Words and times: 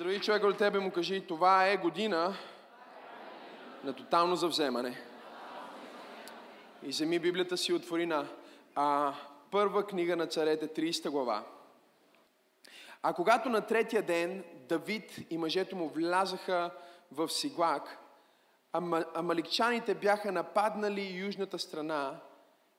Поздрави 0.00 0.20
човека 0.20 0.46
от 0.46 0.58
тебе 0.58 0.80
му 0.80 0.90
кажи, 0.90 1.26
това 1.26 1.66
е 1.66 1.76
година 1.76 2.34
на 3.84 3.92
тотално 3.92 4.36
завземане. 4.36 5.02
И 6.82 6.88
вземи 6.88 7.18
Библията 7.18 7.56
си 7.56 7.72
отвори 7.72 8.06
на 8.06 8.26
а, 8.74 9.14
първа 9.50 9.86
книга 9.86 10.16
на 10.16 10.26
царете, 10.26 10.68
30 10.68 11.10
глава. 11.10 11.46
А 13.02 13.12
когато 13.12 13.48
на 13.48 13.66
третия 13.66 14.02
ден 14.02 14.44
Давид 14.68 15.18
и 15.30 15.38
мъжето 15.38 15.76
му 15.76 15.88
влязаха 15.88 16.70
в 17.12 17.28
Сиглак, 17.28 17.98
ама, 18.72 19.04
амаликчаните 19.14 19.94
бяха 19.94 20.32
нападнали 20.32 21.16
южната 21.16 21.58
страна 21.58 22.20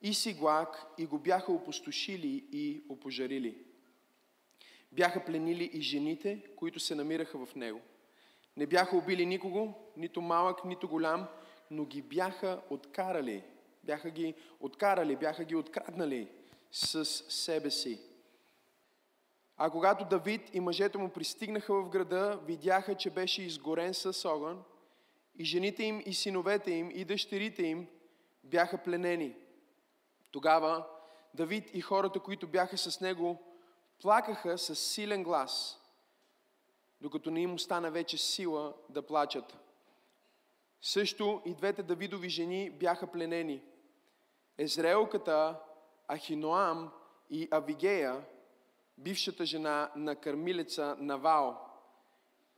и 0.02 0.14
Сиглак 0.14 0.86
и 0.98 1.06
го 1.06 1.20
бяха 1.20 1.52
опустошили 1.52 2.46
и 2.52 2.84
опожарили. 2.90 3.71
Бяха 4.92 5.26
пленили 5.26 5.70
и 5.74 5.82
жените, 5.82 6.46
които 6.56 6.80
се 6.80 6.96
намираха 6.96 7.46
в 7.46 7.56
него. 7.56 7.82
Не 8.58 8.66
бяха 8.66 8.98
убили 8.98 9.26
никого, 9.26 9.74
нито 9.98 10.22
малък, 10.22 10.66
нито 10.66 10.88
голям, 10.88 11.28
но 11.72 11.86
ги 11.86 12.02
бяха 12.02 12.62
откарали. 12.70 13.44
Бяха 13.84 14.10
ги 14.10 14.34
откарали, 14.60 15.16
бяха 15.16 15.44
ги 15.44 15.56
откраднали 15.56 16.28
с 16.72 17.06
себе 17.30 17.72
си. 17.72 18.00
А 19.58 19.70
когато 19.70 20.06
Давид 20.06 20.42
и 20.54 20.60
мъжете 20.60 20.98
му 20.98 21.10
пристигнаха 21.10 21.74
в 21.74 21.90
града, 21.90 22.40
видяха, 22.46 22.96
че 22.96 23.10
беше 23.10 23.44
изгорен 23.44 23.94
с 23.94 24.30
огън 24.30 24.64
и 25.38 25.46
жените 25.46 25.84
им 25.84 26.04
и 26.06 26.14
синовете 26.14 26.72
им 26.72 26.92
и 26.94 27.06
дъщерите 27.06 27.64
им 27.64 27.88
бяха 28.44 28.78
пленени. 28.78 29.36
Тогава 30.32 30.88
Давид 31.34 31.72
и 31.74 31.82
хората, 31.82 32.20
които 32.20 32.48
бяха 32.48 32.78
с 32.78 33.02
него, 33.02 33.42
плакаха 34.02 34.58
с 34.58 34.76
силен 34.76 35.24
глас, 35.24 35.80
докато 37.02 37.32
не 37.32 37.42
им 37.42 37.54
остана 37.54 37.92
вече 37.92 38.18
сила 38.18 38.74
да 38.90 39.02
плачат. 39.02 39.58
Също 40.82 41.42
и 41.46 41.54
двете 41.54 41.84
Давидови 41.84 42.30
жени 42.30 42.70
бяха 42.70 43.08
пленени. 43.08 43.62
Езраелката 44.58 45.60
Ахиноам 46.08 46.92
и 47.30 47.48
Авигея, 47.52 48.26
бившата 48.98 49.46
жена 49.46 49.92
на 49.96 50.16
кърмилеца 50.16 50.96
Навал. 51.00 51.68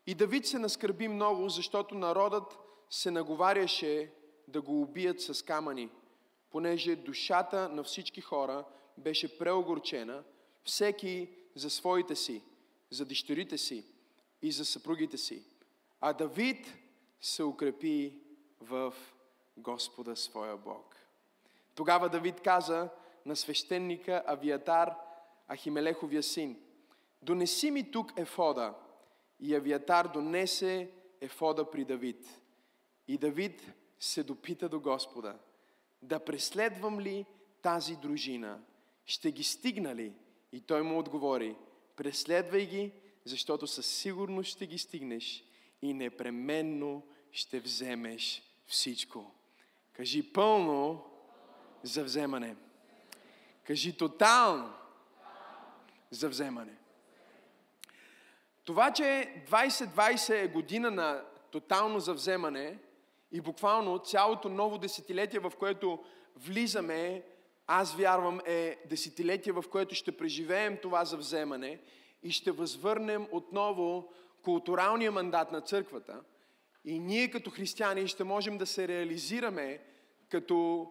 И 0.07 0.15
Давид 0.15 0.45
се 0.45 0.59
наскърби 0.59 1.07
много, 1.07 1.49
защото 1.49 1.95
народът 1.95 2.59
се 2.89 3.11
наговаряше 3.11 4.11
да 4.47 4.61
го 4.61 4.81
убият 4.81 5.21
с 5.21 5.45
камъни, 5.45 5.89
понеже 6.49 6.95
душата 6.95 7.69
на 7.69 7.83
всички 7.83 8.21
хора 8.21 8.65
беше 8.97 9.37
преогорчена, 9.37 10.23
всеки 10.63 11.29
за 11.55 11.69
своите 11.69 12.15
си, 12.15 12.41
за 12.89 13.05
дъщерите 13.05 13.57
си 13.57 13.85
и 14.41 14.51
за 14.51 14.65
съпругите 14.65 15.17
си. 15.17 15.43
А 16.01 16.13
Давид 16.13 16.73
се 17.21 17.43
укрепи 17.43 18.19
в 18.59 18.93
Господа 19.57 20.15
своя 20.15 20.57
Бог. 20.57 20.95
Тогава 21.75 22.09
Давид 22.09 22.41
каза 22.41 22.89
на 23.25 23.35
свещеника 23.35 24.23
Авиатар, 24.27 24.95
Ахимелеховия 25.51 26.23
син, 26.23 26.59
донеси 27.21 27.71
ми 27.71 27.91
тук 27.91 28.11
ефода. 28.17 28.73
И 29.39 29.55
Авиатар 29.55 30.07
донесе 30.07 30.91
ефода 31.21 31.71
при 31.71 31.85
Давид. 31.85 32.41
И 33.07 33.17
Давид 33.17 33.73
се 33.99 34.23
допита 34.23 34.69
до 34.69 34.79
Господа, 34.79 35.39
да 36.01 36.19
преследвам 36.19 36.99
ли 36.99 37.25
тази 37.61 37.95
дружина? 37.95 38.61
Ще 39.05 39.31
ги 39.31 39.43
стигна 39.43 39.95
ли? 39.95 40.13
И 40.53 40.61
той 40.61 40.81
му 40.81 40.99
отговори, 40.99 41.55
преследвай 41.95 42.65
ги, 42.65 42.91
защото 43.25 43.67
със 43.67 43.85
сигурност 43.87 44.49
ще 44.49 44.67
ги 44.67 44.77
стигнеш 44.77 45.43
и 45.81 45.93
непременно 45.93 47.07
ще 47.31 47.59
вземеш 47.59 48.43
всичко. 48.67 49.31
Кажи 49.93 50.33
пълно 50.33 51.05
за 51.83 52.03
вземане. 52.03 52.55
Кажи 53.63 53.97
тотално 53.97 54.73
за 56.11 56.29
вземане. 56.29 56.77
Това, 58.63 58.93
че 58.93 59.33
2020 59.49 60.43
е 60.43 60.47
година 60.47 60.91
на 60.91 61.23
тотално 61.51 61.99
завземане 61.99 62.79
и 63.31 63.41
буквално 63.41 63.99
цялото 63.99 64.49
ново 64.49 64.77
десетилетие, 64.77 65.39
в 65.39 65.51
което 65.59 66.03
влизаме, 66.35 67.23
аз 67.67 67.95
вярвам, 67.95 68.41
е 68.45 68.77
десетилетие, 68.89 69.53
в 69.53 69.63
което 69.71 69.95
ще 69.95 70.17
преживеем 70.17 70.77
това 70.81 71.05
завземане 71.05 71.79
и 72.23 72.31
ще 72.31 72.51
възвърнем 72.51 73.27
отново 73.31 74.13
културалния 74.43 75.11
мандат 75.11 75.51
на 75.51 75.61
църквата. 75.61 76.21
И 76.85 76.99
ние 76.99 77.31
като 77.31 77.49
християни 77.49 78.07
ще 78.07 78.23
можем 78.23 78.57
да 78.57 78.65
се 78.65 78.87
реализираме 78.87 79.79
като 80.29 80.87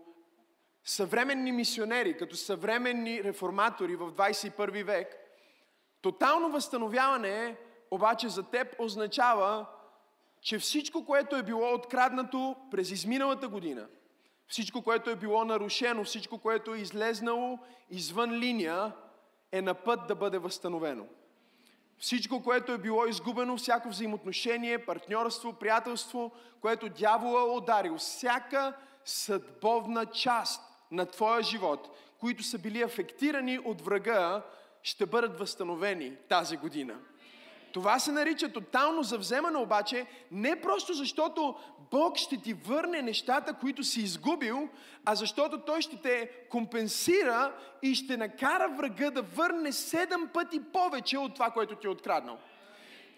съвременни 0.84 1.52
мисионери, 1.52 2.16
като 2.16 2.36
съвременни 2.36 3.24
реформатори 3.24 3.96
в 3.96 4.12
21 4.12 4.84
век, 4.84 5.16
тотално 6.02 6.50
възстановяване 6.50 7.56
обаче 7.90 8.28
за 8.28 8.42
теб 8.42 8.74
означава, 8.78 9.66
че 10.40 10.58
всичко, 10.58 11.06
което 11.06 11.36
е 11.36 11.42
било 11.42 11.74
откраднато 11.74 12.56
през 12.70 12.90
изминалата 12.90 13.48
година, 13.48 13.88
всичко, 14.52 14.82
което 14.82 15.10
е 15.10 15.16
било 15.16 15.44
нарушено, 15.44 16.04
всичко, 16.04 16.38
което 16.38 16.74
е 16.74 16.78
излезнало 16.78 17.58
извън 17.90 18.32
линия, 18.32 18.92
е 19.52 19.62
на 19.62 19.74
път 19.74 20.06
да 20.08 20.14
бъде 20.14 20.38
възстановено. 20.38 21.06
Всичко, 21.98 22.42
което 22.42 22.72
е 22.72 22.78
било 22.78 23.06
изгубено, 23.06 23.56
всяко 23.56 23.88
взаимоотношение, 23.88 24.86
партньорство, 24.86 25.52
приятелство, 25.52 26.32
което 26.60 26.88
дявола 26.88 27.40
е 27.40 27.56
ударил, 27.56 27.96
всяка 27.96 28.76
съдбовна 29.04 30.06
част 30.06 30.62
на 30.90 31.06
твоя 31.06 31.42
живот, 31.42 31.98
които 32.20 32.42
са 32.42 32.58
били 32.58 32.82
афектирани 32.82 33.58
от 33.58 33.80
врага, 33.80 34.42
ще 34.82 35.06
бъдат 35.06 35.38
възстановени 35.38 36.16
тази 36.28 36.56
година. 36.56 36.98
Това 37.72 37.98
се 37.98 38.12
нарича 38.12 38.52
тотално 38.52 39.02
завземане 39.02 39.58
обаче, 39.58 40.06
не 40.30 40.60
просто 40.60 40.92
защото 40.94 41.54
Бог 41.90 42.16
ще 42.16 42.36
ти 42.36 42.52
върне 42.52 43.02
нещата, 43.02 43.54
които 43.54 43.84
си 43.84 44.00
изгубил, 44.00 44.68
а 45.04 45.14
защото 45.14 45.58
Той 45.58 45.82
ще 45.82 45.96
те 45.96 46.30
компенсира 46.50 47.52
и 47.82 47.94
ще 47.94 48.16
накара 48.16 48.68
врага 48.68 49.10
да 49.10 49.22
върне 49.22 49.72
седем 49.72 50.28
пъти 50.34 50.60
повече 50.72 51.18
от 51.18 51.34
това, 51.34 51.50
което 51.50 51.76
ти 51.76 51.86
е 51.86 51.90
откраднал. 51.90 52.38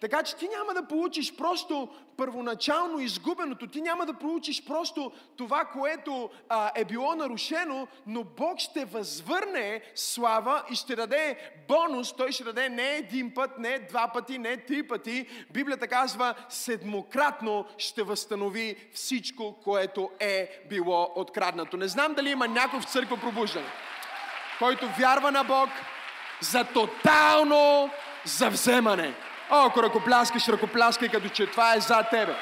Така 0.05 0.23
че 0.23 0.37
ти 0.37 0.49
няма 0.49 0.75
да 0.75 0.89
получиш 0.89 1.37
просто 1.37 1.89
първоначално 2.17 3.01
изгубеното, 3.01 3.67
ти 3.67 3.81
няма 3.81 4.07
да 4.07 4.15
получиш 4.15 4.65
просто 4.65 5.13
това, 5.37 5.65
което 5.65 6.31
а, 6.49 6.71
е 6.75 6.85
било 6.85 7.15
нарушено, 7.15 7.89
но 8.07 8.25
Бог 8.25 8.59
ще 8.59 8.85
възвърне 8.85 9.83
слава 9.95 10.63
и 10.71 10.75
ще 10.75 10.97
даде 10.97 11.53
бонус. 11.69 12.13
Той 12.13 12.33
ще 12.33 12.45
даде 12.45 12.69
не 12.69 12.97
един 12.97 13.35
път, 13.35 13.59
не 13.59 13.79
два 13.79 14.11
пъти, 14.13 14.39
не 14.39 14.57
три 14.57 14.89
пъти. 14.89 15.27
Библията 15.51 15.89
казва, 15.89 16.35
седмократно 16.49 17.65
ще 17.79 18.03
възстанови 18.03 18.77
всичко, 18.95 19.57
което 19.65 20.11
е 20.21 20.65
било 20.69 21.13
откраднато. 21.15 21.77
Не 21.77 21.89
знам 21.89 22.15
дали 22.15 22.31
има 22.31 22.49
някой 22.49 22.81
в 22.81 22.93
църква 22.93 23.17
пробуждане, 23.17 23.69
който 24.59 24.89
вярва 24.99 25.31
на 25.31 25.45
Бог 25.45 25.69
за 26.41 26.65
тотално 26.65 27.91
завземане. 28.25 29.15
О, 29.51 29.67
ако 29.67 29.83
ръкопляскаш, 29.83 30.49
ръкопляскай, 30.49 31.09
като 31.09 31.29
че 31.29 31.47
това 31.47 31.75
е 31.75 31.81
за 31.81 32.03
тебе. 32.11 32.37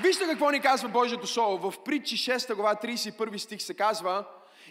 Вижте 0.00 0.24
какво 0.24 0.50
ни 0.50 0.60
казва 0.60 0.88
Божието 0.88 1.26
Слово. 1.26 1.70
В 1.70 1.84
притчи 1.84 2.16
6 2.16 2.54
глава 2.54 2.74
31 2.74 3.36
стих 3.36 3.62
се 3.62 3.74
казва 3.74 4.24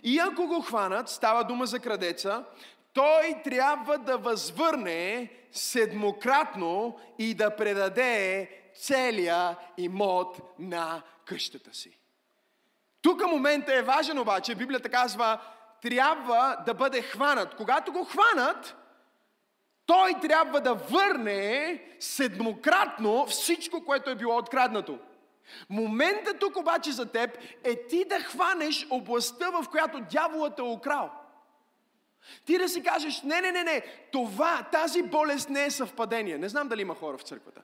И 0.04 0.20
ако 0.20 0.48
го 0.48 0.62
хванат, 0.62 1.10
става 1.10 1.44
дума 1.44 1.66
за 1.66 1.80
крадеца, 1.80 2.44
той 2.94 3.42
трябва 3.44 3.98
да 3.98 4.18
възвърне 4.18 5.32
седмократно 5.52 7.00
и 7.18 7.34
да 7.34 7.56
предаде 7.56 8.50
целия 8.82 9.58
имот 9.78 10.38
на 10.60 11.02
къщата 11.26 11.74
си. 11.74 11.98
Тук 13.02 13.28
момента 13.28 13.76
е 13.76 13.82
важен 13.82 14.20
обаче, 14.20 14.56
Библията 14.56 14.90
казва, 14.90 15.40
трябва 15.82 16.58
да 16.66 16.74
бъде 16.74 17.02
хванат. 17.02 17.56
Когато 17.56 17.92
го 17.92 18.04
хванат, 18.04 18.76
той 19.90 20.14
трябва 20.22 20.62
да 20.62 20.74
върне 20.74 21.82
седмократно 22.00 23.26
всичко, 23.26 23.86
което 23.86 24.10
е 24.10 24.16
било 24.16 24.38
откраднато. 24.38 25.00
Момента 25.70 26.34
тук 26.34 26.58
обаче 26.58 26.92
за 26.92 27.06
теб 27.06 27.38
е 27.64 27.88
ти 27.88 28.06
да 28.06 28.20
хванеш 28.20 28.88
областта, 28.90 29.50
в 29.50 29.66
която 29.70 30.02
дяволът 30.12 30.60
е 30.60 30.62
украл. 30.62 31.12
Ти 32.46 32.58
да 32.58 32.70
си 32.70 32.84
кажеш, 32.84 33.22
не, 33.22 33.42
не, 33.42 33.52
не, 33.52 33.64
не, 33.64 33.82
това, 34.12 34.64
тази 34.72 35.04
болест 35.04 35.50
не 35.50 35.66
е 35.66 35.72
съвпадение. 35.72 36.38
Не 36.38 36.50
знам 36.50 36.68
дали 36.68 36.82
има 36.82 36.96
хора 36.96 37.18
в 37.18 37.22
църквата. 37.22 37.62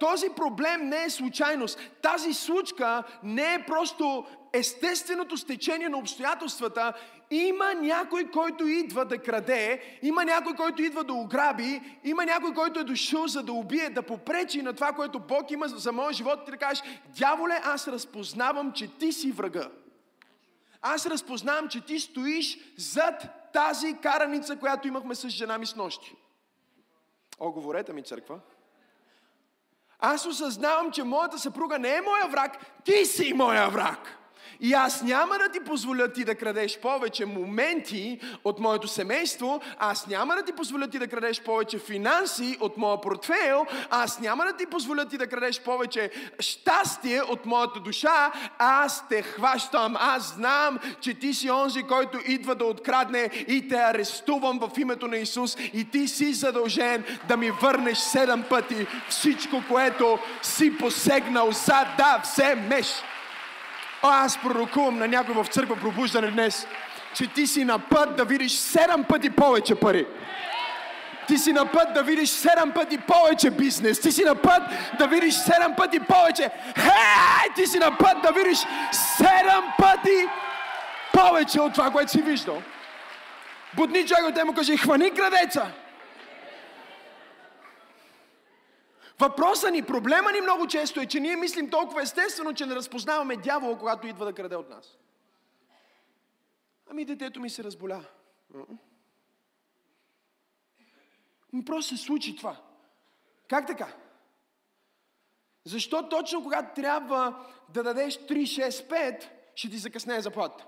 Този 0.00 0.28
проблем 0.36 0.88
не 0.88 1.04
е 1.04 1.10
случайност. 1.10 1.78
Тази 2.02 2.34
случка 2.34 3.02
не 3.22 3.54
е 3.54 3.64
просто 3.66 4.26
естественото 4.52 5.36
стечение 5.36 5.88
на 5.88 5.98
обстоятелствата. 5.98 6.92
Има 7.30 7.74
някой, 7.74 8.30
който 8.30 8.66
идва 8.66 9.04
да 9.04 9.18
краде, 9.18 9.82
има 10.02 10.24
някой, 10.24 10.54
който 10.54 10.82
идва 10.82 11.04
да 11.04 11.12
ограби, 11.12 11.80
има 12.04 12.24
някой, 12.24 12.54
който 12.54 12.80
е 12.80 12.84
дошъл 12.84 13.26
за 13.26 13.42
да 13.42 13.52
убие, 13.52 13.90
да 13.90 14.02
попречи 14.02 14.62
на 14.62 14.72
това, 14.72 14.92
което 14.92 15.18
Бог 15.18 15.50
има 15.50 15.68
за 15.68 15.92
моя 15.92 16.12
живот 16.12 16.38
и 16.48 16.50
да 16.50 16.56
кажеш, 16.56 16.82
дяволе, 17.18 17.60
аз 17.64 17.88
разпознавам, 17.88 18.72
че 18.72 18.98
ти 18.98 19.12
си 19.12 19.32
врага. 19.32 19.70
Аз 20.82 21.06
разпознавам, 21.06 21.68
че 21.68 21.80
ти 21.80 22.00
стоиш 22.00 22.58
зад 22.76 23.50
тази 23.52 23.96
караница, 24.02 24.56
която 24.56 24.88
имахме 24.88 25.14
с 25.14 25.28
жена 25.28 25.58
ми 25.58 25.66
с 25.66 25.76
нощи. 25.76 26.14
О, 27.40 27.52
говорете 27.52 27.92
ми, 27.92 28.02
църква. 28.02 28.40
Аз 30.04 30.26
осъзнавам, 30.26 30.90
че 30.90 31.04
моята 31.04 31.38
съпруга 31.38 31.78
не 31.78 31.96
е 31.96 32.00
моя 32.00 32.28
враг, 32.28 32.58
ти 32.84 33.04
си 33.04 33.32
моя 33.32 33.68
враг. 33.68 34.21
И 34.62 34.72
аз 34.72 35.02
няма 35.02 35.38
да 35.38 35.48
ти 35.48 35.60
позволя 35.60 36.08
ти 36.08 36.24
да 36.24 36.34
крадеш 36.34 36.78
повече 36.78 37.26
моменти 37.26 38.20
от 38.44 38.60
моето 38.60 38.88
семейство, 38.88 39.60
аз 39.78 40.06
няма 40.06 40.34
да 40.34 40.42
ти 40.42 40.52
позволя 40.52 40.86
ти 40.86 40.98
да 40.98 41.08
крадеш 41.08 41.40
повече 41.40 41.78
финанси 41.78 42.56
от 42.60 42.76
моя 42.76 43.00
портфейл, 43.00 43.66
аз 43.90 44.20
няма 44.20 44.44
да 44.44 44.52
ти 44.52 44.66
позволя 44.66 45.04
ти 45.04 45.18
да 45.18 45.26
крадеш 45.26 45.60
повече 45.60 46.10
щастие 46.38 47.22
от 47.22 47.46
моята 47.46 47.80
душа, 47.80 48.32
аз 48.58 49.08
те 49.08 49.22
хващам, 49.22 49.96
аз 49.98 50.34
знам, 50.34 50.78
че 51.00 51.14
ти 51.14 51.34
си 51.34 51.50
онзи, 51.50 51.82
който 51.82 52.18
идва 52.26 52.54
да 52.54 52.64
открадне 52.64 53.30
и 53.48 53.68
те 53.68 53.76
арестувам 53.76 54.58
в 54.58 54.78
името 54.78 55.08
на 55.08 55.16
Исус. 55.16 55.56
И 55.72 55.90
ти 55.90 56.08
си 56.08 56.32
задължен 56.32 57.04
да 57.28 57.36
ми 57.36 57.50
върнеш 57.50 57.98
седем 57.98 58.44
пъти 58.50 58.86
всичко, 59.08 59.62
което 59.68 60.18
си 60.42 60.78
посегнал. 60.78 61.52
За 61.52 61.86
да 61.98 62.22
вземеш. 62.24 62.86
О, 64.02 64.08
аз 64.08 64.38
пророкувам 64.38 64.98
на 64.98 65.08
някой 65.08 65.34
в 65.34 65.46
църква 65.48 65.76
пробуждане 65.76 66.30
днес, 66.30 66.66
че 67.14 67.26
ти 67.26 67.46
си 67.46 67.64
на 67.64 67.78
път 67.78 68.16
да 68.16 68.24
видиш 68.24 68.52
седем 68.52 69.04
пъти 69.04 69.30
повече 69.30 69.74
пари. 69.74 70.06
Ти 71.26 71.38
си 71.38 71.52
на 71.52 71.66
път 71.66 71.94
да 71.94 72.02
видиш 72.02 72.28
седем 72.28 72.72
пъти 72.72 72.98
повече 72.98 73.50
бизнес. 73.50 74.00
Ти 74.00 74.12
си 74.12 74.24
на 74.24 74.34
път 74.34 74.62
да 74.98 75.06
видиш 75.06 75.34
седем 75.34 75.74
пъти 75.76 76.00
повече. 76.00 76.50
Хей! 76.78 77.54
Ти 77.54 77.66
си 77.66 77.78
на 77.78 77.98
път 77.98 78.22
да 78.22 78.32
видиш 78.32 78.58
седем 78.92 79.64
пъти 79.78 80.28
повече 81.12 81.60
от 81.60 81.74
това, 81.74 81.90
което 81.90 82.10
си 82.10 82.22
виждал. 82.22 82.62
Будни 83.74 84.06
човек 84.06 84.24
от 84.28 84.44
му 84.44 84.54
каже, 84.54 84.76
хвани 84.76 85.10
крадеца. 85.10 85.66
Въпросът 89.22 89.72
ни, 89.72 89.82
проблема 89.82 90.32
ни 90.32 90.40
много 90.40 90.66
често 90.66 91.00
е, 91.00 91.06
че 91.06 91.20
ние 91.20 91.36
мислим 91.36 91.70
толкова 91.70 92.02
естествено, 92.02 92.54
че 92.54 92.66
не 92.66 92.74
разпознаваме 92.74 93.36
дявола, 93.36 93.78
когато 93.78 94.06
идва 94.06 94.24
да 94.24 94.32
краде 94.32 94.56
от 94.56 94.70
нас. 94.70 94.98
Ами 96.90 97.04
детето 97.04 97.40
ми 97.40 97.50
се 97.50 97.64
разболя. 97.64 98.04
Просто 101.66 101.96
се 101.96 102.04
случи 102.04 102.36
това. 102.36 102.56
Как 103.48 103.66
така? 103.66 103.88
Защо 105.64 106.08
точно 106.08 106.42
когато 106.42 106.74
трябва 106.80 107.46
да 107.68 107.82
дадеш 107.82 108.14
3, 108.14 108.42
6, 108.42 108.70
5, 109.20 109.28
ще 109.54 109.70
ти 109.70 109.78
закъснее 109.78 110.20
заплата? 110.20 110.66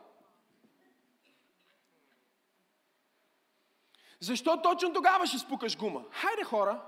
Защо 4.20 4.62
точно 4.62 4.92
тогава 4.92 5.26
ще 5.26 5.38
спукаш 5.38 5.78
гума? 5.78 6.04
Хайде 6.10 6.44
хора, 6.44 6.82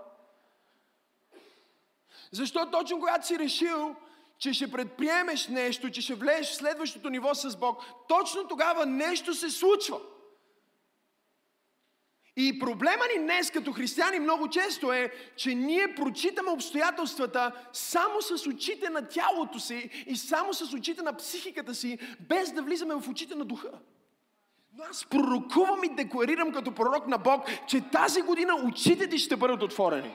защо 2.32 2.70
точно 2.70 2.98
когато 2.98 3.26
си 3.26 3.38
решил, 3.38 3.96
че 4.38 4.52
ще 4.52 4.70
предприемеш 4.70 5.48
нещо, 5.48 5.90
че 5.90 6.00
ще 6.00 6.14
влезеш 6.14 6.46
в 6.50 6.54
следващото 6.54 7.10
ниво 7.10 7.34
с 7.34 7.56
Бог, 7.56 7.82
точно 8.08 8.48
тогава 8.48 8.86
нещо 8.86 9.34
се 9.34 9.50
случва. 9.50 10.00
И 12.38 12.58
проблема 12.58 13.04
ни 13.16 13.22
днес 13.22 13.50
като 13.50 13.72
християни 13.72 14.18
много 14.18 14.48
често 14.48 14.92
е, 14.92 15.12
че 15.36 15.54
ние 15.54 15.94
прочитаме 15.94 16.50
обстоятелствата 16.50 17.52
само 17.72 18.22
с 18.22 18.46
очите 18.46 18.90
на 18.90 19.08
тялото 19.08 19.60
си 19.60 20.04
и 20.06 20.16
само 20.16 20.54
с 20.54 20.72
очите 20.72 21.02
на 21.02 21.16
психиката 21.16 21.74
си, 21.74 21.98
без 22.20 22.52
да 22.52 22.62
влизаме 22.62 22.94
в 22.94 23.08
очите 23.08 23.34
на 23.34 23.44
духа. 23.44 23.70
Но 24.78 24.84
аз 24.90 25.04
пророкувам 25.04 25.84
и 25.84 25.88
декларирам 25.88 26.52
като 26.52 26.70
пророк 26.70 27.06
на 27.06 27.18
Бог, 27.18 27.44
че 27.66 27.80
тази 27.80 28.22
година 28.22 28.52
очите 28.64 29.08
ти 29.08 29.18
ще 29.18 29.36
бъдат 29.36 29.62
отворени. 29.62 30.10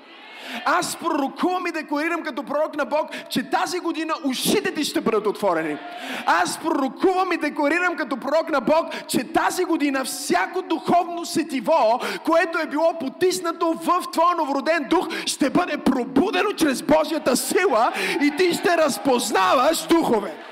Аз 0.65 0.95
пророкувам 0.95 1.67
и 1.67 1.71
декларирам 1.71 2.23
като 2.23 2.43
пророк 2.43 2.75
на 2.77 2.85
Бог, 2.85 3.09
че 3.29 3.49
тази 3.49 3.79
година 3.79 4.13
ушите 4.25 4.73
ти 4.73 4.83
ще 4.83 5.01
бъдат 5.01 5.27
отворени. 5.27 5.77
Аз 6.25 6.59
пророкувам 6.59 7.31
и 7.31 7.37
декларирам 7.37 7.95
като 7.95 8.17
пророк 8.17 8.49
на 8.49 8.61
Бог, 8.61 9.07
че 9.07 9.33
тази 9.33 9.65
година 9.65 10.05
всяко 10.05 10.61
духовно 10.61 11.25
сетиво, 11.25 11.99
което 12.25 12.59
е 12.59 12.67
било 12.67 12.99
потиснато 12.99 13.73
в 13.73 14.03
твоя 14.11 14.35
новороден 14.35 14.87
дух, 14.89 15.07
ще 15.25 15.49
бъде 15.49 15.77
пробудено 15.77 16.53
чрез 16.53 16.81
Божията 16.81 17.37
сила 17.37 17.91
и 18.21 18.33
ти 18.37 18.53
ще 18.53 18.77
разпознаваш 18.77 19.87
духове. 19.87 20.50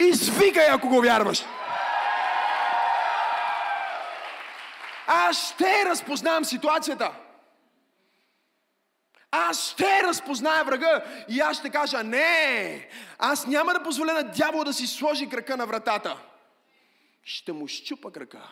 И 0.00 0.14
свикай, 0.14 0.66
ако 0.70 0.88
го 0.88 1.00
вярваш. 1.00 1.44
Аз 5.06 5.52
ще 5.52 5.84
разпознавам 5.84 6.44
ситуацията. 6.44 7.12
Аз 9.30 9.70
ще 9.70 10.02
разпозная 10.02 10.64
врага 10.64 11.04
и 11.28 11.40
аз 11.40 11.58
ще 11.58 11.70
кажа, 11.70 12.04
не, 12.04 12.88
аз 13.18 13.46
няма 13.46 13.72
да 13.72 13.82
позволя 13.82 14.12
на 14.12 14.22
дявола 14.22 14.64
да 14.64 14.72
си 14.72 14.86
сложи 14.86 15.28
крака 15.28 15.56
на 15.56 15.66
вратата. 15.66 16.16
Ще 17.24 17.52
му 17.52 17.68
щупа 17.68 18.12
крака. 18.12 18.50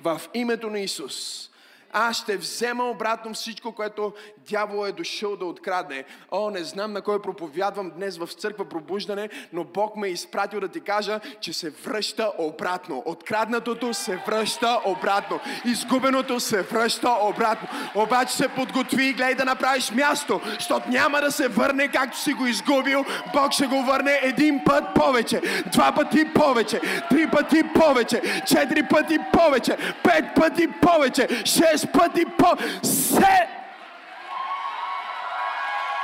В 0.00 0.20
името 0.34 0.70
на 0.70 0.80
Исус 0.80 1.48
аз 1.92 2.16
ще 2.16 2.36
взема 2.36 2.84
обратно 2.84 3.34
всичко, 3.34 3.72
което 3.72 4.12
дявол 4.48 4.86
е 4.86 4.92
дошъл 4.92 5.36
да 5.36 5.44
открадне. 5.44 6.04
О, 6.30 6.50
не 6.50 6.64
знам 6.64 6.92
на 6.92 7.02
кой 7.02 7.22
проповядвам 7.22 7.90
днес 7.90 8.18
в 8.18 8.28
църква 8.32 8.64
пробуждане, 8.64 9.28
но 9.52 9.64
Бог 9.64 9.96
ме 9.96 10.08
е 10.08 10.10
изпратил 10.10 10.60
да 10.60 10.68
ти 10.68 10.80
кажа, 10.80 11.20
че 11.40 11.52
се 11.52 11.70
връща 11.70 12.32
обратно. 12.38 13.02
Откраднатото 13.06 13.94
се 13.94 14.22
връща 14.26 14.80
обратно. 14.84 15.40
Изгубеното 15.64 16.40
се 16.40 16.62
връща 16.62 17.10
обратно. 17.22 17.68
Обаче 17.94 18.34
се 18.34 18.48
подготви 18.48 19.04
и 19.04 19.12
гледай 19.12 19.34
да 19.34 19.44
направиш 19.44 19.90
място, 19.90 20.40
защото 20.54 20.88
няма 20.88 21.20
да 21.20 21.32
се 21.32 21.48
върне 21.48 21.88
както 21.88 22.18
си 22.18 22.32
го 22.32 22.46
изгубил. 22.46 23.04
Бог 23.34 23.52
ще 23.52 23.66
го 23.66 23.82
върне 23.82 24.20
един 24.22 24.64
път 24.64 24.84
повече, 24.94 25.40
два 25.72 25.92
пъти 25.92 26.32
повече, 26.34 26.80
три 27.10 27.30
пъти 27.30 27.62
повече, 27.74 28.42
четири 28.46 28.82
пъти 28.82 29.18
повече, 29.32 29.76
пет 30.04 30.24
пъти 30.36 30.68
повече, 30.82 31.28
шест 31.44 31.79
шест 31.80 31.92
пъти 31.92 32.24
по... 32.38 32.56
Се... 32.82 33.48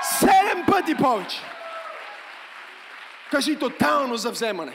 Седем 0.03 0.65
пъти 0.67 0.95
повече. 0.95 1.41
Кажи 3.31 3.59
тотално 3.59 4.17
за 4.17 4.31
вземане. 4.31 4.73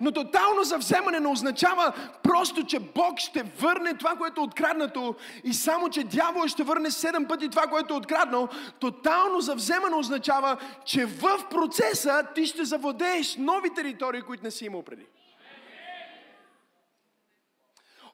Но 0.00 0.12
тотално 0.12 0.62
завземане 0.62 1.20
не 1.20 1.28
означава 1.28 1.92
просто, 2.22 2.66
че 2.66 2.78
Бог 2.80 3.18
ще 3.18 3.42
върне 3.42 3.94
това, 3.94 4.16
което 4.16 4.40
е 4.40 4.44
откраднато 4.44 5.14
и 5.44 5.54
само, 5.54 5.90
че 5.90 6.04
дявол 6.04 6.46
ще 6.46 6.62
върне 6.62 6.90
седем 6.90 7.24
пъти 7.24 7.48
това, 7.48 7.62
което 7.62 7.94
е 7.94 7.96
откраднал. 7.96 8.48
Тотално 8.80 9.40
завземане 9.40 9.96
означава, 9.96 10.56
че 10.84 11.06
в 11.06 11.48
процеса 11.50 12.22
ти 12.34 12.46
ще 12.46 12.64
завладееш 12.64 13.36
нови 13.36 13.74
територии, 13.74 14.22
които 14.22 14.44
не 14.44 14.50
си 14.50 14.64
имал 14.64 14.82
преди. 14.82 15.06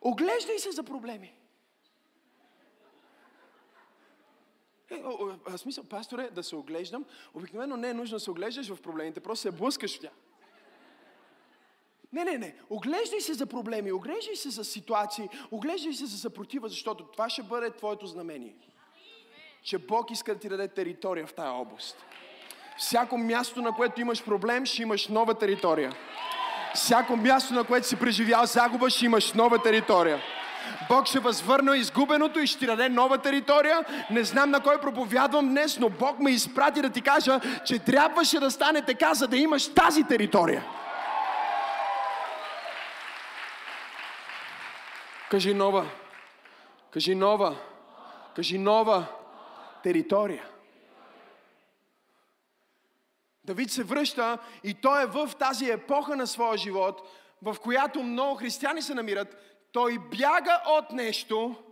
Оглеждай 0.04 0.58
се 0.58 0.70
за 0.70 0.82
проблеми. 0.82 1.32
Е, 4.90 5.02
о, 5.04 5.58
смисъл, 5.58 5.84
пасторе, 5.84 6.30
да 6.30 6.42
се 6.42 6.56
оглеждам. 6.56 7.04
Обикновено 7.34 7.76
не 7.76 7.88
е 7.88 7.94
нужно 7.94 8.16
да 8.16 8.20
се 8.20 8.30
оглеждаш 8.30 8.68
в 8.68 8.82
проблемите, 8.82 9.20
просто 9.20 9.42
се 9.42 9.50
блъскаш 9.50 9.96
в 9.96 10.00
тях. 10.00 10.12
Не, 12.12 12.24
не, 12.24 12.38
не. 12.38 12.56
Оглеждай 12.70 13.20
се 13.20 13.34
за 13.34 13.46
проблеми, 13.46 13.92
оглеждай 13.92 14.36
се 14.36 14.50
за 14.50 14.64
ситуации, 14.64 15.28
оглеждай 15.50 15.92
се 15.92 16.06
за 16.06 16.18
съпротива, 16.18 16.68
защото 16.68 17.04
това 17.04 17.28
ще 17.28 17.42
бъде 17.42 17.70
твоето 17.70 18.06
знамение. 18.06 18.54
Че 19.62 19.78
Бог 19.78 20.10
иска 20.10 20.34
да 20.34 20.40
ти 20.40 20.48
даде 20.48 20.68
територия 20.68 21.26
в 21.26 21.34
тази 21.34 21.48
област. 21.48 21.96
Всяко 22.78 23.18
място, 23.18 23.62
на 23.62 23.72
което 23.72 24.00
имаш 24.00 24.24
проблем, 24.24 24.66
ще 24.66 24.82
имаш 24.82 25.08
нова 25.08 25.34
територия. 25.34 25.92
Всяко 26.74 27.16
място, 27.16 27.54
на 27.54 27.64
което 27.64 27.86
си 27.86 27.96
преживял 27.96 28.46
загуба, 28.46 28.90
ще 28.90 29.04
имаш 29.04 29.32
нова 29.32 29.62
територия. 29.62 30.22
Бог 30.88 31.06
ще 31.06 31.18
възвърна 31.18 31.76
изгубеното 31.76 32.40
и 32.40 32.46
ще 32.46 32.66
даде 32.66 32.88
нова 32.88 33.18
територия. 33.18 33.84
Не 34.10 34.24
знам 34.24 34.50
на 34.50 34.60
кой 34.60 34.80
проповядвам 34.80 35.48
днес, 35.48 35.78
но 35.78 35.88
Бог 35.88 36.18
ме 36.18 36.30
изпрати 36.30 36.82
да 36.82 36.90
ти 36.90 37.02
кажа, 37.02 37.40
че 37.64 37.78
трябваше 37.78 38.40
да 38.40 38.50
стане 38.50 38.82
така, 38.82 39.14
за 39.14 39.28
да 39.28 39.36
имаш 39.36 39.74
тази 39.74 40.04
територия. 40.04 40.64
Кажи 45.30 45.54
нова. 45.54 45.86
Кажи 46.90 47.14
нова. 47.14 47.56
Кажи 48.36 48.58
нова 48.58 49.04
територия. 49.82 50.42
Давид 53.44 53.70
се 53.70 53.84
връща 53.84 54.38
и 54.64 54.74
той 54.74 55.02
е 55.02 55.06
в 55.06 55.30
тази 55.38 55.70
епоха 55.70 56.16
на 56.16 56.26
своя 56.26 56.58
живот, 56.58 57.08
в 57.42 57.56
която 57.62 58.02
много 58.02 58.36
християни 58.36 58.82
се 58.82 58.94
намират. 58.94 59.36
Той 59.72 59.98
бяга 59.98 60.62
от 60.66 60.92
нещо 60.92 61.64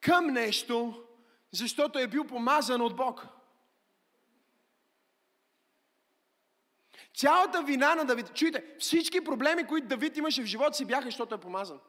към 0.00 0.26
нещо, 0.26 1.02
защото 1.52 1.98
е 1.98 2.06
бил 2.06 2.24
помазан 2.24 2.80
от 2.80 2.96
Бог. 2.96 3.26
Цялата 7.14 7.62
вина 7.62 7.94
на 7.94 8.04
Давид, 8.04 8.34
чуйте, 8.34 8.64
всички 8.78 9.24
проблеми, 9.24 9.66
които 9.66 9.86
Давид 9.86 10.16
имаше 10.16 10.42
в 10.42 10.46
живота 10.46 10.76
си, 10.76 10.84
бяха, 10.84 11.04
защото 11.04 11.34
е 11.34 11.40
помазан. 11.40 11.80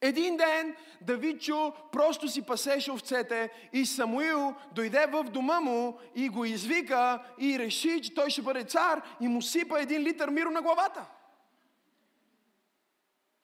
Един 0.00 0.36
ден 0.36 0.76
Давидчо 1.00 1.72
просто 1.92 2.28
си 2.28 2.42
пасеше 2.42 2.92
овцете 2.92 3.50
и 3.72 3.86
Самуил 3.86 4.54
дойде 4.72 5.06
в 5.06 5.24
дома 5.24 5.60
му 5.60 5.98
и 6.14 6.28
го 6.28 6.44
извика 6.44 7.22
и 7.38 7.58
реши, 7.58 8.02
че 8.02 8.14
той 8.14 8.30
ще 8.30 8.42
бъде 8.42 8.64
цар 8.64 9.02
и 9.20 9.28
му 9.28 9.42
сипа 9.42 9.80
един 9.80 10.02
литър 10.02 10.30
миро 10.30 10.50
на 10.50 10.62
главата. 10.62 11.04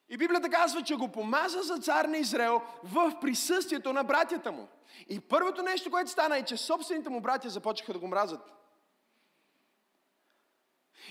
И 0.09 0.17
Библията 0.17 0.51
казва, 0.51 0.83
че 0.83 0.95
го 0.95 1.09
помаза 1.09 1.63
за 1.63 1.79
цар 1.79 2.05
на 2.05 2.19
Израел 2.19 2.63
в 2.85 3.13
присъствието 3.21 3.93
на 3.93 4.05
братята 4.05 4.53
му. 4.53 4.69
И 5.09 5.21
първото 5.21 5.63
нещо, 5.63 5.91
което 5.91 6.11
стана 6.11 6.37
е, 6.37 6.45
че 6.45 6.57
собствените 6.57 7.11
му 7.11 7.21
братя 7.21 7.49
започнаха 7.49 7.93
да 7.93 7.99
го 7.99 8.09
мразят. 8.09 8.62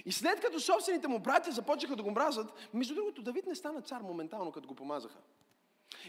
И 0.05 0.11
след 0.11 0.41
като 0.41 0.59
собствените 0.59 1.07
му 1.07 1.19
братя 1.19 1.51
започнаха 1.51 1.95
да 1.95 2.03
го 2.03 2.11
мразят, 2.11 2.69
между 2.73 2.95
другото, 2.95 3.21
Давид 3.21 3.45
не 3.45 3.55
стана 3.55 3.81
цар 3.81 4.01
моментално, 4.01 4.51
като 4.51 4.67
го 4.67 4.75
помазаха. 4.75 5.17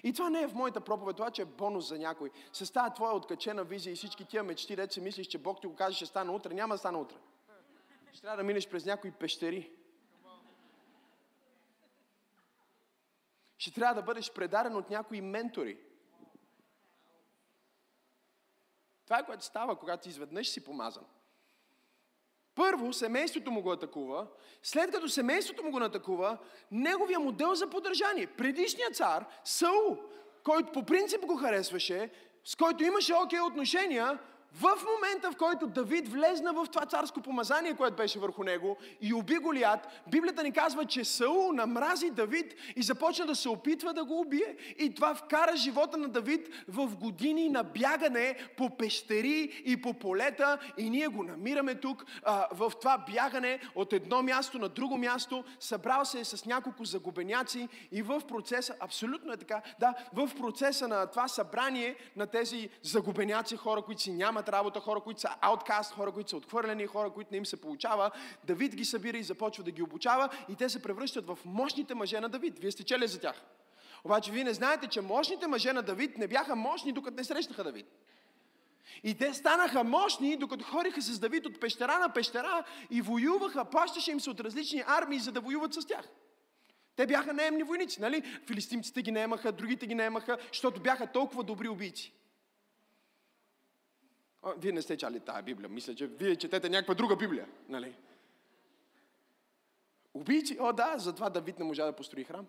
И 0.02 0.12
това 0.12 0.30
не 0.30 0.42
е 0.42 0.48
в 0.48 0.54
моята 0.54 0.80
проповед, 0.80 1.16
това 1.16 1.30
че 1.30 1.42
е 1.42 1.44
бонус 1.44 1.88
за 1.88 1.98
някой. 1.98 2.30
С 2.52 2.72
тази 2.72 2.94
твоя 2.94 3.14
откачена 3.14 3.64
визия 3.64 3.92
и 3.92 3.96
всички 3.96 4.24
тия 4.24 4.42
мечти, 4.42 4.76
деца 4.76 5.00
мислиш, 5.00 5.26
че 5.26 5.38
Бог 5.38 5.60
ти 5.60 5.66
го 5.66 5.74
каже, 5.74 5.96
ще 5.96 6.06
стане 6.06 6.30
утре, 6.30 6.54
няма 6.54 6.74
да 6.74 6.78
стане 6.78 6.98
утре. 6.98 7.16
Ще 8.12 8.20
трябва 8.20 8.36
да 8.36 8.42
минеш 8.42 8.68
през 8.68 8.84
някои 8.84 9.10
пещери. 9.10 9.70
Ще 13.58 13.72
трябва 13.72 13.94
да 13.94 14.02
бъдеш 14.02 14.32
предаден 14.32 14.76
от 14.76 14.90
някои 14.90 15.20
ментори. 15.20 15.78
Това 19.04 19.18
е 19.18 19.26
което 19.26 19.44
става, 19.44 19.78
когато 19.78 20.08
изведнъж 20.08 20.48
си 20.48 20.64
помазан. 20.64 21.04
Първо, 22.54 22.92
семейството 22.92 23.50
му 23.50 23.62
го 23.62 23.72
атакува. 23.72 24.26
След 24.62 24.90
като 24.90 25.08
семейството 25.08 25.62
му 25.62 25.70
го 25.70 25.78
атакува, 25.78 26.38
неговия 26.70 27.20
модел 27.20 27.54
за 27.54 27.66
поддържание. 27.66 28.26
Предишният 28.26 28.96
цар, 28.96 29.24
Саул, 29.44 29.98
който 30.44 30.72
по 30.72 30.82
принцип 30.82 31.26
го 31.26 31.36
харесваше, 31.36 32.10
с 32.44 32.56
който 32.56 32.84
имаше 32.84 33.14
окей 33.14 33.40
отношения, 33.40 34.18
в 34.54 34.62
момента, 34.62 35.30
в 35.32 35.36
който 35.36 35.66
Давид 35.66 36.08
влезна 36.08 36.52
в 36.52 36.66
това 36.72 36.86
царско 36.86 37.20
помазание, 37.20 37.74
което 37.74 37.96
беше 37.96 38.18
върху 38.18 38.44
него 38.44 38.76
и 39.00 39.14
уби 39.14 39.36
Голият, 39.36 39.88
Библията 40.10 40.42
ни 40.42 40.52
казва, 40.52 40.84
че 40.84 41.04
Саул 41.04 41.52
намрази 41.52 42.10
Давид 42.10 42.54
и 42.76 42.82
започна 42.82 43.26
да 43.26 43.34
се 43.34 43.48
опитва 43.48 43.94
да 43.94 44.04
го 44.04 44.20
убие. 44.20 44.56
И 44.78 44.94
това 44.94 45.14
вкара 45.14 45.56
живота 45.56 45.96
на 45.96 46.08
Давид 46.08 46.48
в 46.68 46.96
години 46.96 47.48
на 47.48 47.62
бягане 47.62 48.36
по 48.56 48.76
пещери 48.76 49.62
и 49.64 49.82
по 49.82 49.94
полета. 49.94 50.58
И 50.78 50.90
ние 50.90 51.08
го 51.08 51.22
намираме 51.22 51.74
тук 51.74 52.04
а, 52.22 52.46
в 52.52 52.72
това 52.80 52.98
бягане 52.98 53.60
от 53.74 53.92
едно 53.92 54.22
място 54.22 54.58
на 54.58 54.68
друго 54.68 54.98
място. 54.98 55.44
Събрал 55.60 56.04
се 56.04 56.20
е 56.20 56.24
с 56.24 56.44
няколко 56.46 56.84
загубеняци 56.84 57.68
и 57.92 58.02
в 58.02 58.22
процеса, 58.28 58.74
абсолютно 58.80 59.32
е 59.32 59.36
така, 59.36 59.62
да, 59.80 59.94
в 60.12 60.30
процеса 60.38 60.88
на 60.88 61.06
това 61.06 61.28
събрание 61.28 61.96
на 62.16 62.26
тези 62.26 62.68
загубеняци, 62.82 63.56
хора, 63.56 63.82
които 63.82 64.02
си 64.02 64.12
нямат 64.12 64.41
нямат 64.42 64.48
работа, 64.48 64.80
хора, 64.80 65.00
които 65.00 65.20
са 65.20 65.28
ауткаст, 65.40 65.94
хора, 65.94 66.12
които 66.12 66.30
са 66.30 66.36
отхвърлени, 66.36 66.86
хора, 66.86 67.10
които 67.10 67.30
не 67.32 67.38
им 67.38 67.46
се 67.46 67.60
получава. 67.60 68.10
Давид 68.44 68.74
ги 68.74 68.84
събира 68.84 69.18
и 69.18 69.22
започва 69.22 69.64
да 69.64 69.70
ги 69.70 69.82
обучава 69.82 70.28
и 70.48 70.56
те 70.56 70.68
се 70.68 70.82
превръщат 70.82 71.26
в 71.26 71.38
мощните 71.44 71.94
мъже 71.94 72.20
на 72.20 72.28
Давид. 72.28 72.58
Вие 72.58 72.70
сте 72.70 72.84
чели 72.84 73.08
за 73.08 73.20
тях. 73.20 73.42
Обаче 74.04 74.32
вие 74.32 74.44
не 74.44 74.54
знаете, 74.54 74.86
че 74.86 75.00
мощните 75.00 75.46
мъже 75.46 75.72
на 75.72 75.82
Давид 75.82 76.18
не 76.18 76.28
бяха 76.28 76.56
мощни, 76.56 76.92
докато 76.92 77.16
не 77.16 77.24
срещнаха 77.24 77.64
Давид. 77.64 77.86
И 79.04 79.14
те 79.14 79.34
станаха 79.34 79.84
мощни, 79.84 80.36
докато 80.36 80.64
хориха 80.64 81.00
с 81.00 81.18
Давид 81.18 81.46
от 81.46 81.60
пещера 81.60 81.98
на 81.98 82.08
пещера 82.08 82.64
и 82.90 83.02
воюваха, 83.02 83.64
плащаше 83.64 84.10
им 84.10 84.20
се 84.20 84.30
от 84.30 84.40
различни 84.40 84.82
армии, 84.86 85.18
за 85.18 85.32
да 85.32 85.40
воюват 85.40 85.74
с 85.74 85.86
тях. 85.86 86.08
Те 86.96 87.06
бяха 87.06 87.32
наемни 87.32 87.62
войници, 87.62 88.00
нали? 88.00 88.22
Филистимците 88.46 89.02
ги 89.02 89.10
наемаха, 89.10 89.52
другите 89.52 89.86
ги 89.86 89.94
наемаха, 89.94 90.38
защото 90.52 90.80
бяха 90.80 91.06
толкова 91.06 91.42
добри 91.42 91.68
убийци. 91.68 92.12
Вие 94.56 94.72
не 94.72 94.82
сте 94.82 94.96
чали 94.96 95.20
тази 95.20 95.42
Библия. 95.42 95.68
Мисля, 95.68 95.94
че 95.94 96.06
вие 96.06 96.36
четете 96.36 96.68
някаква 96.68 96.94
друга 96.94 97.16
Библия. 97.16 97.48
Нали? 97.68 97.96
Убийци? 100.14 100.58
О, 100.60 100.72
да, 100.72 100.94
затова 100.98 101.30
Давид 101.30 101.58
не 101.58 101.64
можа 101.64 101.84
да 101.84 101.92
построи 101.92 102.24
храм. 102.24 102.46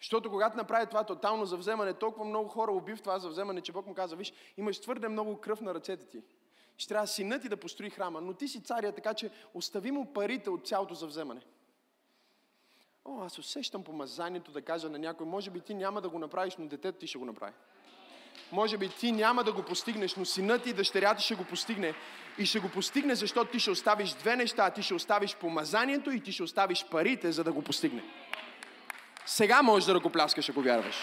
Защото 0.00 0.30
когато 0.30 0.56
направи 0.56 0.86
това 0.86 1.04
тотално 1.04 1.46
завземане, 1.46 1.94
толкова 1.94 2.24
много 2.24 2.48
хора 2.48 2.72
уби 2.72 2.96
в 2.96 3.02
това 3.02 3.18
завземане, 3.18 3.60
че 3.60 3.72
Бог 3.72 3.86
му 3.86 3.94
каза, 3.94 4.16
виж, 4.16 4.32
имаш 4.56 4.80
твърде 4.80 5.08
много 5.08 5.36
кръв 5.40 5.60
на 5.60 5.74
ръцете 5.74 6.06
ти. 6.06 6.22
Ще 6.76 6.88
трябва 6.88 7.06
синът 7.06 7.42
ти 7.42 7.48
да 7.48 7.56
построи 7.56 7.90
храма, 7.90 8.20
но 8.20 8.34
ти 8.34 8.48
си 8.48 8.62
царя, 8.62 8.92
така 8.92 9.14
че 9.14 9.30
остави 9.54 9.90
му 9.90 10.12
парите 10.12 10.50
от 10.50 10.66
цялото 10.66 10.94
завземане. 10.94 11.40
О, 13.04 13.20
аз 13.20 13.38
усещам 13.38 13.84
помазанието 13.84 14.52
да 14.52 14.62
кажа 14.62 14.90
на 14.90 14.98
някой, 14.98 15.26
може 15.26 15.50
би 15.50 15.60
ти 15.60 15.74
няма 15.74 16.00
да 16.00 16.08
го 16.08 16.18
направиш, 16.18 16.56
но 16.56 16.66
детето 16.66 16.98
ти 16.98 17.06
ще 17.06 17.18
го 17.18 17.24
направи. 17.24 17.54
Може 18.52 18.76
би 18.76 18.88
ти 18.88 19.12
няма 19.12 19.44
да 19.44 19.52
го 19.52 19.62
постигнеш, 19.62 20.14
но 20.16 20.24
синът 20.24 20.66
и 20.66 20.72
дъщерята 20.72 21.22
ще 21.22 21.34
го 21.34 21.44
постигне. 21.44 21.94
И 22.38 22.46
ще 22.46 22.58
го 22.58 22.68
постигне, 22.68 23.14
защото 23.14 23.50
ти 23.50 23.58
ще 23.58 23.70
оставиш 23.70 24.12
две 24.12 24.36
неща. 24.36 24.70
Ти 24.70 24.82
ще 24.82 24.94
оставиш 24.94 25.36
помазанието 25.36 26.10
и 26.10 26.20
ти 26.20 26.32
ще 26.32 26.42
оставиш 26.42 26.84
парите, 26.90 27.32
за 27.32 27.44
да 27.44 27.52
го 27.52 27.62
постигне. 27.62 28.02
Сега 29.26 29.62
можеш 29.62 29.86
да 29.86 29.94
ръкопляскаш, 29.94 30.48
ако 30.48 30.62
вярваш. 30.62 30.96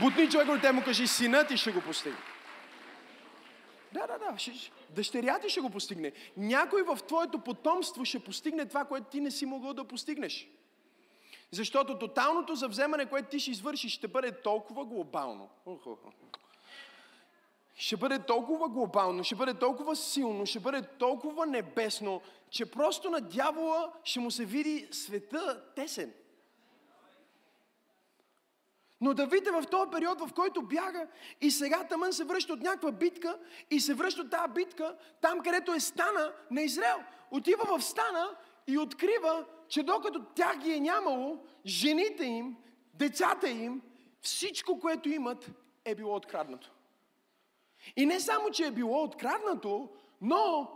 Бутни 0.00 0.30
човек 0.30 0.48
от 0.48 0.60
те 0.60 0.72
му 0.72 0.82
кажи, 0.84 1.06
синът 1.06 1.48
ти 1.48 1.56
ще 1.56 1.72
го 1.72 1.80
постигне. 1.80 2.18
Да, 3.92 4.06
да, 4.06 4.18
да. 4.18 4.36
Дъщеря 4.90 5.38
ти 5.38 5.48
ще 5.48 5.60
го 5.60 5.70
постигне. 5.70 6.12
Някой 6.36 6.82
в 6.82 6.98
твоето 7.06 7.38
потомство 7.38 8.04
ще 8.04 8.18
постигне 8.18 8.66
това, 8.66 8.84
което 8.84 9.06
ти 9.06 9.20
не 9.20 9.30
си 9.30 9.46
могъл 9.46 9.74
да 9.74 9.84
постигнеш. 9.84 10.48
Защото 11.54 11.98
тоталното 11.98 12.54
завземане, 12.54 13.06
което 13.06 13.28
ти 13.28 13.40
ще 13.40 13.50
извършиш, 13.50 13.94
ще 13.94 14.08
бъде 14.08 14.42
толкова 14.42 14.84
глобално. 14.84 15.48
Ще 17.74 17.96
бъде 17.96 18.18
толкова 18.18 18.68
глобално, 18.68 19.24
ще 19.24 19.34
бъде 19.34 19.54
толкова 19.54 19.96
силно, 19.96 20.46
ще 20.46 20.60
бъде 20.60 20.82
толкова 20.82 21.46
небесно, 21.46 22.22
че 22.50 22.70
просто 22.70 23.10
на 23.10 23.20
дявола 23.20 23.92
ще 24.04 24.20
му 24.20 24.30
се 24.30 24.44
види 24.44 24.88
света 24.90 25.74
тесен. 25.76 26.12
Но 29.00 29.14
Давид 29.14 29.46
е 29.46 29.50
в 29.50 29.64
този 29.70 29.90
период, 29.90 30.20
в 30.20 30.32
който 30.34 30.62
бяга 30.62 31.06
и 31.40 31.50
сега 31.50 31.84
тъмън 31.84 32.12
се 32.12 32.24
връща 32.24 32.52
от 32.52 32.60
някаква 32.60 32.92
битка 32.92 33.38
и 33.70 33.80
се 33.80 33.94
връща 33.94 34.22
от 34.22 34.30
тази 34.30 34.52
битка 34.52 34.96
там, 35.20 35.40
където 35.40 35.72
е 35.72 35.80
стана 35.80 36.32
на 36.50 36.62
Израел. 36.62 36.98
Отива 37.30 37.78
в 37.78 37.84
стана 37.84 38.30
и 38.66 38.78
открива, 38.78 39.44
че 39.74 39.82
докато 39.82 40.24
тях 40.34 40.58
ги 40.58 40.72
е 40.72 40.80
нямало, 40.80 41.38
жените 41.66 42.24
им, 42.24 42.56
децата 42.94 43.48
им, 43.48 43.82
всичко, 44.20 44.80
което 44.80 45.08
имат, 45.08 45.50
е 45.84 45.94
било 45.94 46.16
откраднато. 46.16 46.70
И 47.96 48.06
не 48.06 48.20
само, 48.20 48.50
че 48.50 48.66
е 48.66 48.70
било 48.70 49.02
откраднато, 49.02 49.88
но 50.20 50.70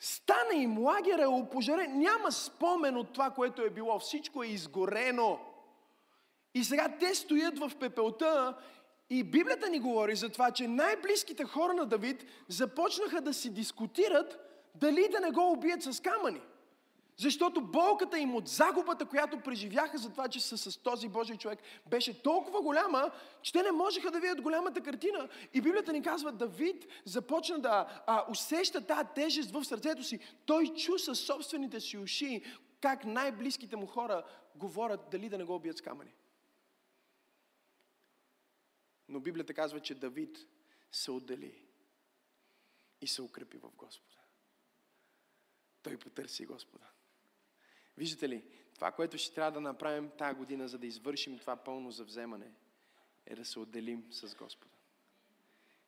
стана 0.00 0.54
им 0.54 0.78
лагера 0.78 1.28
опожарен. 1.28 1.98
Няма 1.98 2.32
спомен 2.32 2.96
от 2.96 3.12
това, 3.12 3.30
което 3.30 3.62
е 3.62 3.70
било. 3.70 3.98
Всичко 3.98 4.42
е 4.42 4.46
изгорено. 4.46 5.38
И 6.54 6.64
сега 6.64 6.96
те 7.00 7.14
стоят 7.14 7.58
в 7.58 7.72
пепелта 7.80 8.56
и 9.10 9.24
Библията 9.24 9.68
ни 9.68 9.80
говори 9.80 10.16
за 10.16 10.28
това, 10.28 10.50
че 10.50 10.68
най-близките 10.68 11.44
хора 11.44 11.74
на 11.74 11.86
Давид 11.86 12.24
започнаха 12.48 13.20
да 13.20 13.34
си 13.34 13.54
дискутират 13.54 14.38
дали 14.74 15.08
да 15.08 15.20
не 15.20 15.30
го 15.30 15.52
убият 15.52 15.82
с 15.82 16.02
камъни. 16.02 16.40
Защото 17.18 17.60
болката 17.60 18.18
им 18.18 18.34
от 18.34 18.48
загубата, 18.48 19.06
която 19.06 19.40
преживяха 19.40 19.98
за 19.98 20.10
това, 20.10 20.28
че 20.28 20.40
са 20.40 20.58
с 20.58 20.76
този 20.76 21.08
Божий 21.08 21.36
човек, 21.36 21.58
беше 21.86 22.22
толкова 22.22 22.62
голяма, 22.62 23.10
че 23.42 23.52
те 23.52 23.62
не 23.62 23.72
можеха 23.72 24.10
да 24.10 24.20
видят 24.20 24.42
голямата 24.42 24.80
картина. 24.80 25.28
И 25.54 25.60
Библията 25.60 25.92
ни 25.92 26.02
казва, 26.02 26.32
Давид 26.32 26.86
започна 27.04 27.58
да 27.58 28.02
а, 28.06 28.24
усеща 28.30 28.86
тази 28.86 29.08
тежест 29.14 29.50
в 29.50 29.64
сърцето 29.64 30.02
си. 30.02 30.18
Той 30.46 30.66
чу 30.66 30.98
със 30.98 31.20
собствените 31.20 31.80
си 31.80 31.98
уши 31.98 32.42
как 32.80 33.04
най-близките 33.04 33.76
му 33.76 33.86
хора 33.86 34.24
говорят 34.54 35.00
дали 35.10 35.28
да 35.28 35.38
не 35.38 35.44
го 35.44 35.54
убият 35.54 35.78
с 35.78 35.80
камъни. 35.80 36.14
Но 39.08 39.20
Библията 39.20 39.54
казва, 39.54 39.80
че 39.80 39.94
Давид 39.94 40.38
се 40.92 41.10
отдели 41.10 41.62
и 43.00 43.06
се 43.06 43.22
укрепи 43.22 43.58
в 43.58 43.70
Господа. 43.76 44.16
Той 45.82 45.96
потърси 45.96 46.46
Господа. 46.46 46.86
Виждате 47.98 48.28
ли, 48.28 48.44
това, 48.74 48.92
което 48.92 49.18
ще 49.18 49.34
трябва 49.34 49.52
да 49.52 49.60
направим 49.60 50.10
тази 50.18 50.38
година, 50.38 50.68
за 50.68 50.78
да 50.78 50.86
извършим 50.86 51.38
това 51.38 51.56
пълно 51.56 51.90
завземане, 51.90 52.50
е 53.26 53.36
да 53.36 53.44
се 53.44 53.58
отделим 53.58 54.06
с 54.10 54.34
Господа. 54.34 54.74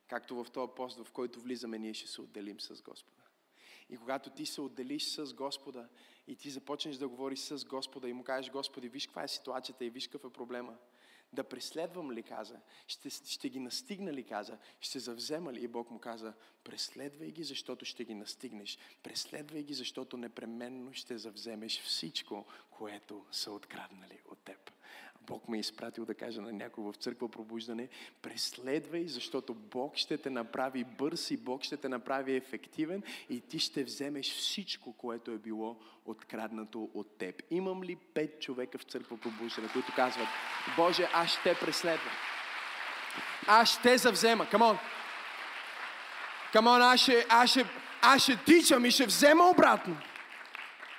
Както 0.06 0.44
в 0.44 0.50
този 0.50 0.72
пост, 0.76 1.04
в 1.04 1.12
който 1.12 1.40
влизаме, 1.40 1.78
ние 1.78 1.94
ще 1.94 2.08
се 2.08 2.20
отделим 2.20 2.60
с 2.60 2.82
Господа. 2.82 3.22
И 3.90 3.96
когато 3.96 4.30
ти 4.30 4.46
се 4.46 4.60
отделиш 4.60 5.04
с 5.04 5.34
Господа 5.34 5.88
и 6.26 6.36
ти 6.36 6.50
започнеш 6.50 6.96
да 6.96 7.08
говориш 7.08 7.38
с 7.38 7.64
Господа 7.64 8.08
и 8.08 8.12
му 8.12 8.24
кажеш, 8.24 8.50
Господи, 8.50 8.88
виж 8.88 9.06
каква 9.06 9.22
е 9.22 9.28
ситуацията 9.28 9.84
и 9.84 9.90
виж 9.90 10.08
какъв 10.08 10.30
е 10.30 10.32
проблема, 10.32 10.76
да 11.32 11.44
преследвам 11.44 12.12
ли, 12.12 12.23
каза, 12.23 12.61
ще, 12.87 13.11
ще 13.11 13.49
ги 13.49 13.61
настигна 13.61 14.12
ли, 14.12 14.25
каза, 14.25 14.58
ще 14.80 14.99
завзема 14.99 15.52
ли? 15.52 15.64
И 15.64 15.68
Бог 15.68 15.90
му 15.90 15.99
каза, 15.99 16.35
преследвай 16.64 17.30
ги, 17.30 17.44
защото 17.44 17.85
ще 17.85 18.04
ги 18.04 18.14
настигнеш. 18.14 18.78
Преследвай 19.02 19.62
ги, 19.62 19.75
защото 19.75 20.16
непременно 20.16 20.92
ще 20.92 21.18
завземеш 21.18 21.82
всичко, 21.82 22.47
което 22.70 23.26
са 23.32 23.52
откраднали 23.52 24.20
от 24.25 24.38
теб. 24.38 24.70
Бог 25.28 25.49
ме 25.49 25.56
е 25.56 25.61
изпратил 25.61 26.04
да 26.04 26.14
кажа 26.14 26.40
на 26.40 26.52
някой 26.52 26.85
в 26.85 26.94
църква 26.97 27.28
пробуждане, 27.28 27.88
преследвай, 28.23 29.08
защото 29.08 29.54
Бог 29.54 29.97
ще 29.97 30.18
те 30.18 30.30
направи 30.30 30.85
бърз 30.85 31.30
и 31.30 31.37
Бог 31.37 31.62
ще 31.62 31.76
те 31.76 31.88
направи 31.88 32.37
ефективен 32.37 33.02
и 33.30 33.40
ти 33.40 33.58
ще 33.58 33.85
вземеш 33.85 34.32
всичко, 34.32 34.92
което 34.92 35.30
е 35.30 35.38
било 35.38 35.76
откраднато 36.04 36.90
от 36.94 37.18
теб. 37.18 37.42
Имам 37.50 37.82
ли 37.82 37.97
пет 37.97 38.40
човека 38.40 38.78
в 38.78 38.82
църква 38.82 39.16
пробуждане, 39.16 39.68
които 39.73 39.92
казват, 39.97 40.28
Боже, 40.76 41.08
аз 41.14 41.30
ще 41.30 41.54
преследвам. 41.54 42.12
Аз 43.47 43.78
ще 43.78 43.99
завзема. 43.99 44.49
Камон. 44.49 44.78
Камон, 46.52 46.82
аз 46.82 47.00
ще, 47.00 47.26
аз 47.28 47.50
ще, 47.50 47.66
аз 48.02 48.23
ще 48.23 48.44
тичам 48.44 48.85
и 48.85 48.90
ще 48.90 49.06
взема 49.06 49.44
обратно. 49.44 49.97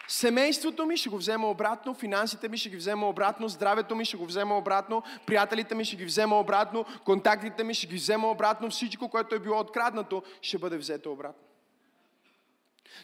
Семейството 0.09 0.85
ми 0.85 0.97
ще 0.97 1.09
го 1.09 1.17
взема 1.17 1.47
обратно, 1.47 1.93
финансите 1.93 2.49
ми 2.49 2.57
ще 2.57 2.69
ги 2.69 2.77
взема 2.77 3.07
обратно, 3.07 3.47
здравето 3.47 3.95
ми 3.95 4.05
ще 4.05 4.17
го 4.17 4.25
взема 4.25 4.57
обратно, 4.57 5.03
приятелите 5.25 5.75
ми 5.75 5.85
ще 5.85 5.95
ги 5.95 6.05
взема 6.05 6.39
обратно, 6.39 6.85
контактите 7.05 7.63
ми 7.63 7.73
ще 7.73 7.87
ги 7.87 7.95
взема 7.95 8.27
обратно, 8.27 8.69
всичко, 8.69 9.09
което 9.09 9.35
е 9.35 9.39
било 9.39 9.59
откраднато, 9.59 10.23
ще 10.41 10.57
бъде 10.57 10.77
взето 10.77 11.11
обратно. 11.11 11.49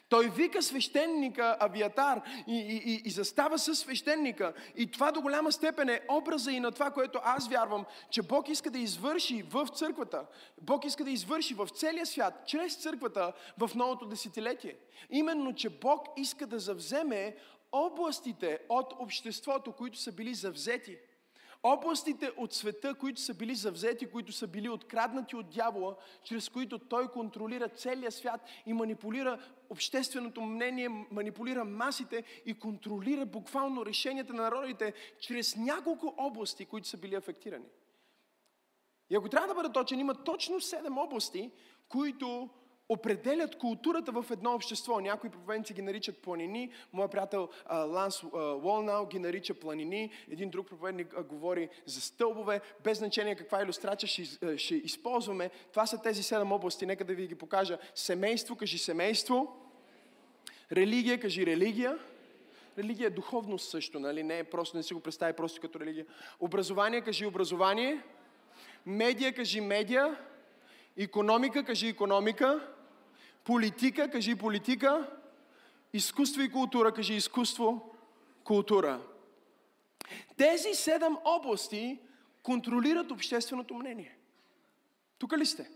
Той 0.09 0.29
вика 0.29 0.61
свещеника 0.61 1.57
Авиатар 1.59 2.21
и, 2.47 2.57
и, 2.57 2.93
и, 2.93 3.01
и 3.05 3.09
застава 3.09 3.59
с 3.59 3.75
свещеника. 3.75 4.53
И 4.75 4.91
това 4.91 5.11
до 5.11 5.21
голяма 5.21 5.51
степен 5.51 5.89
е 5.89 6.01
образа 6.09 6.51
и 6.51 6.59
на 6.59 6.71
това, 6.71 6.91
което 6.91 7.19
аз 7.23 7.47
вярвам, 7.47 7.85
че 8.09 8.21
Бог 8.21 8.49
иска 8.49 8.71
да 8.71 8.79
извърши 8.79 9.43
в 9.43 9.67
църквата. 9.75 10.25
Бог 10.61 10.85
иска 10.85 11.03
да 11.03 11.11
извърши 11.11 11.53
в 11.53 11.67
целия 11.75 12.05
свят, 12.05 12.43
чрез 12.47 12.75
църквата 12.75 13.33
в 13.57 13.71
новото 13.75 14.05
десетилетие. 14.05 14.75
Именно, 15.09 15.53
че 15.53 15.69
Бог 15.69 16.07
иска 16.17 16.47
да 16.47 16.59
завземе 16.59 17.35
областите 17.71 18.59
от 18.69 18.93
обществото, 18.99 19.71
които 19.71 19.97
са 19.97 20.11
били 20.11 20.33
завзети 20.33 20.97
областите 21.65 22.31
от 22.37 22.53
света, 22.53 22.93
които 22.93 23.21
са 23.21 23.33
били 23.33 23.55
завзети, 23.55 24.05
които 24.05 24.31
са 24.31 24.47
били 24.47 24.69
откраднати 24.69 25.35
от 25.35 25.49
дявола, 25.49 25.95
чрез 26.23 26.49
които 26.49 26.79
той 26.79 27.07
контролира 27.07 27.69
целия 27.69 28.11
свят 28.11 28.41
и 28.65 28.73
манипулира 28.73 29.39
общественото 29.69 30.41
мнение, 30.41 30.89
манипулира 31.11 31.65
масите 31.65 32.23
и 32.45 32.53
контролира 32.59 33.25
буквално 33.25 33.85
решенията 33.85 34.33
на 34.33 34.43
народите 34.43 34.93
чрез 35.19 35.55
няколко 35.55 36.13
области, 36.17 36.65
които 36.65 36.87
са 36.87 36.97
били 36.97 37.15
афектирани. 37.15 37.65
И 39.09 39.15
ако 39.15 39.29
трябва 39.29 39.47
да 39.47 39.55
бъда 39.55 39.71
точен, 39.71 39.99
има 39.99 40.23
точно 40.23 40.55
7 40.55 41.03
области, 41.03 41.51
които 41.89 42.49
определят 42.89 43.57
културата 43.57 44.11
в 44.11 44.25
едно 44.31 44.53
общество. 44.53 44.99
Някои 44.99 45.29
проповедници 45.29 45.73
ги 45.73 45.81
наричат 45.81 46.17
планини. 46.17 46.71
Моят 46.93 47.11
приятел 47.11 47.49
Ланс 47.71 48.23
Уолнау 48.33 49.05
ги 49.05 49.19
нарича 49.19 49.53
планини. 49.53 50.11
Един 50.31 50.49
друг 50.49 50.67
проповедник 50.67 51.23
говори 51.29 51.69
за 51.85 52.01
стълбове. 52.01 52.61
Без 52.83 52.97
значение 52.97 53.35
каква 53.35 53.61
иллюстрация 53.61 54.09
ще, 54.09 54.57
ще 54.57 54.75
използваме. 54.75 55.49
Това 55.71 55.85
са 55.85 56.01
тези 56.01 56.23
седем 56.23 56.51
области. 56.51 56.85
Нека 56.85 57.03
да 57.05 57.13
ви 57.13 57.27
ги 57.27 57.35
покажа. 57.35 57.77
Семейство, 57.95 58.55
кажи 58.55 58.77
семейство. 58.77 59.57
Религия, 60.71 61.19
кажи 61.19 61.45
религия. 61.45 61.99
Религия 62.77 63.07
е 63.07 63.09
духовност 63.09 63.69
също, 63.69 63.99
нали? 63.99 64.23
Не 64.23 64.39
е 64.39 64.43
просто, 64.43 64.77
не 64.77 64.83
си 64.83 64.93
го 64.93 64.99
представи 64.99 65.33
просто 65.33 65.61
като 65.61 65.79
религия. 65.79 66.05
Образование, 66.39 67.01
кажи 67.01 67.25
образование. 67.25 68.01
Медия, 68.85 69.33
кажи 69.33 69.61
медия. 69.61 70.17
Економика, 70.97 71.63
кажи 71.63 71.87
економика. 71.87 72.74
Политика, 73.45 74.09
кажи 74.11 74.35
политика. 74.35 75.09
Изкуство 75.93 76.41
и 76.41 76.51
култура, 76.51 76.93
кажи 76.93 77.13
изкуство, 77.13 77.95
култура. 78.43 79.01
Тези 80.37 80.73
седем 80.73 81.17
области 81.25 81.99
контролират 82.43 83.11
общественото 83.11 83.73
мнение. 83.73 84.17
Тук 85.17 85.37
ли 85.37 85.45
сте? 85.45 85.69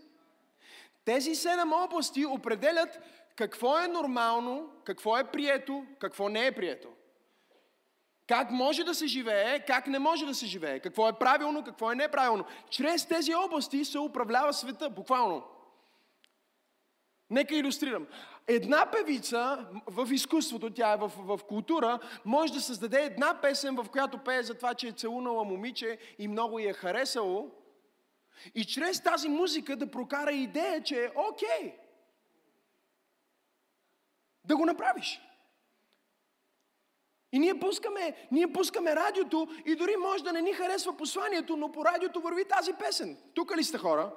Тези 1.04 1.34
седем 1.34 1.72
области 1.72 2.26
определят 2.26 3.00
какво 3.36 3.78
е 3.78 3.88
нормално, 3.88 4.70
какво 4.84 5.18
е 5.18 5.30
прието, 5.30 5.86
какво 5.98 6.28
не 6.28 6.46
е 6.46 6.52
прието. 6.52 6.88
Как 8.26 8.50
може 8.50 8.84
да 8.84 8.94
се 8.94 9.06
живее, 9.06 9.64
как 9.64 9.86
не 9.86 9.98
може 9.98 10.26
да 10.26 10.34
се 10.34 10.46
живее, 10.46 10.80
какво 10.80 11.08
е 11.08 11.18
правилно, 11.18 11.64
какво 11.64 11.92
е 11.92 11.94
неправилно. 11.94 12.44
Чрез 12.70 13.06
тези 13.06 13.34
области 13.34 13.84
се 13.84 13.98
управлява 13.98 14.52
света, 14.52 14.90
буквално. 14.90 15.42
Нека 17.30 17.54
иллюстрирам. 17.54 18.06
Една 18.46 18.90
певица 18.90 19.66
в 19.86 20.12
изкуството, 20.12 20.70
тя 20.70 20.92
е 20.92 20.96
в, 20.96 21.12
в 21.16 21.40
култура, 21.48 21.98
може 22.24 22.52
да 22.52 22.60
създаде 22.60 23.02
една 23.02 23.40
песен, 23.40 23.76
в 23.76 23.86
която 23.90 24.18
пее 24.18 24.42
за 24.42 24.54
това, 24.54 24.74
че 24.74 24.88
е 24.88 24.92
целунала 24.92 25.44
момиче 25.44 25.98
и 26.18 26.28
много 26.28 26.58
я 26.58 26.70
е 26.70 26.72
харесало. 26.72 27.50
И 28.54 28.64
чрез 28.64 29.02
тази 29.02 29.28
музика 29.28 29.76
да 29.76 29.90
прокара 29.90 30.32
идея, 30.32 30.82
че 30.82 31.04
е 31.04 31.10
окей. 31.16 31.74
Да 34.44 34.56
го 34.56 34.66
направиш. 34.66 35.20
И 37.32 37.38
ние 37.38 37.60
пускаме, 37.60 38.28
ние 38.32 38.52
пускаме 38.52 38.96
радиото 38.96 39.48
и 39.66 39.74
дори 39.74 39.96
може 39.96 40.24
да 40.24 40.32
не 40.32 40.42
ни 40.42 40.52
харесва 40.52 40.96
посланието, 40.96 41.56
но 41.56 41.72
по 41.72 41.84
радиото 41.84 42.20
върви 42.20 42.44
тази 42.44 42.72
песен. 42.72 43.16
Тук 43.34 43.56
ли 43.56 43.64
сте 43.64 43.78
хора? 43.78 44.12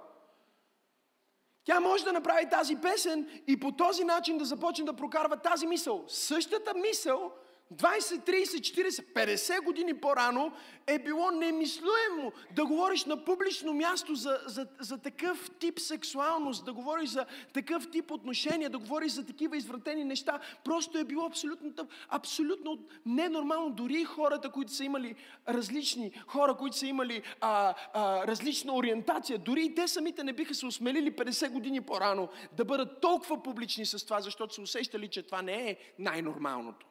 Тя 1.66 1.80
може 1.80 2.04
да 2.04 2.14
направи 2.14 2.50
тази 2.50 2.76
песен 2.76 3.42
и 3.48 3.60
по 3.60 3.72
този 3.72 4.04
начин 4.04 4.38
да 4.38 4.46
започне 4.46 4.86
да 4.86 4.94
прокарва 4.94 5.38
тази 5.38 5.68
мисъл. 5.68 6.04
Същата 6.08 6.74
мисъл 6.74 7.32
20, 7.78 8.26
30, 8.26 8.60
40, 8.60 9.14
50 9.14 9.64
години 9.64 9.94
по-рано 9.94 10.52
е 10.88 11.00
било 11.00 11.32
немислуемо 11.32 12.32
да 12.56 12.66
говориш 12.66 13.06
на 13.06 13.26
публично 13.26 13.74
място 13.74 14.16
за, 14.16 14.40
за, 14.46 14.68
за 14.80 14.98
такъв 14.98 15.52
тип 15.60 15.80
сексуалност, 15.80 16.66
да 16.66 16.74
говориш 16.74 17.10
за 17.10 17.26
такъв 17.54 17.92
тип 17.92 18.12
отношения, 18.12 18.70
да 18.70 18.78
говориш 18.78 19.12
за 19.12 19.26
такива 19.26 19.58
извратени 19.58 20.04
неща. 20.04 20.40
Просто 20.64 20.98
е 20.98 21.04
било 21.04 21.26
абсолютно, 21.26 21.72
абсолютно 22.10 22.78
ненормално. 23.06 23.70
Дори 23.70 24.04
хората, 24.04 24.50
които 24.50 24.72
са 24.72 24.84
имали 24.84 25.16
различни, 25.48 26.12
хора, 26.28 26.56
които 26.56 26.78
са 26.78 26.88
имали 26.88 27.22
а, 27.42 27.74
а, 27.94 28.28
различна 28.28 28.76
ориентация, 28.76 29.38
дори 29.38 29.66
и 29.66 29.76
те 29.76 29.88
самите 29.88 30.24
не 30.24 30.34
биха 30.34 30.56
се 30.56 30.66
осмелили 30.66 31.12
50 31.12 31.50
години 31.50 31.82
по-рано 31.82 32.30
да 32.58 32.66
бъдат 32.66 33.02
толкова 33.02 33.44
публични 33.44 33.86
с 33.86 34.06
това, 34.06 34.22
защото 34.22 34.54
са 34.54 34.62
усещали, 34.62 35.08
че 35.08 35.24
това 35.24 35.42
не 35.42 35.70
е 35.70 35.78
най-нормалното. 36.00 36.86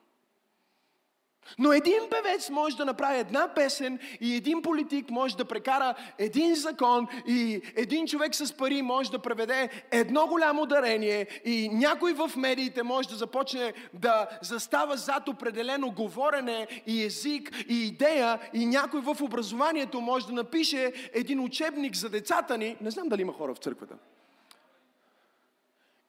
Но 1.59 1.73
един 1.73 2.01
певец 2.11 2.51
може 2.51 2.77
да 2.77 2.85
направи 2.85 3.19
една 3.19 3.49
песен 3.55 3.99
и 4.21 4.37
един 4.37 4.63
политик 4.63 5.11
може 5.11 5.37
да 5.37 5.45
прекара 5.45 5.95
един 6.19 6.55
закон 6.55 7.07
и 7.27 7.63
един 7.77 8.07
човек 8.07 8.35
с 8.35 8.53
пари 8.53 8.83
може 8.83 9.11
да 9.11 9.19
преведе 9.19 9.69
едно 9.91 10.27
голямо 10.27 10.67
дарение 10.67 11.27
и 11.45 11.69
някой 11.73 12.13
в 12.13 12.31
медиите 12.37 12.83
може 12.83 13.09
да 13.09 13.15
започне 13.15 13.73
да 13.95 14.29
застава 14.43 14.97
зад 14.97 15.29
определено 15.29 15.91
говорене 15.91 16.67
и 16.87 17.05
език 17.05 17.65
и 17.69 17.87
идея 17.87 18.39
и 18.55 18.67
някой 18.67 19.01
в 19.01 19.17
образованието 19.23 20.01
може 20.01 20.27
да 20.27 20.33
напише 20.33 20.93
един 21.13 21.41
учебник 21.41 21.97
за 21.97 22.09
децата 22.09 22.59
ни. 22.59 22.77
Не 22.81 22.91
знам 22.91 23.09
дали 23.09 23.23
има 23.23 23.33
хора 23.33 23.55
в 23.55 23.59
църквата. 23.59 23.95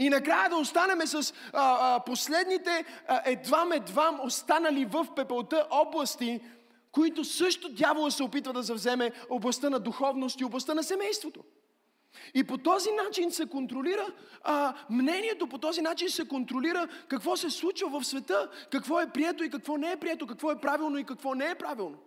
И 0.04 0.10
накрая 0.10 0.50
да 0.50 0.56
останем 0.56 1.08
с 1.08 1.34
а, 1.54 1.96
а, 1.96 2.00
последните 2.00 2.86
едвам-едвам 3.26 4.20
останали 4.24 4.86
в 4.86 5.08
пепелта 5.16 5.68
области, 5.70 6.42
които 6.92 7.24
също 7.24 7.70
дявола 7.70 8.12
се 8.12 8.24
опитва 8.24 8.54
да 8.54 8.64
завземе 8.64 9.12
областта 9.30 9.70
на 9.70 9.80
духовност 9.80 10.42
и 10.42 10.46
областта 10.46 10.74
на 10.74 10.84
семейството. 10.84 11.44
И 12.34 12.44
по 12.44 12.58
този 12.58 12.90
начин 12.92 13.32
се 13.32 13.50
контролира 13.50 14.06
а, 14.44 14.74
мнението, 14.90 15.48
по 15.48 15.58
този 15.58 15.82
начин 15.82 16.10
се 16.10 16.28
контролира 16.28 16.88
какво 17.08 17.38
се 17.38 17.50
случва 17.50 18.00
в 18.00 18.06
света, 18.06 18.50
какво 18.72 19.00
е 19.00 19.10
прието 19.10 19.44
и 19.44 19.50
какво 19.50 19.78
не 19.78 19.92
е 19.92 19.98
прието, 19.98 20.28
какво 20.28 20.52
е 20.52 20.62
правилно 20.62 20.98
и 20.98 21.04
какво 21.04 21.36
не 21.36 21.50
е 21.50 21.56
правилно. 21.56 21.98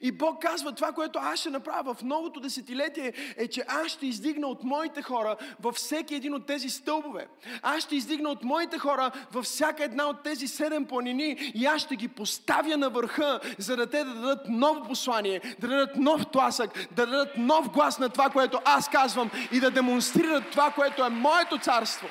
И 0.00 0.12
Бог 0.12 0.42
казва, 0.42 0.72
това, 0.72 0.92
което 0.92 1.18
аз 1.22 1.40
ще 1.40 1.50
направя 1.50 1.94
в 1.94 2.02
новото 2.02 2.40
десетилетие, 2.40 3.12
е, 3.36 3.48
че 3.48 3.64
аз 3.68 3.86
ще 3.86 4.06
издигна 4.06 4.46
от 4.46 4.64
моите 4.64 5.02
хора 5.02 5.36
във 5.60 5.74
всеки 5.74 6.14
един 6.14 6.34
от 6.34 6.46
тези 6.46 6.70
стълбове. 6.70 7.26
Аз 7.62 7.82
ще 7.82 7.96
издигна 7.96 8.28
от 8.28 8.44
моите 8.44 8.78
хора 8.78 9.10
във 9.32 9.44
всяка 9.44 9.84
една 9.84 10.04
от 10.04 10.22
тези 10.22 10.48
седем 10.48 10.84
планини 10.84 11.52
и 11.54 11.66
аз 11.66 11.82
ще 11.82 11.96
ги 11.96 12.08
поставя 12.08 12.76
на 12.76 12.90
върха, 12.90 13.40
за 13.58 13.76
да 13.76 13.90
те 13.90 14.04
да 14.04 14.14
дадат 14.14 14.48
ново 14.48 14.82
послание, 14.82 15.40
да 15.58 15.68
дадат 15.68 15.96
нов 15.96 16.26
тласък, 16.32 16.88
да 16.92 17.06
дадат 17.06 17.36
нов 17.36 17.70
глас 17.70 17.98
на 17.98 18.08
това, 18.08 18.30
което 18.30 18.60
аз 18.64 18.88
казвам 18.88 19.30
и 19.52 19.60
да 19.60 19.70
демонстрират 19.70 20.50
това, 20.50 20.70
което 20.70 21.04
е 21.04 21.08
моето 21.08 21.58
царство. 21.58 22.06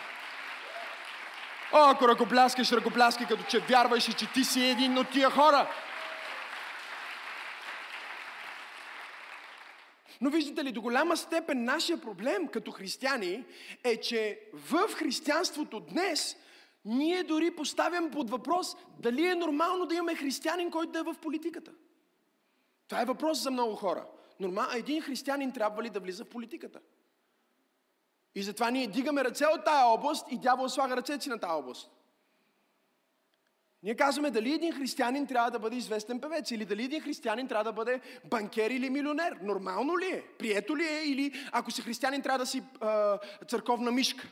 О, 1.74 1.90
ако 1.90 2.08
ръкопляскаш, 2.08 2.72
ръкопляскай, 2.72 3.28
като 3.28 3.44
че 3.44 3.60
вярваш 3.60 4.04
че 4.04 4.34
ти 4.34 4.44
си 4.44 4.66
един 4.66 4.98
от 4.98 5.10
тия 5.10 5.30
хора. 5.30 5.68
Но 10.24 10.30
виждате 10.30 10.64
ли, 10.64 10.72
до 10.72 10.82
голяма 10.82 11.18
степен 11.18 11.64
нашия 11.64 12.02
проблем 12.02 12.48
като 12.48 12.72
християни 12.72 13.46
е, 13.84 13.98
че 13.98 14.40
в 14.54 14.88
християнството 14.88 15.80
днес 15.80 16.38
ние 16.86 17.24
дори 17.24 17.56
поставям 17.56 18.12
под 18.12 18.30
въпрос 18.30 18.76
дали 19.00 19.26
е 19.26 19.36
нормално 19.36 19.86
да 19.86 19.96
имаме 19.96 20.16
християнин, 20.16 20.72
който 20.72 20.92
да 20.92 21.00
е 21.00 21.04
в 21.04 21.16
политиката. 21.22 21.72
Това 22.88 23.02
е 23.02 23.06
въпрос 23.06 23.42
за 23.42 23.52
много 23.52 23.76
хора. 23.76 24.06
Нормал, 24.40 24.66
един 24.76 25.02
християнин 25.02 25.52
трябва 25.52 25.84
ли 25.84 25.90
да 25.90 26.00
влиза 26.00 26.26
в 26.26 26.30
политиката? 26.30 26.80
И 28.36 28.44
затова 28.44 28.72
ние 28.72 28.88
дигаме 28.88 29.24
ръце 29.24 29.46
от 29.46 29.66
тая 29.66 29.86
област 29.86 30.28
и 30.32 30.38
дявол 30.38 30.70
слага 30.70 30.98
ръцете 30.98 31.24
си 31.24 31.30
на 31.30 31.40
тая 31.40 31.54
област. 31.54 31.92
Ние 33.84 33.96
казваме 33.96 34.32
дали 34.32 34.54
един 34.54 34.74
християнин 34.74 35.28
трябва 35.28 35.52
да 35.52 35.60
бъде 35.60 35.76
известен 35.76 36.22
певец 36.22 36.52
или 36.52 36.66
дали 36.66 36.84
един 36.84 37.02
християнин 37.02 37.48
трябва 37.48 37.64
да 37.64 37.74
бъде 37.74 38.02
банкер 38.26 38.70
или 38.70 38.90
милионер. 38.90 39.38
Нормално 39.42 40.00
ли 40.00 40.06
е? 40.06 40.24
Прието 40.40 40.78
ли 40.78 40.84
е? 40.84 41.04
Или 41.06 41.34
ако 41.52 41.72
си 41.72 41.82
християнин 41.82 42.22
трябва 42.22 42.40
да 42.40 42.46
си 42.46 42.64
а, 42.82 43.20
църковна 43.48 43.92
мишка? 43.92 44.28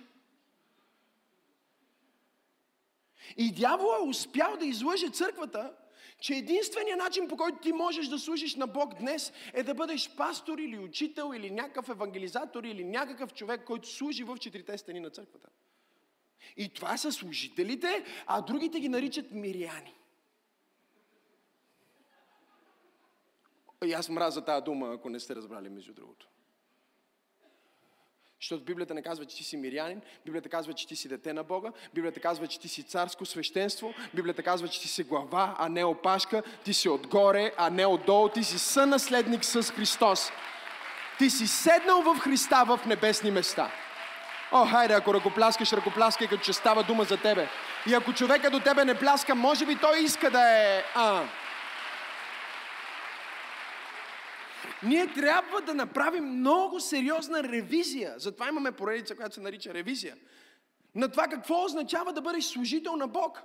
И 3.37 3.51
дявол 3.51 3.93
е 3.99 4.09
успял 4.09 4.57
да 4.57 4.65
излъже 4.65 5.09
църквата, 5.09 5.73
че 6.19 6.33
единственият 6.33 6.99
начин 6.99 7.27
по 7.27 7.37
който 7.37 7.57
ти 7.57 7.71
можеш 7.71 8.07
да 8.07 8.19
служиш 8.19 8.55
на 8.55 8.67
Бог 8.67 8.93
днес 8.99 9.33
е 9.53 9.63
да 9.63 9.73
бъдеш 9.73 10.15
пастор 10.15 10.57
или 10.57 10.79
учител 10.79 11.31
или 11.35 11.51
някакъв 11.51 11.89
евангелизатор 11.89 12.63
или 12.63 12.83
някакъв 12.83 13.33
човек, 13.33 13.63
който 13.65 13.89
служи 13.89 14.23
в 14.23 14.37
четирите 14.37 14.77
стени 14.77 14.99
на 14.99 15.09
църквата. 15.09 15.47
И 16.57 16.69
това 16.69 16.97
са 16.97 17.11
служителите, 17.11 18.05
а 18.25 18.41
другите 18.41 18.79
ги 18.79 18.89
наричат 18.89 19.31
миряни. 19.31 19.93
И 23.85 23.93
аз 23.93 24.09
мраза 24.09 24.45
тази 24.45 24.63
дума, 24.63 24.93
ако 24.93 25.09
не 25.09 25.19
сте 25.19 25.35
разбрали, 25.35 25.69
между 25.69 25.93
другото. 25.93 26.27
Защото 28.41 28.63
Библията 28.63 28.93
не 28.93 29.01
казва, 29.01 29.25
че 29.25 29.37
ти 29.37 29.43
си 29.43 29.57
мирянин, 29.57 30.01
Библията 30.25 30.49
казва, 30.49 30.73
че 30.73 30.87
ти 30.87 30.95
си 30.95 31.07
дете 31.07 31.33
на 31.33 31.43
Бога, 31.43 31.71
Библията 31.93 32.19
казва, 32.19 32.47
че 32.47 32.59
ти 32.59 32.67
си 32.67 32.83
царско 32.83 33.25
свещенство, 33.25 33.93
Библията 34.13 34.43
казва, 34.43 34.67
че 34.67 34.81
ти 34.81 34.87
си 34.87 35.03
глава, 35.03 35.55
а 35.57 35.69
не 35.69 35.85
опашка, 35.85 36.43
ти 36.65 36.73
си 36.73 36.89
отгоре, 36.89 37.53
а 37.57 37.69
не 37.69 37.85
отдолу, 37.85 38.29
ти 38.29 38.43
си 38.43 38.59
сънаследник 38.59 39.45
с 39.45 39.63
Христос. 39.63 40.31
Ти 41.17 41.29
си 41.29 41.47
седнал 41.47 42.01
в 42.01 42.19
Христа 42.19 42.63
в 42.67 42.85
небесни 42.85 43.31
места. 43.31 43.71
О, 44.53 44.65
хайде, 44.65 44.93
ако 44.93 45.13
ръкопляскаш, 45.13 45.73
ръкопляскай, 45.73 46.27
като 46.27 46.43
че 46.43 46.53
става 46.53 46.83
дума 46.83 47.03
за 47.03 47.17
тебе. 47.17 47.47
И 47.87 47.93
ако 47.93 48.13
човека 48.13 48.49
до 48.49 48.59
тебе 48.59 48.85
не 48.85 48.99
пляска, 48.99 49.35
може 49.35 49.65
би 49.65 49.75
той 49.75 49.99
иска 49.99 50.31
да 50.31 50.41
е... 50.41 50.83
А. 50.95 51.23
Ние 54.83 55.07
трябва 55.07 55.61
да 55.61 55.73
направим 55.73 56.25
много 56.25 56.79
сериозна 56.79 57.43
ревизия. 57.43 58.13
Затова 58.17 58.47
имаме 58.49 58.71
поредица, 58.71 59.15
която 59.15 59.35
се 59.35 59.41
нарича 59.41 59.73
ревизия. 59.73 60.15
На 60.95 61.09
това 61.09 61.27
какво 61.27 61.63
означава 61.63 62.13
да 62.13 62.21
бъдеш 62.21 62.43
служител 62.43 62.95
на 62.95 63.07
Бог. 63.07 63.41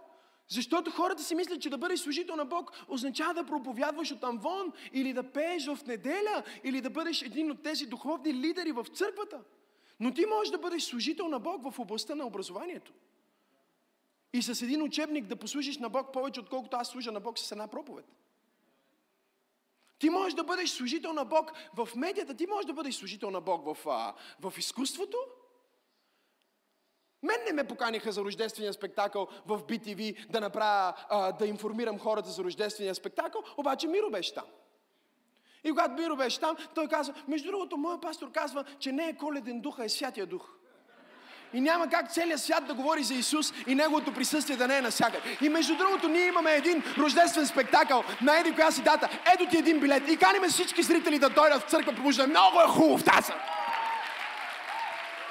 Защото 0.49 0.90
хората 0.90 1.23
си 1.23 1.35
мислят, 1.35 1.61
че 1.61 1.71
да 1.71 1.79
бъдеш 1.79 2.01
служител 2.01 2.37
на 2.37 2.45
Бог 2.45 2.73
означава 2.88 3.35
да 3.35 3.45
проповядваш 3.45 4.12
от 4.12 4.42
вон, 4.42 4.73
или 4.92 5.12
да 5.12 5.33
пееш 5.33 5.66
в 5.66 5.79
неделя, 5.87 6.42
или 6.64 6.81
да 6.81 6.90
бъдеш 6.90 7.23
един 7.23 7.51
от 7.51 7.62
тези 7.62 7.87
духовни 7.87 8.35
лидери 8.35 8.73
в 8.73 8.87
църквата. 8.95 9.38
Но 10.00 10.14
ти 10.14 10.26
можеш 10.26 10.50
да 10.50 10.59
бъдеш 10.59 10.82
служител 10.82 11.28
на 11.28 11.38
Бог 11.38 11.70
в 11.70 11.78
областта 11.78 12.14
на 12.14 12.26
образованието. 12.26 12.92
И 14.32 14.42
с 14.42 14.62
един 14.62 14.82
учебник 14.82 15.26
да 15.26 15.37
послужиш 15.37 15.78
на 15.78 15.88
Бог 15.88 16.12
повече, 16.12 16.40
отколкото 16.40 16.76
аз 16.76 16.88
служа 16.88 17.12
на 17.12 17.20
Бог 17.20 17.38
с 17.38 17.52
една 17.52 17.68
проповед. 17.68 18.04
Ти 19.98 20.11
можеш 20.11 20.35
да 20.35 20.44
бъдеш 20.44 20.70
служител 20.70 21.12
на 21.12 21.24
Бог 21.24 21.52
в 21.76 21.88
медията, 21.96 22.35
ти 22.35 22.46
можеш 22.46 22.66
да 22.66 22.72
бъдеш 22.72 22.94
служител 22.94 23.30
на 23.30 23.40
Бог 23.40 23.76
в, 23.76 23.88
а, 23.88 24.14
в 24.40 24.59
изкуството. 24.59 25.18
Мен 27.22 27.37
не 27.46 27.52
ме 27.52 27.68
поканиха 27.68 28.12
за 28.12 28.24
рождествения 28.24 28.72
спектакъл 28.72 29.28
в 29.46 29.59
BTV 29.59 30.30
да 30.30 30.40
направя, 30.40 30.94
а, 31.09 31.32
да 31.32 31.46
информирам 31.46 31.98
хората 31.98 32.30
за 32.30 32.44
рождествения 32.44 32.94
спектакъл, 32.94 33.42
обаче 33.56 33.88
Миро 33.88 34.11
беше 34.11 34.35
там. 34.35 34.44
И 35.64 35.71
когато 35.71 35.92
Миро 35.92 36.16
беше 36.16 36.40
там, 36.40 36.57
той 36.75 36.88
казва, 36.88 37.14
между 37.29 37.51
другото, 37.51 37.77
моят 37.77 38.03
пастор 38.03 38.33
казва, 38.33 38.64
че 38.79 38.92
не 38.92 39.09
е 39.09 39.16
коледен 39.16 39.61
дух, 39.61 39.79
а 39.79 39.85
е 39.85 39.88
святия 39.88 40.27
дух. 40.27 40.42
И 41.55 41.61
няма 41.61 41.88
как 41.88 42.12
целият 42.12 42.40
свят 42.40 42.66
да 42.66 42.75
говори 42.75 43.03
за 43.03 43.14
Исус 43.14 43.53
и 43.66 43.75
Неговото 43.75 44.14
присъствие 44.14 44.57
да 44.57 44.69
не 44.69 44.79
е 44.79 44.83
насякъде. 44.83 45.37
И 45.40 45.49
между 45.49 45.77
другото, 45.77 46.09
ние 46.09 46.27
имаме 46.27 46.55
един 46.55 46.83
рождествен 46.99 47.47
спектакъл 47.47 48.05
на 48.23 48.38
еди 48.38 48.55
коя 48.55 48.71
си 48.71 48.83
дата. 48.83 49.09
Ето 49.35 49.51
ти 49.51 49.59
един 49.59 49.81
билет. 49.81 50.09
И 50.09 50.16
каниме 50.16 50.49
всички 50.49 50.83
зрители 50.83 51.19
да 51.19 51.29
дойдат 51.29 51.62
в 51.62 51.71
църква, 51.71 51.92
потому 51.92 52.29
много 52.29 52.61
е 52.61 52.69
хубав 52.69 53.05
тази. 53.05 53.33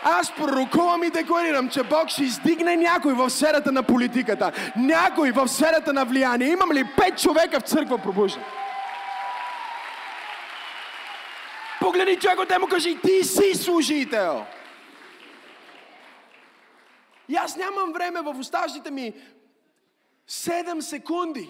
Аз 0.03 0.31
пророкувам 0.31 1.03
и 1.03 1.09
декларирам, 1.09 1.69
че 1.69 1.83
Бог 1.83 2.09
ще 2.09 2.23
издигне 2.23 2.75
някой 2.75 3.13
в 3.13 3.29
сферата 3.29 3.71
на 3.71 3.83
политиката, 3.83 4.51
някой 4.75 5.31
в 5.31 5.47
сферата 5.47 5.93
на 5.93 6.05
влияние. 6.05 6.47
Имам 6.47 6.71
ли 6.71 6.83
пет 6.97 7.19
човека 7.19 7.59
в 7.59 7.63
църква 7.63 7.97
пробужда? 7.97 8.39
Погледни 11.95 12.19
човек 12.19 12.39
от 12.39 12.59
му 12.59 12.67
кажи, 12.67 12.99
ти 13.01 13.23
си 13.23 13.55
служител. 13.55 14.45
И 17.29 17.35
аз 17.35 17.55
нямам 17.55 17.93
време 17.93 18.21
в 18.21 18.35
оставащите 18.39 18.91
ми 18.91 19.13
7 20.29 20.79
секунди 20.79 21.49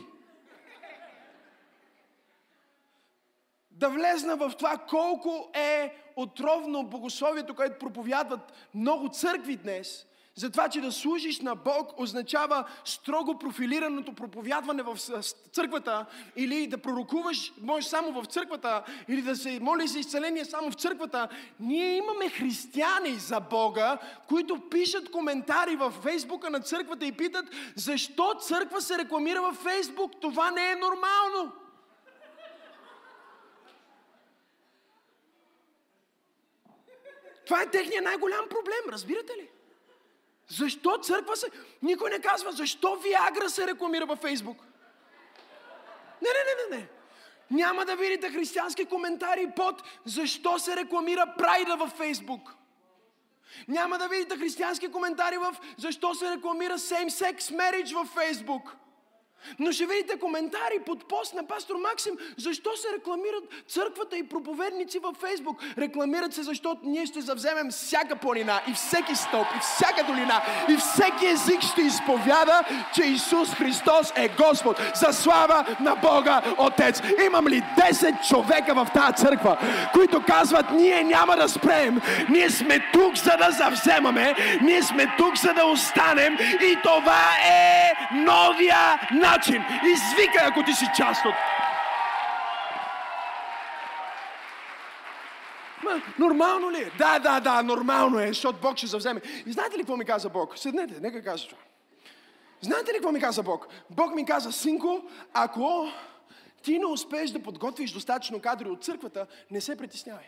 да 3.72 3.90
влезна 3.90 4.36
в 4.36 4.54
това 4.58 4.78
колко 4.78 5.52
е 5.54 5.96
отровно 6.16 6.84
богословието, 6.84 7.56
което 7.56 7.80
проповядват 7.80 8.54
много 8.74 9.10
църкви 9.10 9.56
днес, 9.56 10.06
за 10.36 10.50
това, 10.50 10.69
че 10.69 10.82
да 10.82 10.91
служиш 10.91 11.39
на 11.39 11.56
Бог 11.56 12.00
означава 12.00 12.67
строго 12.86 13.39
профилираното 13.39 14.13
проповядване 14.13 14.84
в 14.84 14.98
църквата 15.52 16.06
или 16.36 16.67
да 16.67 16.78
пророкуваш, 16.78 17.54
може 17.62 17.88
само 17.88 18.21
в 18.21 18.26
църквата, 18.26 18.84
или 19.08 19.21
да 19.21 19.36
се 19.36 19.60
молиш 19.60 19.89
за 19.89 20.00
изцеление 20.00 20.45
само 20.45 20.71
в 20.71 20.76
църквата. 20.76 21.28
Ние 21.60 21.98
имаме 21.98 22.30
християни 22.30 23.15
за 23.15 23.39
Бога, 23.39 23.98
които 24.28 24.69
пишат 24.69 25.12
коментари 25.12 25.76
в 25.76 25.91
фейсбука 25.91 26.50
на 26.50 26.60
църквата 26.60 27.06
и 27.06 27.12
питат, 27.12 27.45
защо 27.76 28.34
църква 28.41 28.82
се 28.82 28.98
рекламира 28.98 29.41
в 29.41 29.54
фейсбук? 29.54 30.12
Това 30.21 30.52
не 30.52 30.71
е 30.71 30.76
нормално. 30.76 31.52
Това 37.45 37.62
е 37.62 37.71
техният 37.71 38.04
най-голям 38.06 38.45
проблем, 38.50 38.91
разбирате 38.91 39.34
ли? 39.34 39.50
Защо 40.48 40.98
църква 40.98 41.36
се... 41.36 41.48
Никой 41.82 42.10
не 42.10 42.20
казва, 42.20 42.52
защо 42.52 42.96
Виагра 42.96 43.50
се 43.50 43.68
рекламира 43.68 44.06
във 44.06 44.20
Фейсбук? 44.20 44.58
Не, 46.22 46.30
не, 46.30 46.74
не, 46.74 46.78
не, 46.78 46.82
не. 46.82 46.90
Няма 47.52 47.86
да 47.86 47.96
видите 47.96 48.30
християнски 48.30 48.86
коментари 48.86 49.52
под 49.56 49.84
защо 50.06 50.60
се 50.60 50.76
рекламира 50.76 51.34
прайда 51.38 51.76
във 51.76 51.92
Фейсбук. 51.92 52.56
Няма 53.68 53.98
да 53.98 54.08
видите 54.08 54.38
християнски 54.38 54.92
коментари 54.92 55.38
в 55.38 55.56
защо 55.78 56.14
се 56.14 56.32
рекламира 56.32 56.78
same-sex 56.78 57.40
marriage 57.40 57.94
във 57.94 58.08
Фейсбук. 58.08 58.76
Но 59.60 59.72
ще 59.72 59.86
видите 59.86 60.20
коментари 60.20 60.80
под 60.86 61.08
пост 61.08 61.34
на 61.34 61.48
пастор 61.48 61.76
Максим, 61.92 62.14
защо 62.38 62.78
се 62.78 62.88
рекламират 62.98 63.44
църквата 63.68 64.18
и 64.18 64.30
проповедници 64.30 65.00
във 65.00 65.16
Фейсбук. 65.18 65.58
Рекламират 65.78 66.34
се, 66.34 66.44
защото 66.44 66.82
ние 66.84 67.06
ще 67.06 67.22
завземем 67.22 67.72
всяка 67.72 68.16
планина 68.16 68.62
и 68.68 68.74
всеки 68.74 69.16
стълб 69.16 69.48
и 69.58 69.60
всяка 69.60 70.04
долина 70.04 70.42
и 70.70 70.78
всеки 70.78 71.26
език 71.26 71.62
ще 71.62 71.82
изповяда, 71.82 72.64
че 72.94 73.04
Исус 73.04 73.54
Христос 73.54 74.14
е 74.16 74.30
Господ. 74.30 74.82
За 74.96 75.14
слава 75.14 75.66
на 75.80 75.96
Бога 75.96 76.42
Отец. 76.58 77.02
Имам 77.26 77.48
ли 77.48 77.64
10 77.78 78.28
човека 78.28 78.74
в 78.74 78.88
тази 78.94 79.14
църква, 79.14 79.58
които 79.94 80.24
казват, 80.28 80.66
ние 80.72 81.04
няма 81.04 81.36
да 81.36 81.50
спрем, 81.50 82.02
ние 82.30 82.50
сме 82.50 82.80
тук 82.94 83.18
за 83.18 83.38
да 83.38 83.52
завземаме, 83.52 84.36
ние 84.62 84.84
сме 84.84 85.16
тук 85.18 85.38
за 85.38 85.54
да 85.54 85.66
останем 85.66 86.38
и 86.62 86.78
това 86.84 87.24
е 87.48 87.94
новия 88.16 89.00
начин 89.12 89.35
начин. 89.36 89.63
Извикай, 89.86 90.48
ако 90.48 90.63
ти 90.63 90.74
си 90.74 90.86
част 90.98 91.26
от... 91.26 91.34
Ма, 95.84 96.02
нормално 96.19 96.71
ли 96.71 96.82
е? 96.82 96.91
Да, 96.98 97.19
да, 97.19 97.39
да, 97.39 97.63
нормално 97.63 98.19
е, 98.19 98.28
защото 98.28 98.60
Бог 98.62 98.78
ще 98.78 98.88
завземе. 98.88 99.21
И 99.45 99.52
знаете 99.52 99.78
ли 99.78 99.82
какво 99.82 99.98
ми 99.98 100.06
каза 100.06 100.30
Бог? 100.30 100.58
Седнете, 100.58 101.00
нека 101.02 101.24
кажа 101.24 101.48
това. 101.48 101.62
Знаете 102.62 102.91
ли 102.91 102.95
какво 102.95 103.12
ми 103.12 103.21
каза 103.21 103.43
Бог? 103.43 103.67
Бог 103.89 104.15
ми 104.15 104.26
каза, 104.26 104.52
синко, 104.52 105.02
ако 105.34 105.88
ти 106.63 106.80
не 106.80 106.86
успееш 106.86 107.32
да 107.32 107.43
подготвиш 107.43 107.91
достатъчно 107.91 108.41
кадри 108.41 108.69
от 108.69 108.84
църквата, 108.84 109.28
не 109.52 109.62
се 109.62 109.78
притеснявай. 109.78 110.26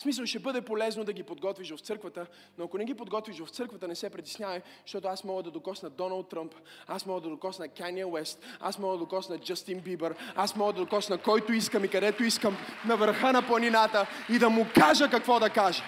В 0.00 0.02
смисъл, 0.02 0.26
ще 0.26 0.38
бъде 0.38 0.60
полезно 0.60 1.04
да 1.04 1.12
ги 1.12 1.22
подготвиш 1.22 1.70
в 1.70 1.78
църквата, 1.78 2.26
но 2.58 2.64
ако 2.64 2.78
не 2.78 2.84
ги 2.84 2.94
подготвиш 2.94 3.38
в 3.38 3.48
църквата, 3.48 3.88
не 3.88 3.94
се 3.94 4.10
притеснявай, 4.10 4.60
защото 4.86 5.08
аз 5.08 5.24
мога 5.24 5.42
да 5.42 5.50
докосна 5.50 5.90
Доналд 5.90 6.28
Тръмп, 6.28 6.54
аз 6.86 7.06
мога 7.06 7.20
да 7.20 7.28
докосна 7.28 7.68
Кания 7.68 8.08
Уест, 8.08 8.46
аз 8.60 8.78
мога 8.78 8.92
да 8.92 8.98
докосна 8.98 9.38
Джастин 9.38 9.80
Бибър, 9.80 10.14
аз 10.36 10.56
мога 10.56 10.72
да 10.72 10.80
докосна 10.80 11.18
който 11.18 11.52
искам 11.52 11.84
и 11.84 11.88
където 11.88 12.24
искам, 12.24 12.56
на 12.86 12.96
върха 12.96 13.32
на 13.32 13.46
планината 13.46 14.06
и 14.30 14.38
да 14.38 14.50
му 14.50 14.66
кажа 14.74 15.10
какво 15.10 15.40
да 15.40 15.50
каже. 15.50 15.82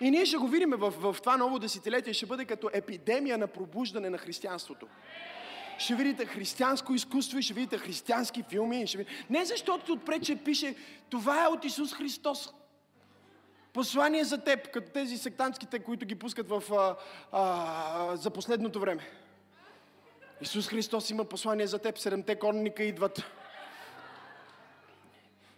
И 0.00 0.10
ние 0.10 0.26
ще 0.26 0.36
го 0.36 0.48
видим 0.48 0.70
в, 0.70 0.90
в 0.90 1.16
това 1.20 1.36
ново 1.36 1.58
десетилетие, 1.58 2.12
ще 2.12 2.26
бъде 2.26 2.44
като 2.44 2.70
епидемия 2.72 3.38
на 3.38 3.46
пробуждане 3.46 4.10
на 4.10 4.18
християнството 4.18 4.86
ще 5.82 5.94
видите 5.94 6.26
християнско 6.26 6.94
изкуство 6.94 7.38
и 7.38 7.42
ще 7.42 7.54
видите 7.54 7.78
християнски 7.78 8.42
филми. 8.42 8.86
Ще 8.86 8.98
видите... 8.98 9.26
Не 9.30 9.44
защото 9.44 9.92
отпред, 9.92 10.24
че 10.24 10.36
пише, 10.36 10.74
това 11.10 11.44
е 11.44 11.48
от 11.48 11.64
Исус 11.64 11.94
Христос. 11.94 12.52
Послание 13.72 14.24
за 14.24 14.38
теб, 14.38 14.70
като 14.70 14.92
тези 14.92 15.18
сектантските, 15.18 15.78
които 15.78 16.06
ги 16.06 16.14
пускат 16.14 16.48
в, 16.48 16.62
а, 16.72 16.96
а, 17.32 18.16
за 18.16 18.30
последното 18.30 18.80
време. 18.80 19.10
Исус 20.40 20.68
Христос 20.68 21.10
има 21.10 21.24
послание 21.24 21.66
за 21.66 21.78
теб, 21.78 21.98
седемте 21.98 22.38
конника 22.38 22.82
идват. 22.82 23.24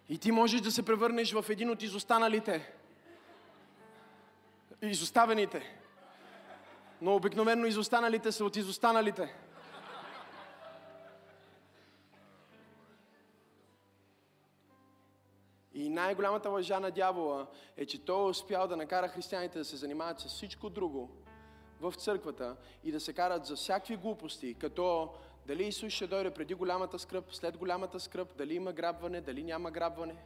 И 0.08 0.18
ти 0.18 0.32
можеш 0.32 0.60
да 0.60 0.70
се 0.70 0.82
превърнеш 0.82 1.32
в 1.32 1.44
един 1.48 1.70
от 1.70 1.82
изостаналите. 1.82 2.72
Изоставените. 4.82 5.76
Но 7.00 7.14
обикновено 7.14 7.66
изостаналите 7.66 8.32
са 8.32 8.44
от 8.44 8.56
изостаналите. 8.56 9.34
И 15.84 15.88
най-голямата 15.88 16.50
лъжа 16.50 16.80
на 16.80 16.90
дявола 16.90 17.46
е, 17.76 17.86
че 17.86 18.04
той 18.04 18.20
е 18.20 18.28
успял 18.28 18.68
да 18.68 18.76
накара 18.76 19.08
християните 19.08 19.58
да 19.58 19.64
се 19.64 19.76
занимават 19.76 20.20
с 20.20 20.28
всичко 20.28 20.70
друго 20.70 21.10
в 21.80 21.94
църквата 21.96 22.56
и 22.84 22.92
да 22.92 23.00
се 23.00 23.12
карат 23.12 23.46
за 23.46 23.56
всякакви 23.56 23.96
глупости, 23.96 24.54
като 24.54 25.14
дали 25.46 25.66
Исус 25.66 25.92
ще 25.92 26.06
дойде 26.06 26.30
преди 26.30 26.54
голямата 26.54 26.98
скръп, 26.98 27.34
след 27.34 27.56
голямата 27.56 28.00
скръп, 28.00 28.36
дали 28.36 28.54
има 28.54 28.72
грабване, 28.72 29.20
дали 29.20 29.44
няма 29.44 29.70
грабване. 29.70 30.16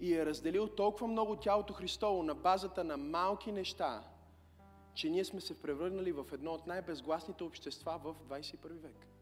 И 0.00 0.14
е 0.14 0.26
разделил 0.26 0.68
толкова 0.68 1.06
много 1.06 1.36
тялото 1.36 1.72
Христово 1.72 2.22
на 2.22 2.34
базата 2.34 2.84
на 2.84 2.96
малки 2.96 3.52
неща, 3.52 4.04
че 4.94 5.10
ние 5.10 5.24
сме 5.24 5.40
се 5.40 5.62
превърнали 5.62 6.12
в 6.12 6.24
едно 6.32 6.52
от 6.52 6.66
най-безгласните 6.66 7.44
общества 7.44 8.00
в 8.04 8.14
21 8.28 8.68
век. 8.68 9.17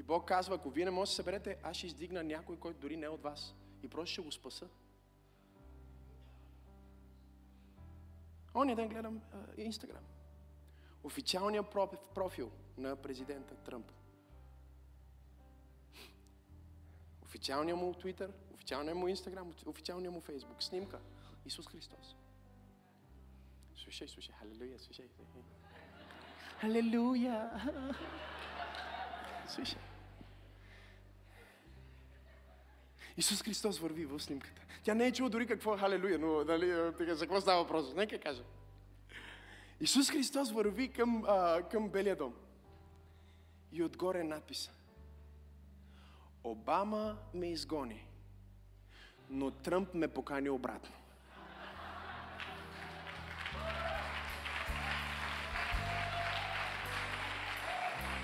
И 0.00 0.02
Бог 0.02 0.28
казва, 0.28 0.54
ако 0.54 0.70
вие 0.70 0.84
не 0.84 0.90
можете 0.90 1.10
да 1.10 1.10
се 1.10 1.16
съберете, 1.16 1.58
аз 1.62 1.76
ще 1.76 1.86
издигна 1.86 2.22
някой, 2.24 2.56
който 2.56 2.80
дори 2.80 2.96
не 2.96 3.06
е 3.06 3.08
от 3.08 3.22
вас. 3.22 3.54
И 3.82 3.88
просто 3.88 4.12
ще 4.12 4.22
го 4.22 4.32
спаса. 4.32 4.68
Оня 8.54 8.76
ден 8.76 8.88
гледам 8.88 9.20
Инстаграм. 9.56 10.04
Официалният 11.04 11.70
профил 12.14 12.50
на 12.78 12.96
президента 12.96 13.54
Тръмп. 13.54 13.92
Официалният 17.22 17.78
му 17.78 17.94
Твитър, 17.94 18.32
официалният 18.54 18.98
му 18.98 19.08
Инстаграм, 19.08 19.54
официалният 19.66 20.14
му 20.14 20.20
Фейсбук. 20.20 20.62
Снимка. 20.62 21.00
Исус 21.44 21.68
Христос. 21.68 22.16
Слушай, 23.74 24.08
слушай, 24.08 24.34
халелуя, 24.34 24.78
слушай. 24.78 25.08
Халелуя. 26.60 27.50
Слушай. 29.48 29.89
Исус 33.20 33.42
Христос 33.42 33.78
върви 33.78 34.04
в 34.04 34.20
снимката. 34.20 34.62
Тя 34.82 34.94
не 34.94 35.06
е 35.06 35.12
чула 35.12 35.30
дори 35.30 35.46
какво 35.46 35.74
е 35.74 35.78
халелуя, 35.78 36.18
но 36.18 36.44
дали, 36.44 36.72
за 37.14 37.26
какво 37.26 37.40
става 37.40 37.62
въпрос? 37.62 37.94
Нека 37.96 38.18
кажа. 38.18 38.42
Исус 39.80 40.10
Христос 40.10 40.52
върви 40.52 40.88
към, 40.88 41.24
а, 41.28 41.62
към 41.62 41.88
Белия 41.88 42.16
дом. 42.16 42.34
И 43.72 43.82
отгоре 43.82 44.20
е 44.20 44.24
надпис. 44.24 44.70
Обама 46.44 47.16
ме 47.34 47.50
изгони, 47.50 48.06
но 49.30 49.50
Тръмп 49.50 49.94
ме 49.94 50.08
покани 50.08 50.50
обратно. 50.50 50.94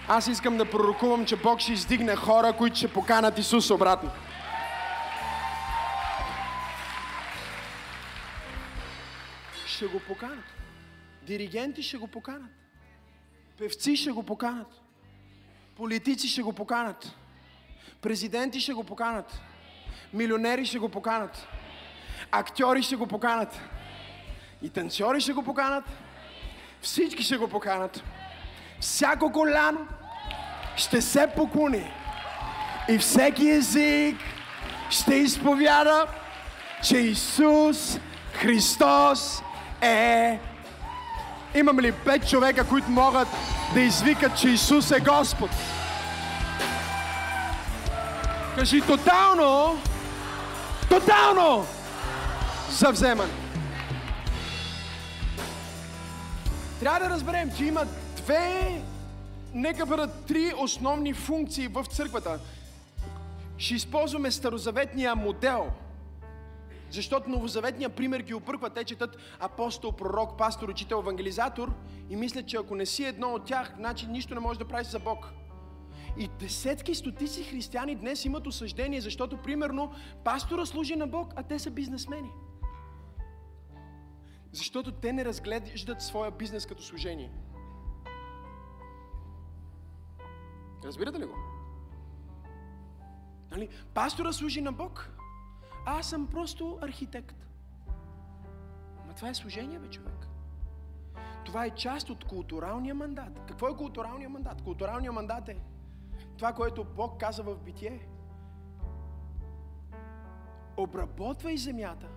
Аз 0.08 0.26
искам 0.28 0.56
да 0.56 0.70
пророкувам, 0.70 1.26
че 1.26 1.36
Бог 1.36 1.60
ще 1.60 1.72
издигне 1.72 2.16
хора, 2.16 2.52
които 2.52 2.76
ще 2.76 2.92
поканат 2.92 3.38
Исус 3.38 3.70
обратно. 3.70 4.10
Ще 9.76 9.86
го 9.86 10.00
поканат. 10.00 10.44
Диригенти 11.22 11.82
ще 11.82 11.98
го 11.98 12.06
поканат. 12.06 12.50
Певци 13.58 13.96
ще 13.96 14.10
го 14.10 14.22
поканат. 14.22 14.82
Политици 15.76 16.28
ще 16.28 16.42
го 16.42 16.52
поканат. 16.52 17.12
Президенти 18.00 18.60
ще 18.60 18.72
го 18.72 18.84
поканат. 18.84 19.40
Милионери 20.12 20.66
ще 20.66 20.78
го 20.78 20.88
поканат. 20.88 21.46
Актьори 22.30 22.82
ще 22.82 22.96
го 22.96 23.06
поканат. 23.06 23.60
И 24.62 24.70
танцори 24.70 25.20
ще 25.20 25.32
го 25.32 25.42
поканат. 25.42 25.84
Всички 26.80 27.22
ще 27.22 27.36
го 27.36 27.48
поканат 27.48 28.02
всяко 28.80 29.32
коляно 29.32 29.86
ще 30.76 31.00
се 31.02 31.26
поклони 31.36 31.92
и 32.88 32.98
всеки 32.98 33.50
език 33.50 34.16
ще 34.90 35.14
изповяда, 35.14 36.06
че 36.82 36.98
Исус 36.98 37.98
Христос 38.32 39.42
е. 39.80 40.38
Имам 41.54 41.80
ли 41.80 41.92
пет 41.92 42.28
човека, 42.28 42.68
които 42.68 42.90
могат 42.90 43.28
да 43.74 43.80
извикат, 43.80 44.38
че 44.38 44.48
Исус 44.48 44.90
е 44.90 45.00
Господ? 45.00 45.50
Кажи 48.56 48.80
тотално, 48.80 49.78
тотално 50.88 51.66
завземане. 52.70 53.32
Трябва 56.80 57.00
да 57.00 57.10
разберем, 57.10 57.50
че 57.56 57.64
има 57.64 57.84
две, 58.16 58.82
нека 59.54 59.86
бъдат 59.86 60.24
три 60.26 60.52
основни 60.58 61.14
функции 61.14 61.68
в 61.68 61.84
църквата. 61.84 62.38
Ще 63.58 63.74
използваме 63.74 64.30
старозаветния 64.30 65.14
модел, 65.14 65.66
защото 66.90 67.30
новозаветния 67.30 67.88
пример 67.88 68.20
ги 68.20 68.34
обърква. 68.34 68.70
Те 68.70 68.84
четат 68.84 69.16
апостол, 69.40 69.92
пророк, 69.92 70.38
пастор, 70.38 70.68
учител, 70.68 70.96
евангелизатор 70.96 71.72
и 72.10 72.16
мислят, 72.16 72.48
че 72.48 72.56
ако 72.56 72.74
не 72.74 72.86
си 72.86 73.04
едно 73.04 73.28
от 73.28 73.44
тях, 73.44 73.72
значи 73.76 74.06
нищо 74.06 74.34
не 74.34 74.40
може 74.40 74.58
да 74.58 74.68
правиш 74.68 74.86
за 74.86 74.98
Бог. 74.98 75.32
И 76.18 76.28
десетки, 76.28 76.94
стотици 76.94 77.44
християни 77.44 77.94
днес 77.94 78.24
имат 78.24 78.46
осъждение, 78.46 79.00
защото, 79.00 79.36
примерно, 79.36 79.92
пастора 80.24 80.66
служи 80.66 80.96
на 80.96 81.06
Бог, 81.06 81.32
а 81.36 81.42
те 81.42 81.58
са 81.58 81.70
бизнесмени. 81.70 82.30
Защото 84.52 84.92
те 84.92 85.12
не 85.12 85.24
разглеждат 85.24 86.02
своя 86.02 86.30
бизнес 86.30 86.66
като 86.66 86.82
служение. 86.82 87.30
Разбирате 90.84 91.18
ли 91.18 91.24
го? 91.24 91.34
Нали? 93.50 93.68
Пастора 93.94 94.32
служи 94.32 94.60
на 94.60 94.72
Бог. 94.72 95.15
Аз 95.88 96.10
съм 96.10 96.26
просто 96.26 96.78
архитект. 96.82 97.46
Ма 99.06 99.14
това 99.14 99.28
е 99.28 99.34
служение, 99.34 99.78
бе, 99.78 99.90
човек. 99.90 100.28
Това 101.44 101.64
е 101.64 101.70
част 101.70 102.10
от 102.10 102.24
културалния 102.24 102.94
мандат. 102.94 103.40
Какво 103.48 103.68
е 103.68 103.76
културалния 103.76 104.28
мандат? 104.28 104.62
Културалния 104.62 105.12
мандат 105.12 105.48
е 105.48 105.56
това, 106.36 106.52
което 106.52 106.84
Бог 106.84 107.20
каза 107.20 107.42
в 107.42 107.56
битие. 107.56 108.08
Обработвай 110.76 111.56
земята 111.56 112.08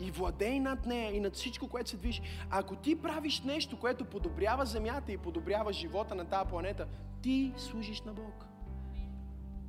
и 0.00 0.10
владей 0.10 0.60
над 0.60 0.86
нея 0.86 1.16
и 1.16 1.20
над 1.20 1.34
всичко, 1.34 1.68
което 1.68 1.90
се 1.90 1.96
движи. 1.96 2.22
Ако 2.50 2.76
ти 2.76 3.02
правиш 3.02 3.42
нещо, 3.42 3.78
което 3.78 4.04
подобрява 4.04 4.66
земята 4.66 5.12
и 5.12 5.18
подобрява 5.18 5.72
живота 5.72 6.14
на 6.14 6.24
тази 6.24 6.48
планета, 6.48 6.86
ти 7.22 7.54
служиш 7.56 8.02
на 8.02 8.12
Бог. 8.12 8.44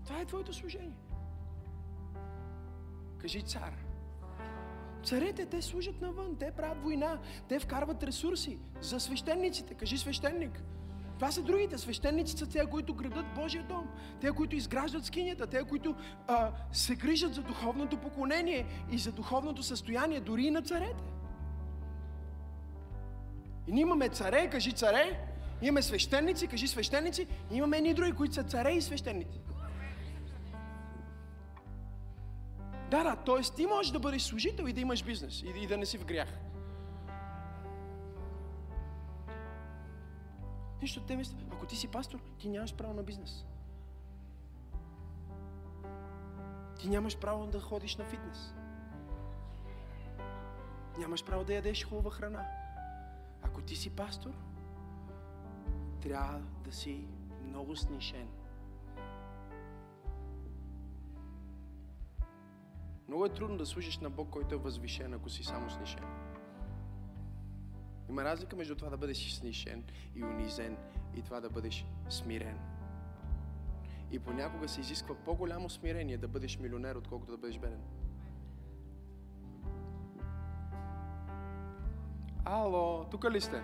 Това 0.06 0.20
е 0.20 0.26
твоето 0.26 0.54
служение. 0.54 1.09
Кажи 3.22 3.42
цар. 3.42 3.74
Царете, 5.04 5.46
те 5.46 5.62
служат 5.62 6.02
навън, 6.02 6.36
те 6.40 6.52
правят 6.52 6.84
война, 6.84 7.20
те 7.48 7.60
вкарват 7.60 8.04
ресурси 8.04 8.58
за 8.82 9.00
свещениците. 9.00 9.74
Кажи 9.74 9.98
свещеник. 9.98 10.64
Това 11.20 11.32
са 11.32 11.42
другите. 11.42 11.78
Свещеници 11.78 12.38
са 12.38 12.50
те, 12.50 12.66
които 12.66 12.94
градат 12.94 13.26
Божия 13.36 13.64
дом. 13.64 13.88
Те, 14.22 14.32
които 14.32 14.56
изграждат 14.56 15.06
скинята. 15.06 15.48
Те, 15.48 15.64
които 15.64 15.96
а, 16.28 16.52
се 16.72 16.96
грижат 16.96 17.34
за 17.34 17.42
духовното 17.42 17.98
поклонение 17.98 18.66
и 18.92 18.98
за 18.98 19.12
духовното 19.12 19.64
състояние, 19.64 20.20
дори 20.20 20.44
и 20.44 20.52
на 20.52 20.62
царете. 20.62 21.04
И 23.68 23.72
ние 23.72 23.82
имаме 23.82 24.10
царе, 24.10 24.50
кажи 24.50 24.72
царе, 24.72 25.20
имаме 25.62 25.82
свещеници, 25.82 26.48
кажи 26.48 26.68
свещеници, 26.68 27.28
и 27.52 27.56
имаме 27.56 27.78
едни 27.78 27.94
други, 27.94 28.12
които 28.12 28.34
са 28.34 28.44
царе 28.44 28.72
и 28.72 28.82
свещеници. 28.82 29.40
Да, 32.92 33.04
да, 33.04 33.16
т.е. 33.16 33.42
ти 33.56 33.66
можеш 33.66 33.92
да 33.92 34.00
бъдеш 34.00 34.22
служител 34.22 34.64
и 34.68 34.74
да 34.74 34.82
имаш 34.82 35.04
бизнес 35.04 35.42
и, 35.42 35.54
и 35.64 35.68
да 35.68 35.78
не 35.78 35.86
си 35.86 35.98
в 35.98 36.06
грях. 36.06 36.30
Нищо 40.82 41.02
те 41.02 41.16
мисля, 41.16 41.38
ако 41.52 41.66
ти 41.66 41.76
си 41.76 41.88
пастор, 41.88 42.20
ти 42.38 42.50
нямаш 42.50 42.76
право 42.76 42.94
на 42.94 43.04
бизнес. 43.04 43.46
Ти 46.80 46.90
нямаш 46.90 47.18
право 47.18 47.48
да 47.48 47.60
ходиш 47.60 47.96
на 47.96 48.06
фитнес. 48.06 48.54
Нямаш 50.98 51.26
право 51.26 51.44
да 51.44 51.54
ядеш 51.54 51.86
хубава 51.86 52.12
храна. 52.12 52.46
Ако 53.42 53.62
ти 53.62 53.76
си 53.76 53.90
пастор, 53.90 54.34
трябва 56.02 56.42
да 56.64 56.72
си 56.72 57.08
много 57.44 57.76
снишен. 57.76 58.28
Много 63.10 63.26
е 63.26 63.30
трудно 63.30 63.58
да 63.58 63.66
служиш 63.66 63.98
на 63.98 64.10
Бог, 64.10 64.30
който 64.30 64.56
е 64.56 64.58
възвишен, 64.58 65.14
ако 65.14 65.30
си 65.30 65.44
само 65.44 65.70
снишен. 65.70 66.04
Има 68.10 68.24
разлика 68.24 68.56
между 68.56 68.76
това 68.76 68.90
да 68.90 68.98
бъдеш 68.98 69.32
снишен 69.34 69.84
и 70.16 70.24
унизен 70.24 70.78
и 71.16 71.22
това 71.22 71.40
да 71.40 71.50
бъдеш 71.50 71.86
смирен. 72.10 72.60
И 74.12 74.20
понякога 74.20 74.68
се 74.68 74.82
изисква 74.82 75.16
по-голямо 75.16 75.70
смирение 75.70 76.18
да 76.18 76.28
бъдеш 76.28 76.60
милионер, 76.60 76.96
отколкото 76.96 77.32
да 77.32 77.38
бъдеш 77.38 77.58
беден. 77.58 77.82
Ало, 82.46 83.06
тук 83.12 83.32
ли 83.32 83.42
сте? 83.42 83.62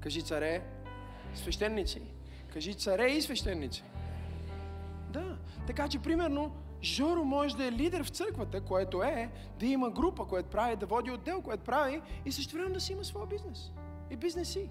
Кажи 0.00 0.22
царе, 0.22 0.66
свещеници. 1.34 2.02
Кажи 2.52 2.74
царе 2.74 3.06
и 3.06 3.22
свещеници. 3.22 3.84
Да, 5.10 5.38
така 5.66 5.88
че 5.88 6.02
примерно 6.02 6.62
Жоро 6.82 7.24
може 7.24 7.56
да 7.56 7.66
е 7.66 7.72
лидер 7.72 8.04
в 8.04 8.08
църквата, 8.08 8.60
което 8.60 9.02
е 9.02 9.30
да 9.58 9.66
има 9.66 9.90
група, 9.90 10.24
което 10.24 10.48
прави, 10.48 10.76
да 10.76 10.86
води 10.86 11.10
отдел, 11.10 11.42
което 11.42 11.62
прави 11.64 12.00
и 12.26 12.32
също 12.32 12.56
време 12.56 12.70
да 12.70 12.80
си 12.80 12.92
има 12.92 13.04
своя 13.04 13.26
бизнес. 13.26 13.72
И 14.10 14.16
бизнеси. 14.16 14.68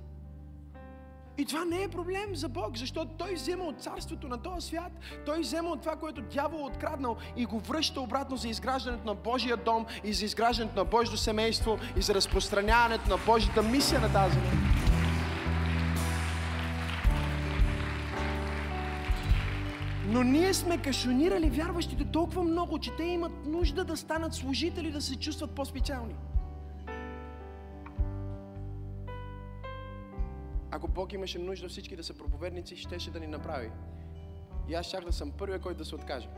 И 1.38 1.46
това 1.46 1.66
не 1.66 1.84
е 1.84 1.88
проблем 1.88 2.36
за 2.36 2.50
Бог, 2.50 2.78
защото 2.78 3.12
Той 3.18 3.34
взема 3.34 3.64
от 3.64 3.82
царството 3.82 4.28
на 4.28 4.38
този 4.38 4.68
свят, 4.68 4.92
Той 5.26 5.40
взема 5.40 5.70
от 5.70 5.82
това, 5.82 5.96
което 5.96 6.22
дявол 6.22 6.60
е 6.60 6.64
откраднал 6.64 7.18
и 7.38 7.46
го 7.46 7.60
връща 7.60 8.02
обратно 8.02 8.38
за 8.38 8.48
изграждането 8.48 9.06
на 9.06 9.16
Божия 9.16 9.58
дом 9.58 9.86
и 10.04 10.14
за 10.14 10.26
изграждането 10.26 10.76
на 10.76 10.86
Божието 10.86 11.18
семейство 11.18 11.78
и 11.98 12.02
за 12.02 12.14
разпространяването 12.14 13.10
на 13.10 13.18
Божията 13.26 13.62
мисия 13.62 14.02
на 14.02 14.14
тази 14.14 14.34
земя. 14.34 14.71
Но 20.12 20.24
ние 20.24 20.54
сме 20.54 20.82
кашонирали 20.82 21.50
вярващите 21.50 22.06
толкова 22.06 22.44
много, 22.44 22.80
че 22.80 22.96
те 22.96 23.04
имат 23.04 23.46
нужда 23.46 23.86
да 23.86 23.98
станат 23.98 24.34
служители, 24.34 24.92
да 24.92 25.02
се 25.02 25.16
чувстват 25.16 25.52
по-специални. 25.52 26.16
Ако 30.72 30.88
Бог 30.88 31.14
имаше 31.14 31.40
нужда 31.40 31.70
всички 31.70 31.96
да 31.96 32.04
са 32.04 32.14
проповедници, 32.14 32.76
щеше 32.76 33.12
да 33.12 33.20
ни 33.20 33.28
направи. 33.28 33.72
И 34.70 34.74
аз 34.74 34.86
щях 34.86 35.06
да 35.06 35.12
съм 35.12 35.32
първия, 35.32 35.60
който 35.60 35.78
да 35.78 35.86
се 35.86 35.96
откаже. 35.96 36.30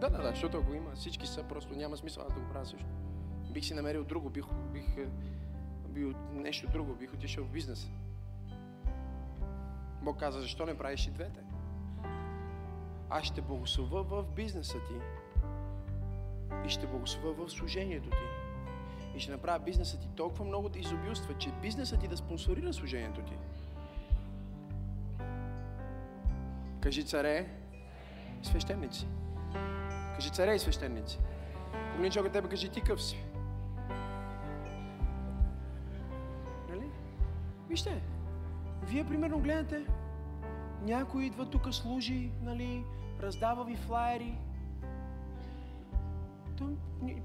Да, 0.00 0.10
да, 0.10 0.22
да, 0.22 0.28
защото 0.30 0.58
ако 0.58 0.74
има, 0.74 0.90
всички 0.94 1.26
са, 1.26 1.42
просто 1.42 1.76
няма 1.76 1.96
смисъл 1.96 2.24
аз 2.28 2.34
да 2.34 2.40
го 2.40 2.48
правя 2.52 2.66
също. 2.66 2.86
Бих 3.50 3.64
си 3.64 3.74
намерил 3.74 4.04
друго, 4.04 4.30
бих, 4.30 4.44
бих 4.72 4.96
е, 4.96 5.06
бил 5.88 6.12
нещо 6.32 6.66
друго, 6.72 6.94
бих 6.94 7.14
отишъл 7.14 7.44
в 7.44 7.50
бизнес. 7.50 7.90
Бог 10.02 10.18
каза, 10.18 10.40
защо 10.40 10.66
не 10.66 10.78
правиш 10.78 11.06
и 11.06 11.10
двете? 11.10 11.40
Аз 13.10 13.24
ще 13.24 13.40
благослова 13.40 14.02
в 14.02 14.24
бизнеса 14.34 14.78
ти 14.78 14.94
и 16.66 16.70
ще 16.70 16.86
благослова 16.86 17.46
в 17.46 17.50
служението 17.50 18.10
ти. 18.10 18.16
И 19.16 19.20
ще 19.20 19.32
направя 19.32 19.64
бизнеса 19.64 20.00
ти 20.00 20.08
толкова 20.08 20.44
много 20.44 20.68
да 20.68 20.78
изобилства, 20.78 21.38
че 21.38 21.50
бизнесът 21.62 22.00
ти 22.00 22.08
да 22.08 22.16
спонсорира 22.16 22.72
служението 22.72 23.22
ти. 23.22 23.32
Кажи 26.80 27.04
царе, 27.04 27.48
свещеници. 28.42 29.06
Кажи 30.14 30.30
царе 30.30 30.54
и 30.54 30.58
свещеници. 30.58 31.18
Помни 31.92 32.10
човека 32.10 32.32
тебе, 32.32 32.48
кажи 32.48 32.68
ти 32.68 32.80
къв 32.80 33.02
си. 33.02 33.24
Нали? 36.68 36.90
Вижте, 37.68 38.02
вие 38.82 39.04
примерно 39.04 39.40
гледате, 39.40 39.86
някой 40.82 41.24
идва 41.24 41.50
тук, 41.50 41.74
служи, 41.74 42.32
нали, 42.42 42.84
раздава 43.22 43.64
ви 43.64 43.76
флаери. 43.76 44.38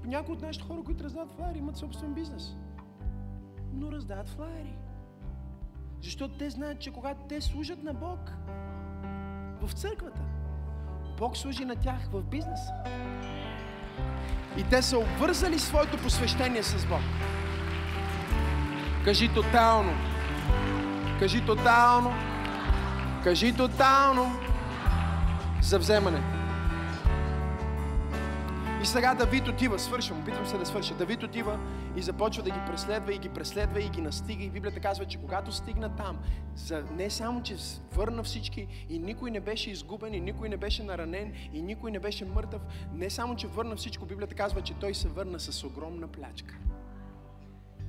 някои 0.04 0.34
от 0.34 0.42
нашите 0.42 0.66
хора, 0.66 0.82
които 0.84 1.04
раздават 1.04 1.32
флаери, 1.32 1.58
имат 1.58 1.76
собствен 1.76 2.14
бизнес. 2.14 2.56
Но 3.72 3.92
раздават 3.92 4.28
флаери. 4.28 4.76
Защото 6.00 6.38
те 6.38 6.50
знаят, 6.50 6.80
че 6.80 6.92
когато 6.92 7.24
те 7.28 7.40
служат 7.40 7.82
на 7.82 7.94
Бог 7.94 8.32
в 9.60 9.72
църквата, 9.72 10.20
Бог 11.18 11.36
служи 11.36 11.64
на 11.64 11.76
тях 11.76 12.08
в 12.12 12.22
бизнеса. 12.22 12.72
И 14.58 14.64
те 14.70 14.82
са 14.82 14.98
обвързали 14.98 15.58
своето 15.58 16.02
посвещение 16.02 16.62
с 16.62 16.86
Бог. 16.86 17.00
Кажи 19.04 19.34
тотално. 19.34 20.07
Кажи 21.18 21.46
тотално. 21.46 22.14
Кажи 23.24 23.56
тотално 23.56 24.32
за 25.62 25.78
вземане. 25.78 26.22
И 28.82 28.86
сега 28.86 29.14
Давид 29.14 29.48
отива, 29.48 29.78
свършвам, 29.78 30.20
опитвам 30.20 30.46
се 30.46 30.58
да 30.58 30.66
свърша. 30.66 30.94
Давид 30.94 31.22
отива 31.22 31.58
и 31.96 32.02
започва 32.02 32.42
да 32.42 32.50
ги 32.50 32.58
преследва 32.66 33.12
и 33.12 33.18
ги 33.18 33.28
преследва 33.28 33.80
и 33.80 33.88
ги 33.88 34.00
настига. 34.00 34.44
И 34.44 34.50
Библията 34.50 34.80
казва, 34.80 35.04
че 35.04 35.18
когато 35.18 35.52
стигна 35.52 35.96
там, 35.96 36.18
за 36.54 36.84
не 36.96 37.10
само, 37.10 37.42
че 37.42 37.56
върна 37.92 38.22
всички 38.22 38.66
и 38.88 38.98
никой 38.98 39.30
не 39.30 39.40
беше 39.40 39.70
изгубен 39.70 40.14
и 40.14 40.20
никой 40.20 40.48
не 40.48 40.56
беше 40.56 40.82
наранен 40.82 41.32
и 41.52 41.62
никой 41.62 41.90
не 41.90 41.98
беше 41.98 42.24
мъртъв, 42.24 42.62
не 42.92 43.10
само, 43.10 43.36
че 43.36 43.46
върна 43.46 43.76
всичко, 43.76 44.06
Библията 44.06 44.34
казва, 44.34 44.62
че 44.62 44.74
той 44.74 44.94
се 44.94 45.08
върна 45.08 45.40
с 45.40 45.64
огромна 45.64 46.08
плячка. 46.08 46.54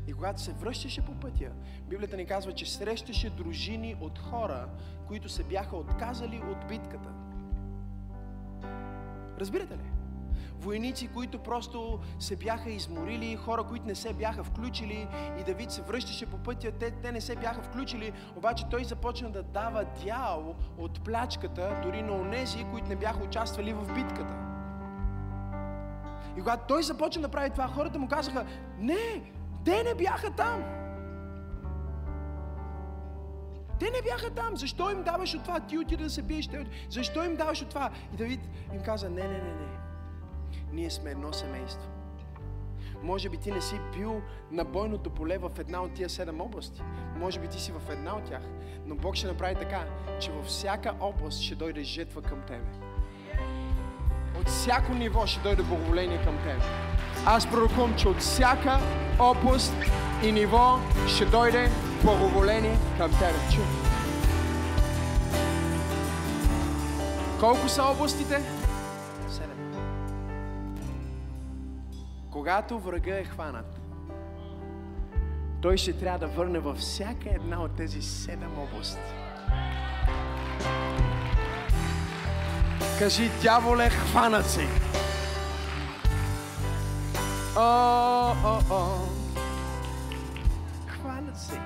И 0.10 0.14
когато 0.14 0.42
се 0.42 0.54
връщаше 0.54 1.02
по 1.02 1.12
пътя, 1.12 1.52
Библията 1.90 2.18
ни 2.18 2.26
казва, 2.26 2.54
че 2.54 2.72
срещаше 2.72 3.30
дружини 3.30 3.96
от 4.02 4.20
хора, 4.20 4.68
които 5.08 5.30
се 5.30 5.44
бяха 5.44 5.78
отказали 5.78 6.42
от 6.52 6.68
битката. 6.68 7.10
Разбирате 9.40 9.74
ли? 9.74 9.92
Войници, 10.60 11.08
които 11.08 11.40
просто 11.40 12.00
се 12.20 12.36
бяха 12.36 12.70
изморили, 12.70 13.36
хора, 13.36 13.64
които 13.64 13.86
не 13.86 13.96
се 13.96 14.14
бяха 14.14 14.44
включили 14.44 15.08
и 15.40 15.44
Давид 15.44 15.72
се 15.72 15.82
връщаше 15.82 16.26
по 16.26 16.38
пътя, 16.38 16.72
те, 16.72 16.92
те 16.92 17.12
не 17.12 17.22
се 17.22 17.36
бяха 17.36 17.62
включили, 17.64 18.14
обаче 18.36 18.66
той 18.72 18.84
започна 18.84 19.30
да 19.30 19.44
дава 19.44 19.86
дял 20.04 20.56
от 20.78 21.04
плячката, 21.04 21.82
дори 21.84 22.02
на 22.02 22.14
онези, 22.14 22.66
които 22.72 22.90
не 22.90 22.96
бяха 22.96 23.24
участвали 23.24 23.74
в 23.74 23.94
битката. 23.94 24.34
И 26.38 26.40
когато 26.40 26.68
той 26.68 26.84
започна 26.84 27.22
да 27.22 27.30
прави 27.30 27.50
това, 27.50 27.68
хората 27.68 28.00
му 28.00 28.08
казаха, 28.08 28.46
не, 28.78 29.32
те 29.66 29.84
не 29.84 29.96
бяха 29.96 30.32
там. 30.32 30.64
Те 33.80 33.86
не 33.86 34.02
бяха 34.02 34.30
там. 34.30 34.58
Защо 34.58 34.90
им 34.90 35.04
даваш 35.04 35.36
от 35.36 35.44
това? 35.44 35.60
Ти 35.60 35.78
отида 35.78 36.04
да 36.04 36.10
се 36.10 36.22
биеш. 36.22 36.50
Защо 36.90 37.24
им 37.24 37.36
даваш 37.36 37.62
от 37.62 37.70
това? 37.70 37.90
И 38.14 38.18
Давид 38.18 38.40
им 38.74 38.82
каза, 38.82 39.10
не, 39.10 39.24
не, 39.24 39.38
не, 39.38 39.54
не. 39.54 39.80
Ние 40.72 40.90
сме 40.90 41.12
едно 41.12 41.34
семейство. 41.34 41.90
Може 43.04 43.30
би 43.30 43.38
ти 43.38 43.52
не 43.52 43.62
си 43.62 43.80
бил 43.98 44.22
на 44.52 44.64
бойното 44.64 45.10
поле 45.10 45.38
в 45.38 45.52
една 45.60 45.82
от 45.82 45.94
тия 45.94 46.10
седем 46.10 46.42
области. 46.42 46.82
Може 47.16 47.40
би 47.40 47.48
ти 47.48 47.62
си 47.62 47.72
в 47.72 47.90
една 47.90 48.16
от 48.16 48.24
тях. 48.24 48.44
Но 48.86 48.96
Бог 48.96 49.16
ще 49.16 49.28
направи 49.28 49.56
така, 49.56 49.86
че 50.20 50.32
във 50.32 50.46
всяка 50.46 50.96
област 51.00 51.42
ще 51.42 51.56
дойде 51.56 51.84
жетва 51.84 52.22
към 52.22 52.42
тебе. 52.42 52.89
От 54.40 54.48
всяко 54.48 54.94
ниво 54.94 55.26
ще 55.26 55.40
дойде 55.40 55.64
благоволение 55.64 56.22
към 56.24 56.38
тебе. 56.38 56.62
Аз 57.26 57.50
пророкувам, 57.50 57.96
че 57.98 58.08
от 58.08 58.20
всяка 58.20 58.80
област 59.20 59.74
и 60.24 60.32
ниво 60.32 60.80
ще 61.08 61.26
дойде 61.26 61.72
благоволение 62.04 62.78
към 62.98 63.12
тебе. 63.12 63.40
Чу. 63.54 63.62
Колко 67.40 67.70
са 67.70 67.84
областите? 67.84 68.42
Седем. 69.30 69.74
Когато 72.32 72.80
врага 72.80 73.20
е 73.20 73.24
хванат, 73.24 73.80
той 75.62 75.78
ще 75.78 75.94
трябва 75.94 76.20
да 76.20 76.28
върне 76.28 76.60
във 76.60 76.78
всяка 76.78 77.30
една 77.30 77.64
от 77.64 77.76
тези 77.76 78.02
седем 78.02 78.60
области. 78.60 79.00
Кажи, 83.00 83.30
дяволе, 83.42 83.90
хванат 83.90 84.46
се. 84.46 84.68
О, 87.58 88.34
о, 88.44 88.60
о. 88.72 88.84
Хванат 90.88 91.38
се. 91.38 91.60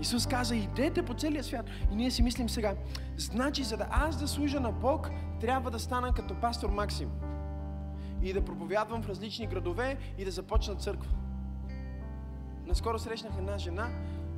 Исус 0.00 0.26
каза, 0.26 0.56
идете 0.56 1.02
по 1.02 1.14
целия 1.14 1.44
свят. 1.44 1.66
И 1.92 1.96
ние 1.96 2.10
си 2.10 2.22
мислим 2.22 2.48
сега, 2.48 2.74
значи, 3.16 3.64
за 3.64 3.76
да 3.76 3.86
аз 3.90 4.16
да 4.16 4.28
служа 4.28 4.60
на 4.60 4.72
Бог, 4.72 5.10
трябва 5.40 5.70
да 5.70 5.78
стана 5.78 6.12
като 6.14 6.34
пастор 6.34 6.70
Максим. 6.70 7.10
И 8.22 8.32
да 8.32 8.44
проповядвам 8.44 9.02
в 9.02 9.08
различни 9.08 9.46
градове 9.46 9.96
и 10.18 10.24
да 10.24 10.30
започна 10.30 10.74
църква. 10.74 11.10
Наскоро 12.66 12.98
срещнах 12.98 13.32
една 13.38 13.58
жена, 13.58 13.88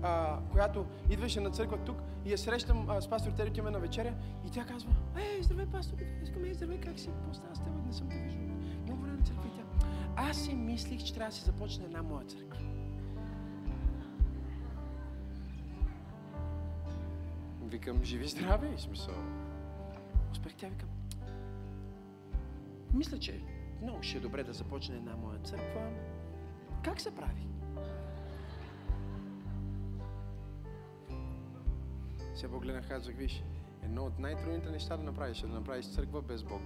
а, 0.04 0.38
която 0.52 0.86
идваше 1.10 1.40
на 1.40 1.50
църква 1.50 1.78
тук 1.78 1.96
и 2.24 2.32
я 2.32 2.38
срещам 2.38 2.86
а, 2.90 3.00
с 3.00 3.08
пастор 3.08 3.32
Тери, 3.32 3.50
отиваме 3.50 3.70
на 3.70 3.78
вечеря 3.78 4.14
и 4.46 4.50
тя 4.50 4.64
казва, 4.64 4.90
ей, 5.16 5.42
здравей, 5.42 5.66
пастор, 5.66 5.96
искам, 6.22 6.44
ей, 6.44 6.54
здравей, 6.54 6.80
как 6.80 6.98
си? 6.98 7.06
Какво 7.06 7.34
става 7.34 7.54
с 7.54 7.58
теб? 7.58 7.86
Не 7.86 7.92
съм 7.92 8.08
те 8.08 8.16
виждал. 8.16 8.42
Много 8.86 9.02
време 9.02 9.16
на 9.16 9.24
църква 9.24 9.48
и 9.48 9.56
тя. 9.56 9.86
Аз 10.16 10.36
си 10.36 10.54
мислих, 10.54 11.04
че 11.04 11.14
трябва 11.14 11.30
да 11.30 11.36
се 11.36 11.44
започне 11.44 11.84
една 11.84 12.02
моя 12.02 12.26
църква. 12.26 12.60
Викам, 17.62 18.04
живи 18.04 18.28
здраве, 18.28 18.72
и 18.76 18.80
смисъл. 18.80 19.14
Успех 20.32 20.54
тя 20.54 20.68
викам. 20.68 20.88
Мисля, 22.94 23.18
че 23.18 23.40
много 23.82 24.02
ще 24.02 24.18
е 24.18 24.20
добре 24.20 24.44
да 24.44 24.52
започне 24.52 24.96
една 24.96 25.16
моя 25.16 25.38
църква. 25.38 25.90
Как 26.82 27.00
се 27.00 27.14
прави? 27.14 27.46
Сега 32.34 32.52
погледнах, 32.52 32.88
казах, 32.88 33.16
виж, 33.16 33.44
едно 33.82 34.04
от 34.04 34.18
най-трудните 34.18 34.70
неща 34.70 34.96
да 34.96 35.02
направиш 35.02 35.42
е 35.42 35.46
да 35.46 35.54
направиш 35.54 35.90
църква 35.90 36.22
без 36.22 36.42
Бог. 36.42 36.62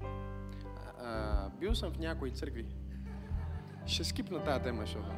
А, 0.00 1.04
а, 1.04 1.50
бил 1.60 1.74
съм 1.74 1.92
в 1.92 1.98
някои 1.98 2.30
църкви. 2.30 2.66
Ще 3.86 4.04
скипна 4.04 4.44
тази 4.44 4.64
тема, 4.64 4.80
защото... 4.80 5.10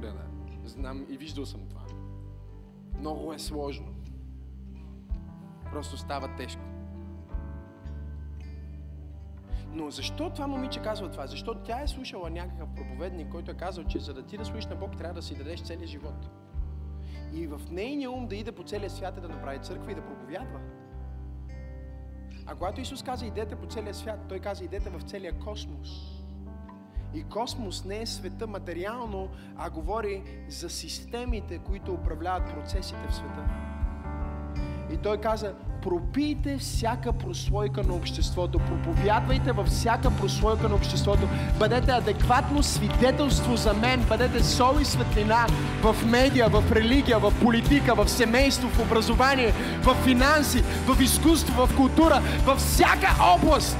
Да, 0.00 0.12
да. 0.12 0.26
Знам 0.64 1.06
и 1.08 1.16
виждал 1.16 1.46
съм 1.46 1.68
това. 1.68 1.82
Много 2.98 3.32
е 3.32 3.38
сложно. 3.38 3.94
Просто 5.72 5.96
става 5.96 6.36
тежко. 6.36 6.62
Но 9.72 9.90
защо 9.90 10.30
това 10.30 10.46
момиче 10.46 10.82
казва 10.82 11.10
това? 11.10 11.26
Защото 11.26 11.60
тя 11.60 11.82
е 11.82 11.88
слушала 11.88 12.30
някакъв 12.30 12.74
проповедник, 12.74 13.30
който 13.30 13.50
е 13.50 13.54
казал, 13.54 13.84
че 13.84 13.98
за 13.98 14.14
да 14.14 14.22
ти 14.22 14.38
да 14.38 14.44
слушаш 14.44 14.66
на 14.66 14.76
Бог, 14.76 14.96
трябва 14.96 15.14
да 15.14 15.22
си 15.22 15.34
дадеш 15.34 15.62
целия 15.62 15.86
живот. 15.86 16.28
И 17.32 17.46
в 17.46 17.60
нейния 17.70 18.10
ум 18.10 18.26
да 18.26 18.36
иде 18.36 18.52
по 18.52 18.62
целия 18.62 18.90
свят 18.90 19.18
е 19.18 19.20
да 19.20 19.28
направи 19.28 19.58
църква 19.58 19.92
и 19.92 19.94
да 19.94 20.06
проповядва. 20.06 20.60
А 22.46 22.54
когато 22.54 22.80
Исус 22.80 23.02
каза, 23.02 23.26
идете 23.26 23.56
по 23.56 23.66
целия 23.66 23.94
свят, 23.94 24.20
Той 24.28 24.38
каза, 24.38 24.64
идете 24.64 24.90
в 24.90 25.02
целия 25.02 25.38
космос. 25.38 25.88
И 27.14 27.24
космос 27.24 27.84
не 27.84 28.00
е 28.00 28.06
света 28.06 28.46
материално, 28.46 29.28
а 29.56 29.70
говори 29.70 30.22
за 30.48 30.70
системите, 30.70 31.58
които 31.58 31.92
управляват 31.92 32.54
процесите 32.54 33.08
в 33.08 33.14
света. 33.14 33.44
И 34.92 34.96
той 34.96 35.20
каза, 35.20 35.54
пропийте 35.86 36.58
всяка 36.58 37.12
прослойка 37.12 37.82
на 37.82 37.94
обществото, 37.94 38.58
проповядвайте 38.58 39.52
във 39.52 39.66
всяка 39.66 40.10
прослойка 40.10 40.68
на 40.68 40.74
обществото, 40.74 41.28
бъдете 41.58 41.90
адекватно 41.90 42.62
свидетелство 42.62 43.56
за 43.56 43.74
мен, 43.74 44.04
бъдете 44.08 44.44
сол 44.44 44.80
и 44.80 44.84
светлина 44.84 45.46
в 45.82 45.96
медиа, 46.06 46.48
в 46.48 46.72
религия, 46.72 47.18
в 47.18 47.32
политика, 47.42 47.94
в 47.94 48.08
семейство, 48.08 48.68
в 48.68 48.80
образование, 48.80 49.52
в 49.82 49.96
финанси, 50.04 50.62
в 50.86 51.02
изкуство, 51.02 51.66
в 51.66 51.76
култура, 51.76 52.22
във 52.44 52.58
всяка 52.58 53.16
област. 53.34 53.78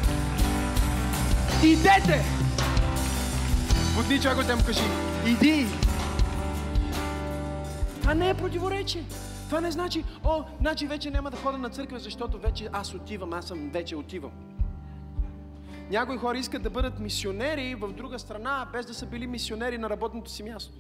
Идете! 1.65 2.25
Водни 3.97 4.21
човек 4.21 4.37
му 4.37 4.65
кажи, 4.67 4.81
иди! 5.27 5.67
Това 8.01 8.15
не 8.15 8.29
е 8.29 8.35
противоречие. 8.35 9.03
Това 9.47 9.61
не 9.61 9.71
значи, 9.71 10.05
о, 10.25 10.45
значи 10.61 10.87
вече 10.87 11.11
няма 11.11 11.31
да 11.31 11.37
ходя 11.37 11.59
на 11.59 11.71
църква, 11.71 11.99
защото 11.99 12.39
вече 12.39 12.69
аз 12.73 12.95
отивам, 12.95 13.33
аз 13.33 13.47
съм 13.47 13.71
вече 13.71 13.97
отивам. 13.97 14.33
Някои 15.91 16.17
хора 16.17 16.39
искат 16.39 16.63
да 16.63 16.71
бъдат 16.71 16.99
мисионери 16.99 17.75
в 17.75 17.93
друга 17.93 18.19
страна, 18.19 18.69
без 18.73 18.87
да 18.87 18.95
са 18.95 19.07
били 19.07 19.27
мисионери 19.27 19.79
на 19.79 19.91
работното 19.91 20.31
си 20.31 20.43
място. 20.43 20.79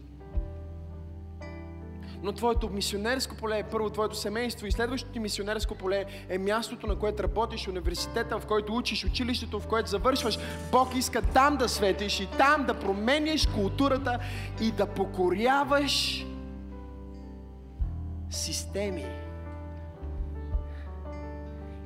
Но 2.23 2.33
твоето 2.33 2.71
мисионерско 2.71 3.37
поле 3.37 3.59
е 3.59 3.63
първо 3.63 3.91
твоето 3.91 4.17
семейство 4.17 4.67
и 4.67 4.73
следващото 4.73 5.13
ти 5.13 5.19
мисионерско 5.19 5.75
поле 5.75 6.05
е 6.29 6.39
мястото, 6.39 6.87
на 6.87 6.97
което 6.97 7.23
работиш, 7.23 7.69
университета, 7.69 8.39
в 8.39 8.47
който 8.47 8.77
учиш, 8.77 9.05
училището, 9.05 9.61
в 9.61 9.67
което 9.67 9.91
завършваш. 9.91 10.39
Бог 10.73 10.97
иска 10.97 11.23
там 11.23 11.57
да 11.57 11.69
светиш 11.69 12.21
и 12.21 12.29
там 12.39 12.65
да 12.65 12.75
променяш 12.75 13.47
културата 13.47 14.19
и 14.61 14.71
да 14.71 14.87
покоряваш 14.87 16.27
системи. 18.31 19.07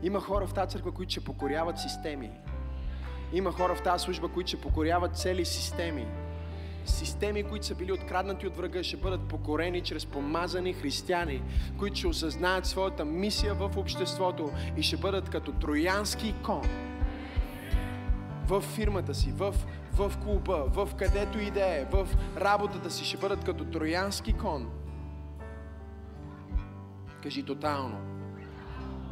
Има 0.02 0.20
хора 0.20 0.46
в 0.46 0.54
тази 0.54 0.70
църква, 0.70 0.92
които 0.92 1.10
ще 1.10 1.24
покоряват 1.24 1.78
системи. 1.78 2.30
Има 3.32 3.52
хора 3.52 3.74
в 3.74 3.82
тази 3.82 4.04
служба, 4.04 4.28
които 4.28 4.48
ще 4.48 4.60
покоряват 4.60 5.16
цели 5.16 5.44
системи. 5.44 6.06
Системи, 6.84 7.42
които 7.42 7.66
са 7.66 7.74
били 7.74 7.92
откраднати 7.92 8.46
от 8.46 8.56
врага, 8.56 8.82
ще 8.82 8.96
бъдат 8.96 9.28
покорени 9.28 9.80
чрез 9.80 10.06
помазани 10.06 10.72
християни, 10.72 11.42
които 11.78 11.96
ще 11.96 12.06
осъзнаят 12.06 12.66
своята 12.66 13.04
мисия 13.04 13.54
в 13.54 13.76
обществото 13.76 14.50
и 14.76 14.82
ще 14.82 14.96
бъдат 14.96 15.30
като 15.30 15.52
троянски 15.52 16.34
кон. 16.44 16.62
В 18.46 18.60
фирмата 18.60 19.14
си, 19.14 19.32
в, 19.32 19.54
в 19.92 20.12
клуба, 20.22 20.64
в 20.68 20.88
където 20.96 21.38
и 21.38 21.50
да 21.50 21.64
е, 21.64 21.84
в 21.84 22.08
работата 22.36 22.90
си 22.90 23.04
ще 23.04 23.16
бъдат 23.16 23.44
като 23.44 23.64
троянски 23.64 24.32
кон 24.32 24.79
Кажи 27.22 27.42
тотално 27.42 28.00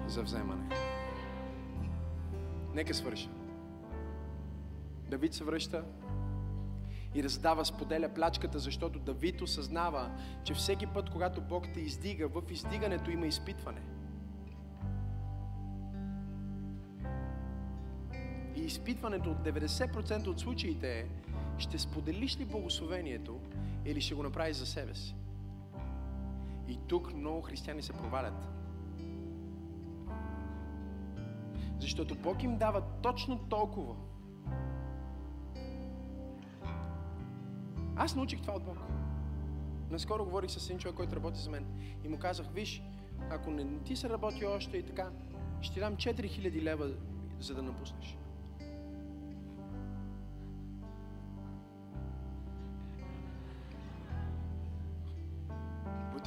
за 0.07 0.23
вземане. 0.23 0.77
Нека 2.75 2.95
свърша. 2.95 3.29
Давид 5.11 5.35
се 5.35 5.45
връща 5.45 5.85
и 7.15 7.23
раздава, 7.23 7.65
споделя 7.65 8.09
плачката, 8.09 8.59
защото 8.59 8.99
Давид 8.99 9.41
осъзнава, 9.41 10.11
че 10.45 10.55
всеки 10.55 10.87
път, 10.87 11.11
когато 11.11 11.41
Бог 11.41 11.65
те 11.75 11.81
издига, 11.81 12.29
в 12.29 12.43
издигането 12.51 13.11
има 13.11 13.27
изпитване. 13.27 13.81
И 18.57 18.61
изпитването 18.61 19.31
от 19.31 19.39
90% 19.39 20.27
от 20.27 20.41
случаите 20.41 20.99
е, 20.99 21.07
ще 21.59 21.79
споделиш 21.79 22.39
ли 22.39 22.45
благословението 22.45 23.41
или 23.85 24.01
ще 24.01 24.15
го 24.15 24.23
направиш 24.23 24.57
за 24.57 24.67
себе 24.67 24.95
си. 24.95 25.18
И 26.69 26.77
тук 26.89 27.15
много 27.15 27.43
християни 27.43 27.83
се 27.83 27.93
провалят. 27.93 28.49
Защото 31.79 32.15
Бог 32.15 32.43
им 32.43 32.59
дава 32.59 32.83
точно 33.03 33.39
толкова. 33.39 33.95
Аз 37.97 38.17
научих 38.17 38.41
това 38.41 38.55
от 38.55 38.65
Бог. 38.65 38.79
Наскоро 39.91 40.25
говорих 40.25 40.51
с 40.51 40.67
един 40.67 40.79
човек, 40.79 40.97
който 40.97 41.17
работи 41.17 41.41
за 41.41 41.51
мен. 41.51 41.67
И 42.05 42.09
му 42.09 42.19
казах, 42.19 42.47
виж, 42.53 42.83
ако 43.31 43.51
не 43.51 43.79
ти 43.79 43.97
се 43.97 44.09
работи 44.09 44.47
още 44.47 44.77
и 44.77 44.83
така, 44.83 45.11
ще 45.61 45.75
ти 45.75 45.81
дам 45.81 45.97
4000 45.97 46.63
лева, 46.63 46.91
за 47.41 47.55
да 47.55 47.63
напуснеш. 47.63 48.19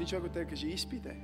Ти 0.02 0.08
човек 0.08 0.26
от 0.26 0.32
тебе 0.32 0.46
каже, 0.46 0.68
изпите. 0.68 1.16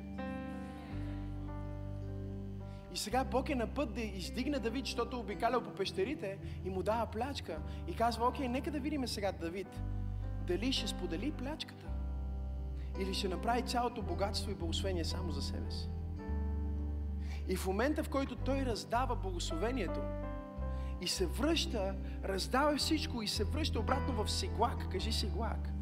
И 2.94 2.98
сега 2.98 3.24
Бог 3.24 3.50
е 3.50 3.56
на 3.56 3.68
път 3.68 3.94
да 3.94 4.02
издигне 4.02 4.60
Давид, 4.60 4.86
защото 4.86 5.18
е 5.18 5.20
обикалял 5.20 5.64
по 5.64 5.70
пещерите 5.70 6.38
и 6.66 6.70
му 6.70 6.84
дава 6.84 7.06
плячка. 7.06 7.60
И 7.88 7.96
казва, 7.96 8.28
окей, 8.28 8.48
нека 8.48 8.72
да 8.72 8.80
видим 8.80 9.08
сега 9.08 9.32
Давид. 9.32 9.68
Дали 10.48 10.74
ще 10.74 10.88
сподели 10.88 11.32
плячката? 11.32 11.86
Или 13.00 13.14
ще 13.14 13.28
направи 13.28 13.62
цялото 13.62 14.02
богатство 14.02 14.52
и 14.52 14.56
благословение 14.56 15.06
само 15.06 15.32
за 15.32 15.42
себе 15.42 15.72
си? 15.72 15.90
И 17.48 17.56
в 17.56 17.68
момента, 17.68 18.04
в 18.04 18.10
който 18.10 18.36
той 18.36 18.66
раздава 18.66 19.16
благословението 19.16 20.02
и 21.02 21.08
се 21.08 21.26
връща, 21.26 21.96
раздава 22.24 22.78
всичко 22.78 23.22
и 23.22 23.28
се 23.28 23.44
връща 23.44 23.80
обратно 23.80 24.24
в 24.24 24.32
Сиглак. 24.32 24.92
Кажи 24.92 25.12
Сиглак. 25.12 25.77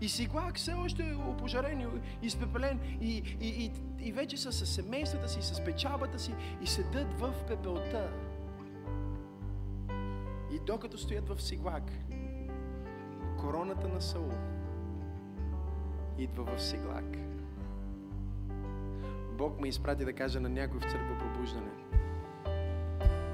И 0.00 0.08
Сиглак 0.08 0.56
все 0.56 0.72
още 0.72 1.10
е 1.10 1.14
опожарен 1.14 1.80
и 1.80 1.86
изпепелен 2.26 2.80
и, 3.00 3.22
и, 3.40 3.48
и, 3.48 3.72
и 4.00 4.12
вече 4.12 4.36
са 4.36 4.52
с 4.52 4.66
семействата 4.66 5.28
си, 5.28 5.42
с 5.42 5.64
печалбата 5.64 6.18
си 6.18 6.34
и 6.62 6.66
седат 6.66 7.20
в 7.20 7.34
пепелта. 7.48 8.10
И 10.52 10.60
докато 10.66 10.98
стоят 10.98 11.28
в 11.28 11.42
Сиглак, 11.42 11.92
короната 13.40 13.88
на 13.88 14.00
Саул 14.00 14.32
идва 16.18 16.56
в 16.56 16.62
Сиглак. 16.62 17.16
Бог 19.38 19.60
ме 19.60 19.68
изпрати 19.68 20.04
да 20.04 20.12
кажа 20.12 20.40
на 20.40 20.48
някой 20.48 20.80
в 20.80 20.82
църква 20.82 21.18
пробуждане, 21.18 21.70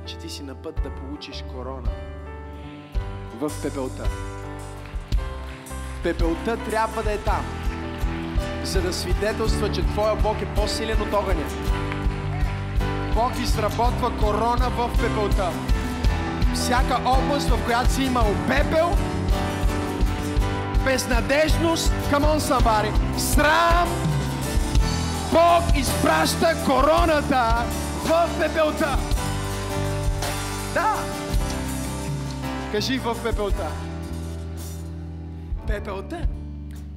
че 0.06 0.18
ти 0.18 0.28
си 0.28 0.42
на 0.42 0.62
път 0.62 0.80
да 0.82 0.94
получиш 0.94 1.44
корона 1.52 1.90
в 3.40 3.50
пепелта. 3.62 4.04
Пепелта 6.02 6.56
трябва 6.56 7.02
да 7.02 7.12
е 7.12 7.18
там, 7.18 7.44
за 8.64 8.80
да 8.82 8.92
свидетелства, 8.92 9.72
че 9.72 9.86
Твоя 9.86 10.16
Бог 10.16 10.42
е 10.42 10.54
по-силен 10.54 11.02
от 11.02 11.12
огъня. 11.12 11.44
Бог 13.14 13.32
изработва 13.42 14.12
корона 14.20 14.70
в 14.70 14.90
пепелта. 15.00 15.50
Всяка 16.54 17.00
област, 17.04 17.48
в 17.48 17.64
която 17.64 17.92
си 17.92 18.02
имал 18.02 18.34
пепел, 18.48 18.96
безнадежност, 20.84 21.92
come 22.10 22.24
on 22.24 22.38
somebody, 22.38 23.18
срам, 23.18 23.88
Бог 25.32 25.76
изпраща 25.76 26.56
короната 26.66 27.64
в 28.04 28.28
пепелта. 28.38 28.98
Да! 30.74 30.94
Кажи 32.72 32.98
в 32.98 33.16
пепелта. 33.22 33.89
Пепелта. 35.70 36.28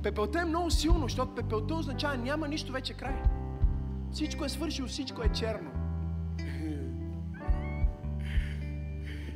Пепелта 0.03 0.41
е 0.41 0.45
много 0.45 0.71
силно, 0.71 1.01
защото 1.01 1.36
пепелта 1.36 1.76
означава 1.76 2.17
няма 2.17 2.47
нищо 2.47 2.71
вече 2.71 2.93
край. 2.93 3.15
Всичко 4.11 4.45
е 4.45 4.49
свършило, 4.49 4.88
всичко 4.88 5.24
е 5.24 5.30
черно. 5.30 5.71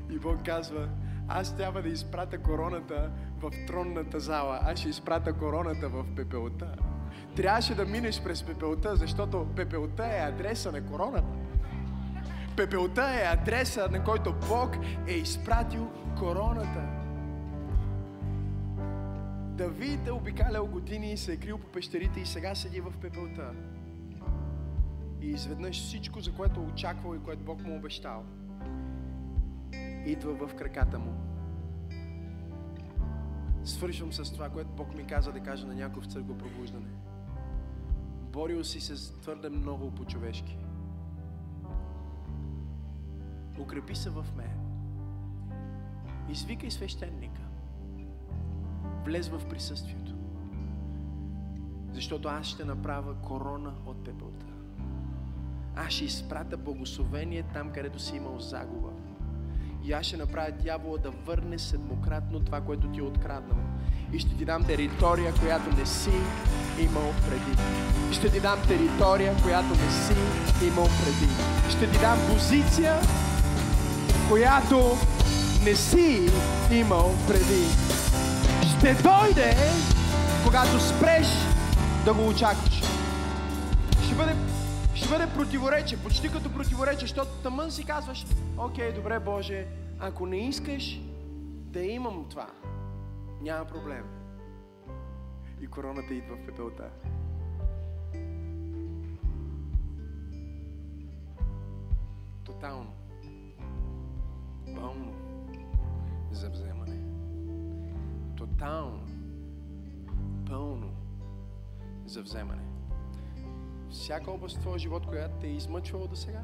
И 0.10 0.20
Бог 0.20 0.46
казва, 0.46 0.90
аз 1.28 1.58
трябва 1.58 1.82
да 1.82 1.90
изпрата 1.90 2.38
короната 2.38 3.12
в 3.40 3.52
тронната 3.68 4.20
зала. 4.20 4.60
Аз 4.62 4.80
ще 4.80 4.90
изпрата 4.90 5.34
короната 5.34 5.90
в 5.90 6.06
пепелта. 6.16 6.76
Трябваше 7.36 7.76
да 7.76 7.86
минеш 7.86 8.24
през 8.24 8.44
пепелта, 8.44 8.96
защото 8.96 9.48
пепелта 9.56 10.06
е 10.06 10.30
адреса 10.30 10.72
на 10.72 10.86
короната. 10.86 11.38
Пепелта 12.56 13.04
е 13.22 13.34
адреса, 13.34 13.88
на 13.92 14.04
който 14.04 14.36
Бог 14.50 14.78
е 15.08 15.14
изпратил 15.14 15.92
короната. 16.20 17.07
Давид 19.58 20.08
е 20.08 20.12
обикалял 20.12 20.68
години 20.68 21.12
и 21.14 21.18
се 21.18 21.34
е 21.34 21.38
крил 21.38 21.58
по 21.58 21.68
пещерите 21.68 22.20
и 22.20 22.26
сега 22.26 22.56
седи 22.56 22.82
в 22.82 22.94
пепелта. 23.02 23.54
И 25.22 25.28
изведнъж 25.28 25.82
всичко, 25.82 26.20
за 26.20 26.34
което 26.34 26.60
е 26.60 26.64
очаквал 26.64 27.16
и 27.16 27.24
което 27.24 27.44
Бог 27.44 27.64
му 27.64 27.76
обещал, 27.76 28.26
идва 30.06 30.48
в 30.48 30.56
краката 30.56 31.00
му. 31.00 31.14
Свършвам 33.64 34.14
с 34.14 34.34
това, 34.34 34.50
което 34.50 34.70
Бог 34.70 34.96
ми 34.96 35.08
каза 35.08 35.32
да 35.32 35.40
кажа 35.40 35.68
на 35.68 35.76
някой 35.76 36.02
в 36.02 36.06
църква 36.06 36.38
пробуждане. 36.38 36.90
Борил 38.32 38.64
си 38.64 38.82
се 38.82 39.14
твърде 39.22 39.50
много 39.50 39.92
по-човешки. 39.92 40.58
Укрепи 43.60 43.96
се 43.96 44.10
в 44.10 44.26
мен. 44.36 44.60
Извикай 46.30 46.72
свещеника. 46.72 47.47
Влез 49.08 49.30
в 49.30 49.42
присъствието. 49.50 50.12
Защото 51.94 52.28
аз 52.28 52.46
ще 52.46 52.66
направя 52.66 53.14
корона 53.16 53.74
от 53.86 54.04
пепелта. 54.06 54.46
Аз 55.76 55.94
ще 55.94 56.06
изпрата 56.06 56.58
благословение 56.58 57.44
там, 57.54 57.72
където 57.72 58.00
си 58.00 58.16
имал 58.16 58.40
загуба. 58.40 58.90
И 59.84 59.94
аз 59.94 60.06
ще 60.06 60.18
направя 60.18 60.52
дявола 60.52 60.98
да 60.98 61.12
върне 61.12 61.60
седмократно 61.60 62.40
това, 62.40 62.62
което 62.62 62.88
ти 62.88 63.00
е 63.00 63.04
откраднал. 63.04 63.58
И 64.14 64.20
ще 64.20 64.38
ти 64.38 64.46
дам 64.46 64.66
територия, 64.66 65.34
която 65.34 65.78
не 65.78 65.86
си 65.86 66.12
имал 66.80 67.12
преди. 67.30 67.58
Ще 68.14 68.32
ти 68.32 68.40
дам 68.40 68.60
територия, 68.68 69.36
която 69.44 69.70
не 69.70 69.92
си 69.92 70.14
имал 70.68 70.86
преди. 70.86 71.32
Ще 71.70 71.92
ти 71.92 72.00
дам 72.00 72.20
позиция, 72.34 72.94
която 74.30 74.98
не 75.64 75.76
си 75.76 76.30
имал 76.72 77.12
преди. 77.28 77.97
Ще 78.78 78.94
дойде, 78.94 79.56
когато 80.46 80.80
спреш 80.80 81.28
да 82.06 82.14
го 82.14 82.28
очакваш. 82.28 82.82
Ще 84.06 84.16
бъде, 84.16 84.36
ще 84.94 85.10
бъде 85.10 85.34
противоречие, 85.34 85.98
почти 85.98 86.32
като 86.32 86.54
противоречие, 86.54 87.00
защото 87.00 87.32
тъмън 87.44 87.72
си 87.72 87.86
казваш, 87.86 88.26
окей, 88.58 88.92
добре, 88.92 89.20
Боже, 89.20 89.66
ако 90.00 90.26
не 90.26 90.38
искаш 90.38 91.02
да 91.72 91.82
имам 91.82 92.26
това, 92.30 92.48
няма 93.42 93.66
проблем. 93.66 94.04
И 95.62 95.68
короната 95.68 96.14
идва 96.14 96.36
в 96.36 96.46
пепелта. 96.46 96.90
Тотално. 102.44 102.94
Пълно 104.76 105.14
за 106.32 106.50
вземане. 106.50 107.07
Тотално. 108.52 109.00
Пълно 110.50 110.90
за 112.06 112.22
вземане. 112.22 112.64
Всяка 113.90 114.32
област 114.32 114.58
в 114.58 114.60
твоя 114.60 114.80
живот, 114.80 115.06
която 115.06 115.36
те 115.42 115.48
е 115.48 115.52
измъчвала 115.52 116.08
до 116.08 116.16
сега, 116.16 116.44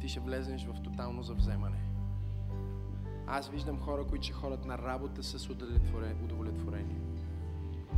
ти 0.00 0.08
ще 0.08 0.20
влезнеш 0.20 0.66
в 0.66 0.82
тотално 0.82 1.22
за 1.22 1.34
вземане. 1.34 1.80
Аз 3.26 3.48
виждам 3.48 3.80
хора, 3.80 4.04
които 4.04 4.24
ще 4.24 4.32
ходят 4.32 4.64
на 4.64 4.78
работа 4.78 5.22
с 5.22 5.50
удовлетворение. 6.24 7.00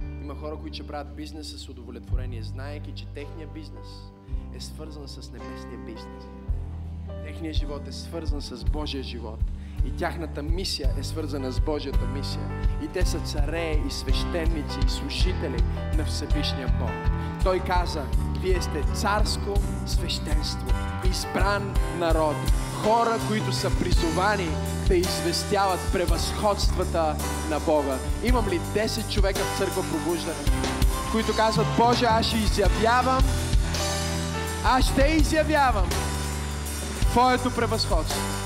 Има 0.00 0.34
хора, 0.34 0.56
които 0.56 0.74
ще 0.74 0.86
правят 0.86 1.16
бизнес 1.16 1.58
с 1.58 1.68
удовлетворение, 1.68 2.42
знаеки, 2.42 2.92
че 2.94 3.06
техният 3.06 3.52
бизнес 3.52 4.12
е 4.54 4.60
свързан 4.60 5.08
с 5.08 5.32
небесния 5.32 5.78
бизнес. 5.78 6.28
Техният 7.24 7.56
живот 7.56 7.88
е 7.88 7.92
свързан 7.92 8.42
с 8.42 8.64
Божия 8.64 9.02
живот. 9.02 9.40
И 9.86 9.90
тяхната 9.96 10.42
мисия 10.42 10.90
е 10.98 11.02
свързана 11.02 11.52
с 11.52 11.60
Божията 11.60 12.06
мисия. 12.06 12.50
И 12.82 12.88
те 12.88 13.06
са 13.06 13.20
царе 13.20 13.80
и 13.88 13.90
свещеници 13.90 14.78
и 14.86 14.90
слушатели 14.90 15.62
на 15.96 16.04
Всевишния 16.04 16.74
Бог. 16.80 16.90
Той 17.44 17.60
каза, 17.60 18.02
вие 18.40 18.62
сте 18.62 18.82
царско 18.94 19.54
свещенство, 19.86 20.66
избран 21.10 21.74
народ, 21.98 22.36
хора, 22.82 23.18
които 23.28 23.52
са 23.52 23.78
призовани 23.78 24.48
да 24.88 24.94
известяват 24.94 25.80
превъзходствата 25.92 27.16
на 27.50 27.60
Бога. 27.60 27.98
Имам 28.24 28.48
ли 28.48 28.60
10 28.60 29.12
човека 29.12 29.40
в 29.40 29.58
църква 29.58 29.82
пробуждане, 29.82 30.44
които 31.12 31.36
казват, 31.36 31.66
Боже, 31.76 32.04
аз 32.04 32.26
ще 32.26 32.36
изявявам, 32.36 33.22
аз 34.64 34.84
ще 34.84 35.02
изявявам 35.02 35.88
Твоето 37.12 37.50
превъзходство. 37.50 38.41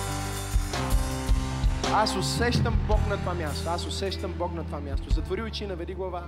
Аз 1.99 2.17
усещам 2.17 2.79
Бог 2.89 3.09
на 3.09 3.17
това 3.17 3.35
място. 3.35 3.71
Аз 3.71 3.87
усещам 3.87 4.35
Бог 4.39 4.55
на 4.55 4.65
това 4.65 4.81
място. 4.81 5.15
Затвори 5.15 5.43
очи, 5.43 5.67
наведи 5.67 5.95
глава. 5.95 6.27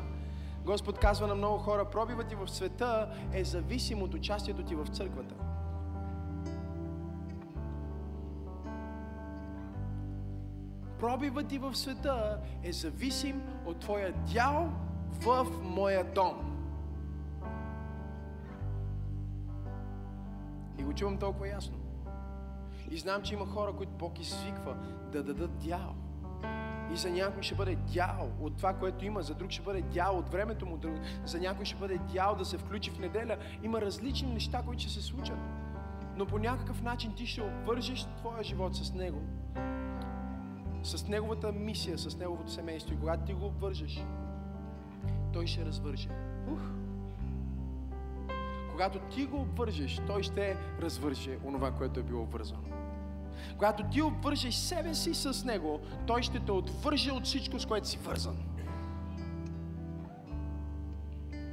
Господ 0.64 0.98
казва 0.98 1.26
на 1.26 1.34
много 1.34 1.58
хора, 1.58 1.84
пробивът 1.84 2.28
ти 2.28 2.34
в 2.34 2.48
света 2.48 3.08
е 3.32 3.44
зависим 3.44 4.02
от 4.02 4.14
участието 4.14 4.62
ти 4.62 4.74
в 4.74 4.86
църквата. 4.86 5.34
Пробивът 11.00 11.48
ти 11.48 11.58
в 11.58 11.76
света 11.76 12.38
е 12.64 12.72
зависим 12.72 13.42
от 13.66 13.80
твоя 13.80 14.12
дял 14.12 14.72
в 15.20 15.46
моя 15.62 16.04
дом. 16.04 16.62
И 20.78 20.82
го 20.82 20.92
чувам 20.92 21.18
толкова 21.18 21.48
ясно. 21.48 21.87
И 22.90 22.98
знам, 22.98 23.22
че 23.22 23.34
има 23.34 23.46
хора, 23.46 23.72
които 23.72 23.92
Бог 23.92 24.20
извиква 24.20 24.76
да 25.12 25.22
дадат 25.22 25.58
дял. 25.58 25.94
И 26.92 26.96
за 26.96 27.10
някой 27.10 27.42
ще 27.42 27.54
бъде 27.54 27.76
дял 27.76 28.30
от 28.40 28.56
това, 28.56 28.74
което 28.74 29.04
има, 29.04 29.22
за 29.22 29.34
друг 29.34 29.50
ще 29.50 29.62
бъде 29.62 29.82
дял 29.82 30.18
от 30.18 30.28
времето 30.28 30.66
му, 30.66 30.78
за 31.24 31.40
някой 31.40 31.64
ще 31.64 31.76
бъде 31.76 31.98
дял 31.98 32.34
да 32.34 32.44
се 32.44 32.58
включи 32.58 32.90
в 32.90 32.98
неделя. 32.98 33.36
Има 33.62 33.80
различни 33.80 34.32
неща, 34.32 34.62
които 34.66 34.82
ще 34.82 34.90
се 34.90 35.02
случат. 35.02 35.38
Но 36.16 36.26
по 36.26 36.38
някакъв 36.38 36.82
начин 36.82 37.14
ти 37.14 37.26
ще 37.26 37.42
обвържеш 37.42 38.06
твоя 38.16 38.44
живот 38.44 38.76
с 38.76 38.94
Него. 38.94 39.22
С 40.82 41.08
Неговата 41.08 41.52
мисия, 41.52 41.98
с 41.98 42.16
Неговото 42.16 42.50
семейство. 42.50 42.94
И 42.94 42.98
когато 42.98 43.24
ти 43.24 43.32
го 43.32 43.46
обвържеш, 43.46 44.04
Той 45.32 45.46
ще 45.46 45.64
развърже. 45.64 46.08
Ух! 46.52 46.60
Когато 48.70 48.98
ти 48.98 49.26
го 49.26 49.40
обвържеш, 49.40 50.00
Той 50.06 50.22
ще 50.22 50.56
развърже 50.80 51.38
онова, 51.44 51.70
което 51.70 52.00
е 52.00 52.02
било 52.02 52.22
обвързано. 52.22 52.77
Когато 53.58 53.82
ти 53.82 54.02
обвържеш 54.02 54.54
себе 54.54 54.94
си 54.94 55.14
с 55.14 55.44
Него, 55.44 55.80
Той 56.06 56.22
ще 56.22 56.40
те 56.40 56.52
отвърже 56.52 57.10
от 57.10 57.24
всичко, 57.24 57.60
с 57.60 57.66
което 57.66 57.88
си 57.88 57.98
вързан. 58.04 58.36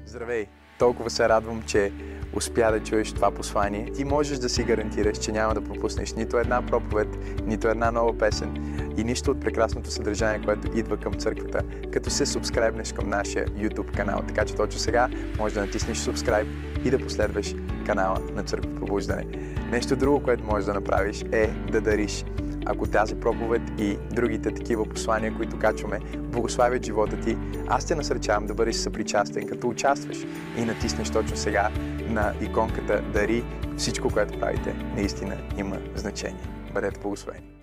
Здравей! 0.06 0.48
Толкова 0.80 1.10
се 1.10 1.30
радвам, 1.30 1.62
че 1.62 1.92
успя 2.34 2.72
да 2.72 2.84
чуеш 2.84 3.14
това 3.14 3.32
послание. 3.32 3.92
Ти 3.92 4.04
можеш 4.04 4.38
да 4.38 4.50
си 4.50 4.64
гарантираш, 4.64 5.18
че 5.18 5.32
няма 5.32 5.54
да 5.54 5.64
пропуснеш 5.64 6.14
нито 6.14 6.38
една 6.38 6.66
проповед, 6.66 7.08
нито 7.46 7.68
една 7.68 7.92
нова 7.92 8.18
песен 8.18 8.56
и 8.98 9.04
нищо 9.04 9.32
от 9.32 9.42
прекрасното 9.42 9.92
съдържание, 9.92 10.46
което 10.46 10.78
идва 10.78 10.98
към 10.98 11.14
църквата, 11.14 11.64
като 11.92 12.10
се 12.10 12.26
субскрайбнеш 12.26 12.94
към 12.94 13.10
нашия 13.10 13.48
YouTube 13.48 13.96
канал. 13.96 14.24
Така 14.28 14.46
че 14.46 14.56
точно 14.56 14.80
сега 14.80 15.10
може 15.38 15.54
да 15.56 15.62
натиснеш 15.62 15.98
subscribe 15.98 16.48
и 16.86 16.92
да 16.92 17.00
последваш 17.00 17.56
канала 17.86 18.18
на 18.34 18.44
Църква 18.44 18.76
Пробуждане. 18.76 19.26
Нещо 19.72 19.96
друго, 19.96 20.24
което 20.24 20.44
можеш 20.44 20.66
да 20.66 20.74
направиш 20.74 21.24
е 21.32 21.48
да 21.72 21.82
дариш. 21.82 22.26
Ако 22.66 22.88
тази 22.88 23.16
проповед 23.16 23.62
и 23.78 23.98
другите 24.12 24.52
такива 24.52 24.86
послания, 24.86 25.34
които 25.38 25.60
качваме, 25.60 26.00
благославят 26.18 26.86
живота 26.86 27.20
ти, 27.20 27.38
аз 27.68 27.86
те 27.86 27.96
насърчавам 27.96 28.46
да 28.46 28.54
бъдеш 28.54 28.76
съпричастен, 28.76 29.48
като 29.48 29.68
участваш 29.70 30.18
и 30.58 30.66
натиснеш 30.66 31.10
точно 31.10 31.38
сега 31.38 31.70
на 32.10 32.34
иконката 32.42 33.02
Дари. 33.14 33.44
Всичко, 33.78 34.10
което 34.10 34.40
правите, 34.40 34.76
наистина 34.96 35.38
има 35.58 35.78
значение. 35.96 36.44
Бъдете 36.74 37.00
благословени! 37.00 37.55